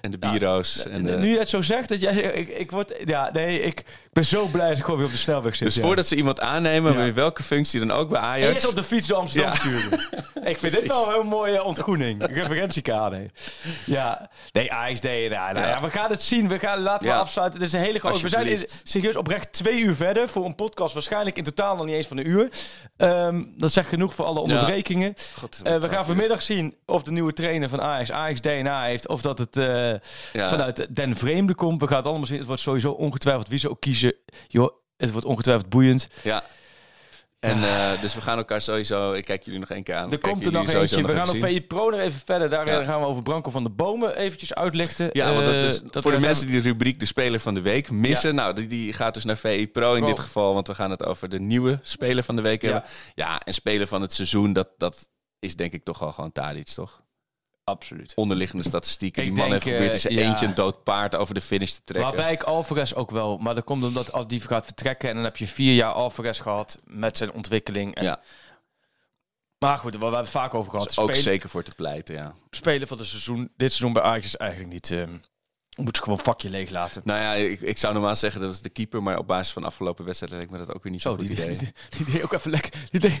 [0.00, 0.86] En de bureaus.
[0.86, 1.16] en de...
[1.16, 4.46] Nu je het zo zegt, dat jij, ik, ik word, ja, nee, ik ben zo
[4.46, 5.66] blij dat ik gewoon weer op de snelweg zit.
[5.66, 5.82] Dus ja.
[5.82, 8.54] voordat ze iemand aannemen, welke functie dan ook bij Ajax.
[8.54, 9.90] Eerst op de fiets door Amsterdam sturen.
[10.44, 12.26] ik vind dit wel een heel mooie ontgroening.
[12.26, 13.30] Referentiekader.
[13.84, 14.30] Ja.
[14.52, 15.02] Nee, AXD.
[15.02, 15.80] Nou, nou ja.
[15.80, 16.48] We gaan het zien.
[16.48, 17.60] We gaan, laten we afsluiten.
[17.60, 18.22] Het is een hele grote...
[18.22, 20.28] We zijn serieus oprecht twee uur verder.
[20.28, 22.48] Voor een podcast waarschijnlijk in totaal nog niet eens van een uur.
[22.96, 25.14] Ehm, dat zegt genoeg voor alle onderbrekingen.
[25.38, 26.04] God, Eh, we gaan uur.
[26.04, 29.08] vanmiddag zien of de nieuwe trainer van Ajax Ajax DNA heeft.
[29.08, 29.90] Of dat het eh,
[30.32, 30.48] Ja.
[30.48, 31.80] vanuit Den Vreemde komt.
[31.80, 32.38] We gaan het allemaal zien.
[32.38, 34.14] Het wordt sowieso ongetwijfeld wie ze ook kiezen.
[34.48, 36.08] Joh, het wordt ongetwijfeld boeiend.
[36.22, 36.44] Ja.
[37.40, 39.12] En eh, dus we gaan elkaar sowieso...
[39.12, 40.12] Ik kijk jullie nog één keer aan.
[40.12, 41.02] Er komt er nog eentje.
[41.02, 41.36] We gaan op.
[41.36, 42.50] VI Pro nog even verder.
[42.50, 42.80] Daar Ja.
[42.80, 45.08] eh, gaan we over Branko van de Bomen eventjes uitlichten.
[45.12, 47.60] Ja, want dat is dat voor de mensen die de rubriek de speler van de
[47.60, 48.34] week missen.
[48.34, 50.54] Nou, die, die gaat dus naar VI Pro in dit geval.
[50.54, 52.84] Want we gaan het over de nieuwe speler van de week hebben.
[53.14, 55.08] Ja, en speler van het seizoen, dat, dat
[55.38, 57.02] is denk ik toch wel gewoon Tadic, toch?
[57.64, 58.12] Absoluut.
[58.14, 59.22] Onderliggende statistieken.
[59.22, 60.28] Ik die man denk, heeft geprobeerd eh, zijn ja.
[60.30, 62.12] eentje een dood paard over de finish te trekken.
[62.12, 63.38] Waarbij ik Alvarez ook wel.
[63.38, 65.08] Maar dat komt omdat als die gaat vertrekken.
[65.08, 67.94] En dan heb je vier jaar Alvarez gehad met zijn ontwikkeling.
[67.94, 68.20] En Ja.
[69.58, 70.90] Maar goed, we we hebben het vaak over gehad.
[70.90, 72.34] is ook Spelen- zeker voor te pleiten, ja.
[72.50, 74.90] Spelen van het seizoen, dit seizoen bij Ajax is eigenlijk niet...
[74.90, 75.16] ehm
[75.76, 77.02] moet je gewoon vakje leeg laten.
[77.04, 79.62] Nou ja, ik, ik zou normaal zeggen dat is de keeper, maar op basis van
[79.62, 81.46] de afgelopen wedstrijden lijkt me dat ook weer niet Zo, goed die, idee.
[81.48, 82.72] die, die, die deed ook even lekker...
[82.90, 83.20] Die deed,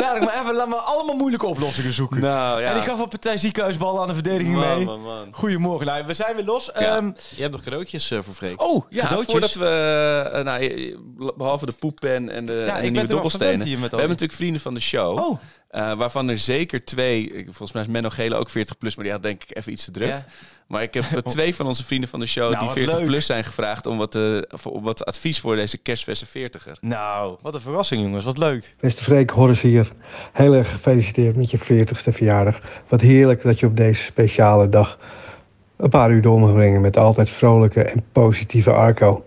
[0.00, 2.20] laat ik maar even, laat me allemaal moeilijke oplossingen zoeken.
[2.20, 2.68] Nou ja.
[2.68, 4.84] En die gaf een partij ziekenhuisbal aan de verdediging Man, mee.
[4.84, 5.28] man, man.
[5.32, 6.70] Goedemorgen, nou, we zijn weer los.
[6.78, 6.96] Ja.
[6.96, 8.62] Ehm, Je hebt nog cadeautjes eh, voor Freek.
[8.62, 9.30] oh, Ja, cadeautjes.
[9.32, 10.96] voordat we, eh, nou, eh,
[11.36, 13.66] behalve de poeppen en de, en de ik nieuwe dobbelstenen.
[13.66, 15.18] We hebben natuurlijk vrienden van de show.
[15.18, 15.38] Oh,
[15.68, 19.12] eh, waarvan er zeker twee, volgens mij is Menno Gele ook 40 plus, maar die
[19.12, 20.08] had denk ik even iets te druk.
[20.08, 20.24] Ja.
[20.66, 22.94] Maar ik heb eh, twee van onze vrienden van de show Nou, die wat 40
[22.94, 23.06] leuk.
[23.06, 26.72] plus zijn gevraagd om wat, eh, om wat advies voor deze kerstverse 40er.
[26.80, 28.74] nou, wat een verrassing jongens, wat leuk.
[28.80, 29.92] Beste Freek, Horus hier.
[30.32, 32.60] Heel erg gefeliciteerd met je 40ste verjaardag.
[32.88, 34.98] Wat heerlijk dat je op deze speciale dag
[35.76, 39.24] een paar uur door mag brengen met altijd vrolijke en positieve Arco.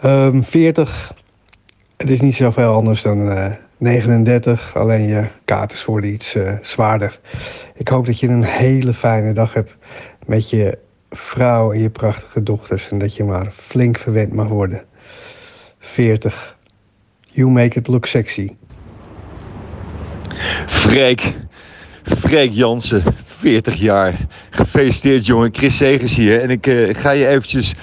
[0.00, 1.14] Ehm 40,
[1.96, 7.20] het is niet zoveel anders dan eh, 39, alleen je katers worden iets eh, zwaarder.
[7.74, 9.76] Ik hoop dat je een hele fijne dag hebt
[10.26, 10.78] met je
[11.10, 14.82] vrouw en je prachtige dochters en dat je maar flink verwend mag worden.
[15.78, 16.56] 40.
[17.20, 18.56] You make it look sexy.
[20.66, 21.36] Freek.
[22.02, 24.16] Freek Jansen, 40 jaar.
[24.50, 25.54] Gefeliciteerd jongen.
[25.54, 26.42] Chris Segers hier.
[26.42, 27.74] En ik eh, ga je eventjes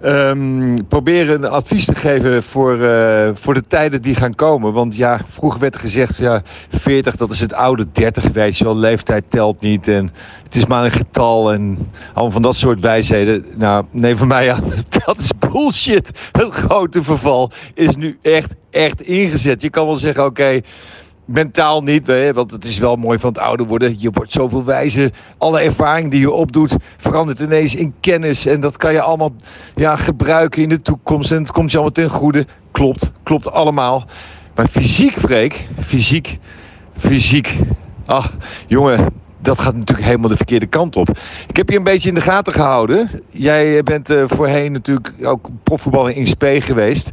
[0.00, 4.72] ehm, proberen advies te geven voor, eh, voor de tijden die gaan komen.
[4.72, 8.76] Want ja, vroeger werd gezegd, ja, 40 dat is het oude 30, weet je wel.
[8.76, 10.10] Leeftijd telt niet en
[10.44, 13.44] het is maar een getal en allemaal van dat soort wijsheden.
[13.54, 14.58] Nou, nee, voor mij ja,
[15.04, 16.10] dat is bullshit.
[16.32, 19.62] Het grote verval is nu echt, echt ingezet.
[19.62, 20.60] Je kan wel zeggen, oké...
[21.28, 23.96] Mentaal niet, hè, want het is wel mooi van het ouder worden.
[23.98, 25.12] Je wordt zoveel wijzer.
[25.38, 28.46] Alle ervaring die je opdoet verandert ineens in kennis.
[28.46, 29.32] En dat kan je allemaal
[29.74, 31.32] ja, gebruiken in de toekomst.
[31.32, 32.46] En het komt je allemaal ten goede.
[32.70, 34.04] Klopt, klopt allemaal.
[34.54, 36.38] Maar fysiek, Freek, fysiek,
[36.96, 37.56] fysiek.
[38.06, 38.32] Ach,
[38.66, 39.06] jongen,
[39.38, 41.08] dat gaat natuurlijk helemaal de verkeerde kant op.
[41.48, 43.10] Ik heb je een beetje in de gaten gehouden.
[43.30, 47.10] Jij bent eh, voorheen natuurlijk ook profvoetballer in spe geweest.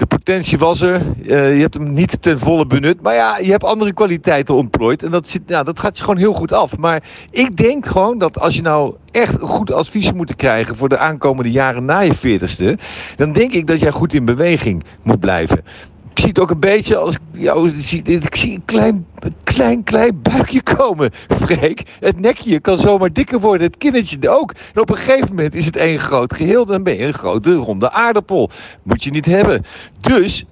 [0.00, 0.94] De potentie was er.
[0.94, 3.02] Eh, je hebt hem niet ten volle benut.
[3.02, 5.02] Maar ja, je hebt andere kwaliteiten ontplooid.
[5.02, 6.76] En dat, zit, ja, dat gaat je gewoon heel goed af.
[6.76, 10.98] Maar ik denk gewoon dat als je nou echt goed advies moet krijgen voor de
[10.98, 12.80] aankomende jaren na je 40ste.
[13.16, 15.64] Dan denk ik dat jij goed in beweging moet blijven.
[16.10, 18.02] Ik zie het ook een beetje als ik jou zie.
[18.02, 19.06] Ik zie een klein,
[19.44, 21.10] klein, klein buikje komen.
[21.28, 23.66] Freek, het nekje kan zomaar dikker worden.
[23.66, 24.54] Het kindertje ook.
[24.74, 26.66] En op een gegeven moment is het één groot geheel.
[26.66, 28.50] Dan ben je een grote ronde aardappel.
[28.82, 29.64] Moet je niet hebben.
[30.00, 30.44] Dus,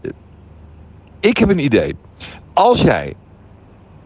[1.20, 1.96] ik heb een idee.
[2.52, 3.14] Als jij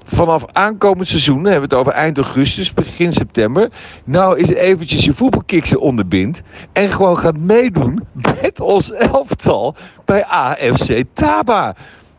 [0.04, 3.68] vanaf aankomend seizoen, hebben we het over eind augustus, begin september,
[4.04, 6.42] nou eens eventjes je voetbalkiksen onderbindt
[6.72, 8.06] en gewoon gaat meedoen
[8.42, 9.74] met ons elftal
[10.04, 11.74] bij AFC Taba.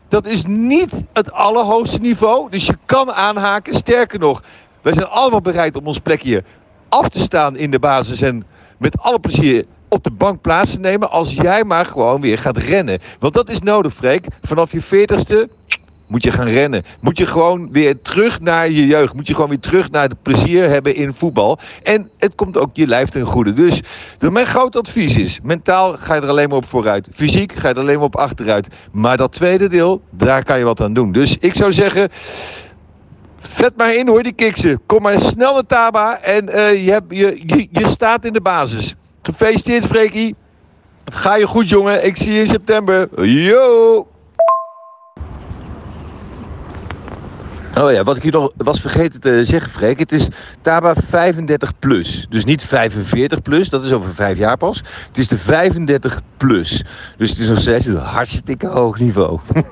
[0.08, 3.74] Dat is niet het allerhoogste niveau, dus je kan aanhaken.
[3.74, 4.42] Sterker nog,
[4.82, 6.44] wij zijn allemaal bereid om ons plekje
[6.88, 8.44] af te staan in de basis en
[8.78, 12.56] met alle plezier op de bank plaats te nemen als jij maar gewoon weer gaat
[12.56, 13.00] rennen.
[13.18, 14.26] Want dat is nodig, Freek.
[14.42, 15.63] Vanaf je 40ste
[16.14, 16.84] moet je gaan rennen.
[17.00, 19.14] Moet je gewoon weer terug naar je jeugd.
[19.14, 21.58] Moet je gewoon weer terug naar het plezier hebben in voetbal.
[21.82, 23.52] En het komt ook je lijf ten goede.
[23.52, 23.82] Dus
[24.18, 27.08] dus mijn groot advies is: mentaal ga je er alleen maar op vooruit.
[27.12, 28.68] Fysiek ga je er alleen maar op achteruit.
[28.92, 31.12] Maar dat tweede deel, daar kan je wat aan doen.
[31.12, 32.08] Dus ik zou zeggen.
[33.38, 34.80] Vet maar in hoor, die kiksen.
[34.86, 38.40] Kom maar snel naar Taba en eh, je, hebt, je, je, je staat in de
[38.40, 38.94] basis.
[39.22, 40.34] Gefeliciteerd, Freekie.
[41.04, 42.06] Ga je goed, jongen.
[42.06, 43.24] Ik zie je in september.
[43.26, 44.06] Yo!
[47.80, 49.98] Oh ja, wat ik hier nog was vergeten te zeggen, Freek.
[49.98, 50.28] Het is
[50.62, 52.26] Taba 35 plus.
[52.28, 54.76] Dus niet 45 plus, dat is over vijf jaar pas.
[55.08, 56.84] Het is de 35 plus.
[57.16, 59.38] Dus het is nog steeds een hartstikke hoog niveau.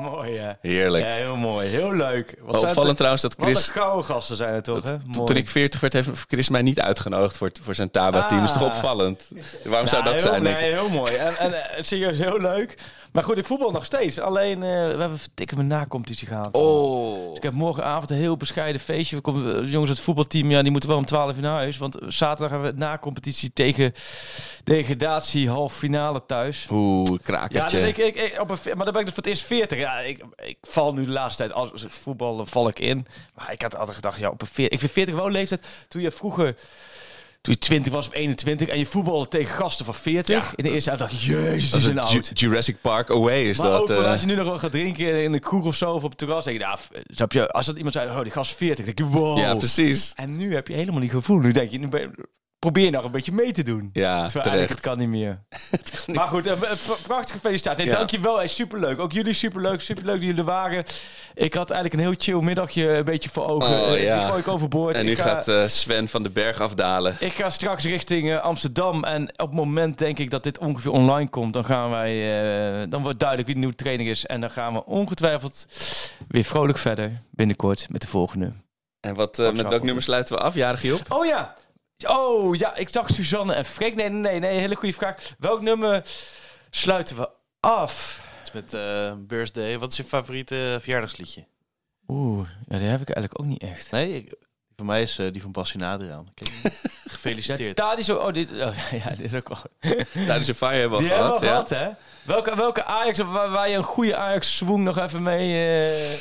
[0.00, 0.50] Mooi, hè?
[0.60, 1.04] Heerlijk.
[1.04, 1.68] Ja, heel mooi.
[1.68, 2.34] Heel leuk.
[2.42, 3.66] Wat zijn Opvallend trouwens dat Wat Chris...
[3.66, 4.96] een gouden gasten zijn het toch, hè?
[5.04, 5.26] Mooi.
[5.26, 8.44] Toen ik 40 werd, heeft Chris mij niet uitgenodigd voor, voor zijn Taba-team.
[8.44, 8.66] is toch Ah.
[8.74, 9.28] opvallend?
[9.64, 10.42] Waarom zou dat heel, zijn?
[10.42, 10.60] denk ik?
[10.62, 11.14] Nee, heel mooi.
[11.14, 12.74] En, en eh, serieus heel leuk.
[13.12, 14.18] Maar goed, ik voetbal nog steeds.
[14.18, 16.48] Alleen, eh, we hebben verdikke mijn na-competitie gehad.
[16.52, 17.28] Oh.
[17.28, 19.16] Dus ik heb morgenavond een heel bescheiden feestje.
[19.16, 21.54] We komen, de jongens uit het voetbalteam, ja, die moeten wel om 12 uur naar
[21.56, 21.78] huis.
[21.78, 23.92] Want zaterdag hebben we na-competitie tegen
[24.64, 26.66] degradatie half finale thuis.
[26.70, 27.78] Oeh, Ja, krakertje.
[27.80, 29.78] dus ik, ik, ik- op een, maar dan ben ik dus voor het eerst 40.
[29.78, 32.78] Ja, ik, ik val nu de laatste tijd, als als ik voetbal, dan val ik
[32.78, 33.06] in.
[33.34, 35.66] Maar ik had altijd gedacht, ja, op een 40, ik vind 40 wel leeftijd.
[35.88, 36.56] Toen je vroeger,
[37.40, 40.52] toen je 20 was of 21 en je voetbalde tegen gasten van 40.
[40.54, 42.12] in de eerste dacht ik, jezus, is zijn het oud.
[42.12, 43.80] Ju- Jurassic Park Away is Maar dat.
[43.80, 44.10] ook wel eh.
[44.10, 46.18] als je nu nog wel gaat drinken in een kroeg of zo of op het
[46.18, 48.98] terras, denk je, nou, snap je, als dat iemand zei, oh, die gast 40, denk
[48.98, 49.38] je, wow.
[49.38, 50.12] Ja, precies.
[50.16, 51.38] En nu heb je helemaal niet gevoel.
[51.38, 52.10] Nu denk je, nu ben je
[52.60, 53.90] probeer nog een beetje mee te doen.
[53.92, 55.38] Ja, Terwijl het kan niet meer.
[56.14, 57.78] maar goed, eh, p- prachtige felicitatie.
[57.78, 57.96] Nee, Ja.
[57.96, 58.98] Dankjewel, superleuk.
[58.98, 60.84] Ook jullie superleuk, superleuk dat jullie er waren.
[61.34, 63.80] Ik had eigenlijk een heel chill middagje een beetje voor ogen.
[63.80, 64.18] Oh, Eh, ja.
[64.18, 64.96] Die gooi ik overboord.
[64.96, 67.16] En nu ga, gaat eh, Sven van de Berg afdalen.
[67.20, 69.04] ik ga straks richting eh, Amsterdam.
[69.04, 71.52] En op het moment denk ik dat dit ongeveer online komt.
[71.52, 72.12] Dan gaan wij,
[72.80, 74.26] eh, dan wordt duidelijk wie de nieuwe trainer is.
[74.26, 75.66] En dan gaan we ongetwijfeld
[76.28, 78.52] weer vrolijk verder binnenkort met de volgende.
[79.00, 81.00] En wat, eh, met welk nummer sluiten we af, jarige Job?
[81.08, 81.54] Oh ja.
[82.08, 83.94] Oh ja, ik dacht Suzanne en Freek.
[83.94, 85.14] Nee, nee, nee, nee, hele goede vraag.
[85.38, 86.02] Welk nummer
[86.70, 87.30] sluiten we
[87.60, 88.20] af?
[88.38, 89.78] Het is met eh Birthday.
[89.78, 91.44] Wat is je favoriete verjaardagsliedje?
[92.08, 93.90] Oeh, ja, die heb ik eigenlijk ook niet echt.
[93.90, 94.34] Nee, ik,
[94.76, 96.28] voor mij is eh, die van Bas en Adriaan.
[96.34, 96.70] Kijk, Ja,
[97.16, 97.76] Gefeliciteerd.
[97.76, 98.22] daar is ook.
[98.22, 98.56] Oh, dit, oh,
[99.04, 99.62] ja, dit is ook wel.
[100.12, 101.70] Tijdens een fire hebben we Die al hebben we gehad.
[101.72, 101.84] al ja.
[101.84, 102.32] gehad, hè?
[102.32, 106.18] Welke, welke Ajax waar, waar je een goede Ajax swoon nog even mee, eh,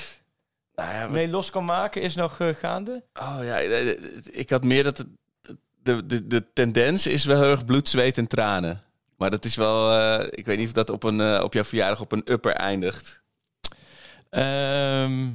[0.76, 3.04] Nou ja, mee los kan maken, is nog eh, gaande?
[3.20, 3.98] Oh ja, eh, eh,
[4.32, 5.08] ik had meer dat het,
[5.84, 8.82] de, de, de tendens is wel heel erg bloed, zweet en tranen.
[9.18, 11.64] Maar dat is wel, eh, ik weet niet of dat op, een, eh, op jouw
[11.64, 13.22] verjaardag op een upper eindigt.
[14.30, 15.28] Ehm,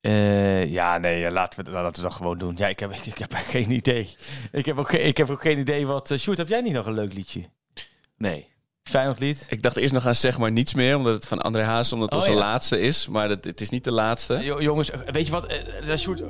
[0.00, 2.54] eh, ja, nee, laten, we, laten we dat gewoon doen.
[2.56, 4.16] Ja, ik heb, ik, ik heb geen idee.
[4.52, 6.10] Ik heb ook, geen- ik heb ook geen idee wat...
[6.10, 7.44] eh Sjoerd, heb jij niet nog een leuk liedje?
[8.16, 8.54] Nee.
[8.82, 9.46] Feyenoord lied?
[9.48, 12.12] Ik dacht eerst nog aan zeg maar niets meer, omdat het van André Haas, omdat
[12.12, 12.44] het Oh, onze ja.
[12.46, 13.08] laatste is.
[13.08, 14.38] Maar dat, het is niet de laatste.
[14.38, 15.46] Jo- jongens, weet je wat?
[15.46, 16.22] Eh, Sjoerd,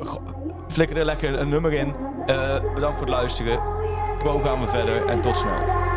[0.69, 1.95] flikker er lekker een nummer in.
[2.27, 3.61] Eh, bedankt voor het luisteren.
[4.19, 5.96] Pro gaan we verder en tot snel.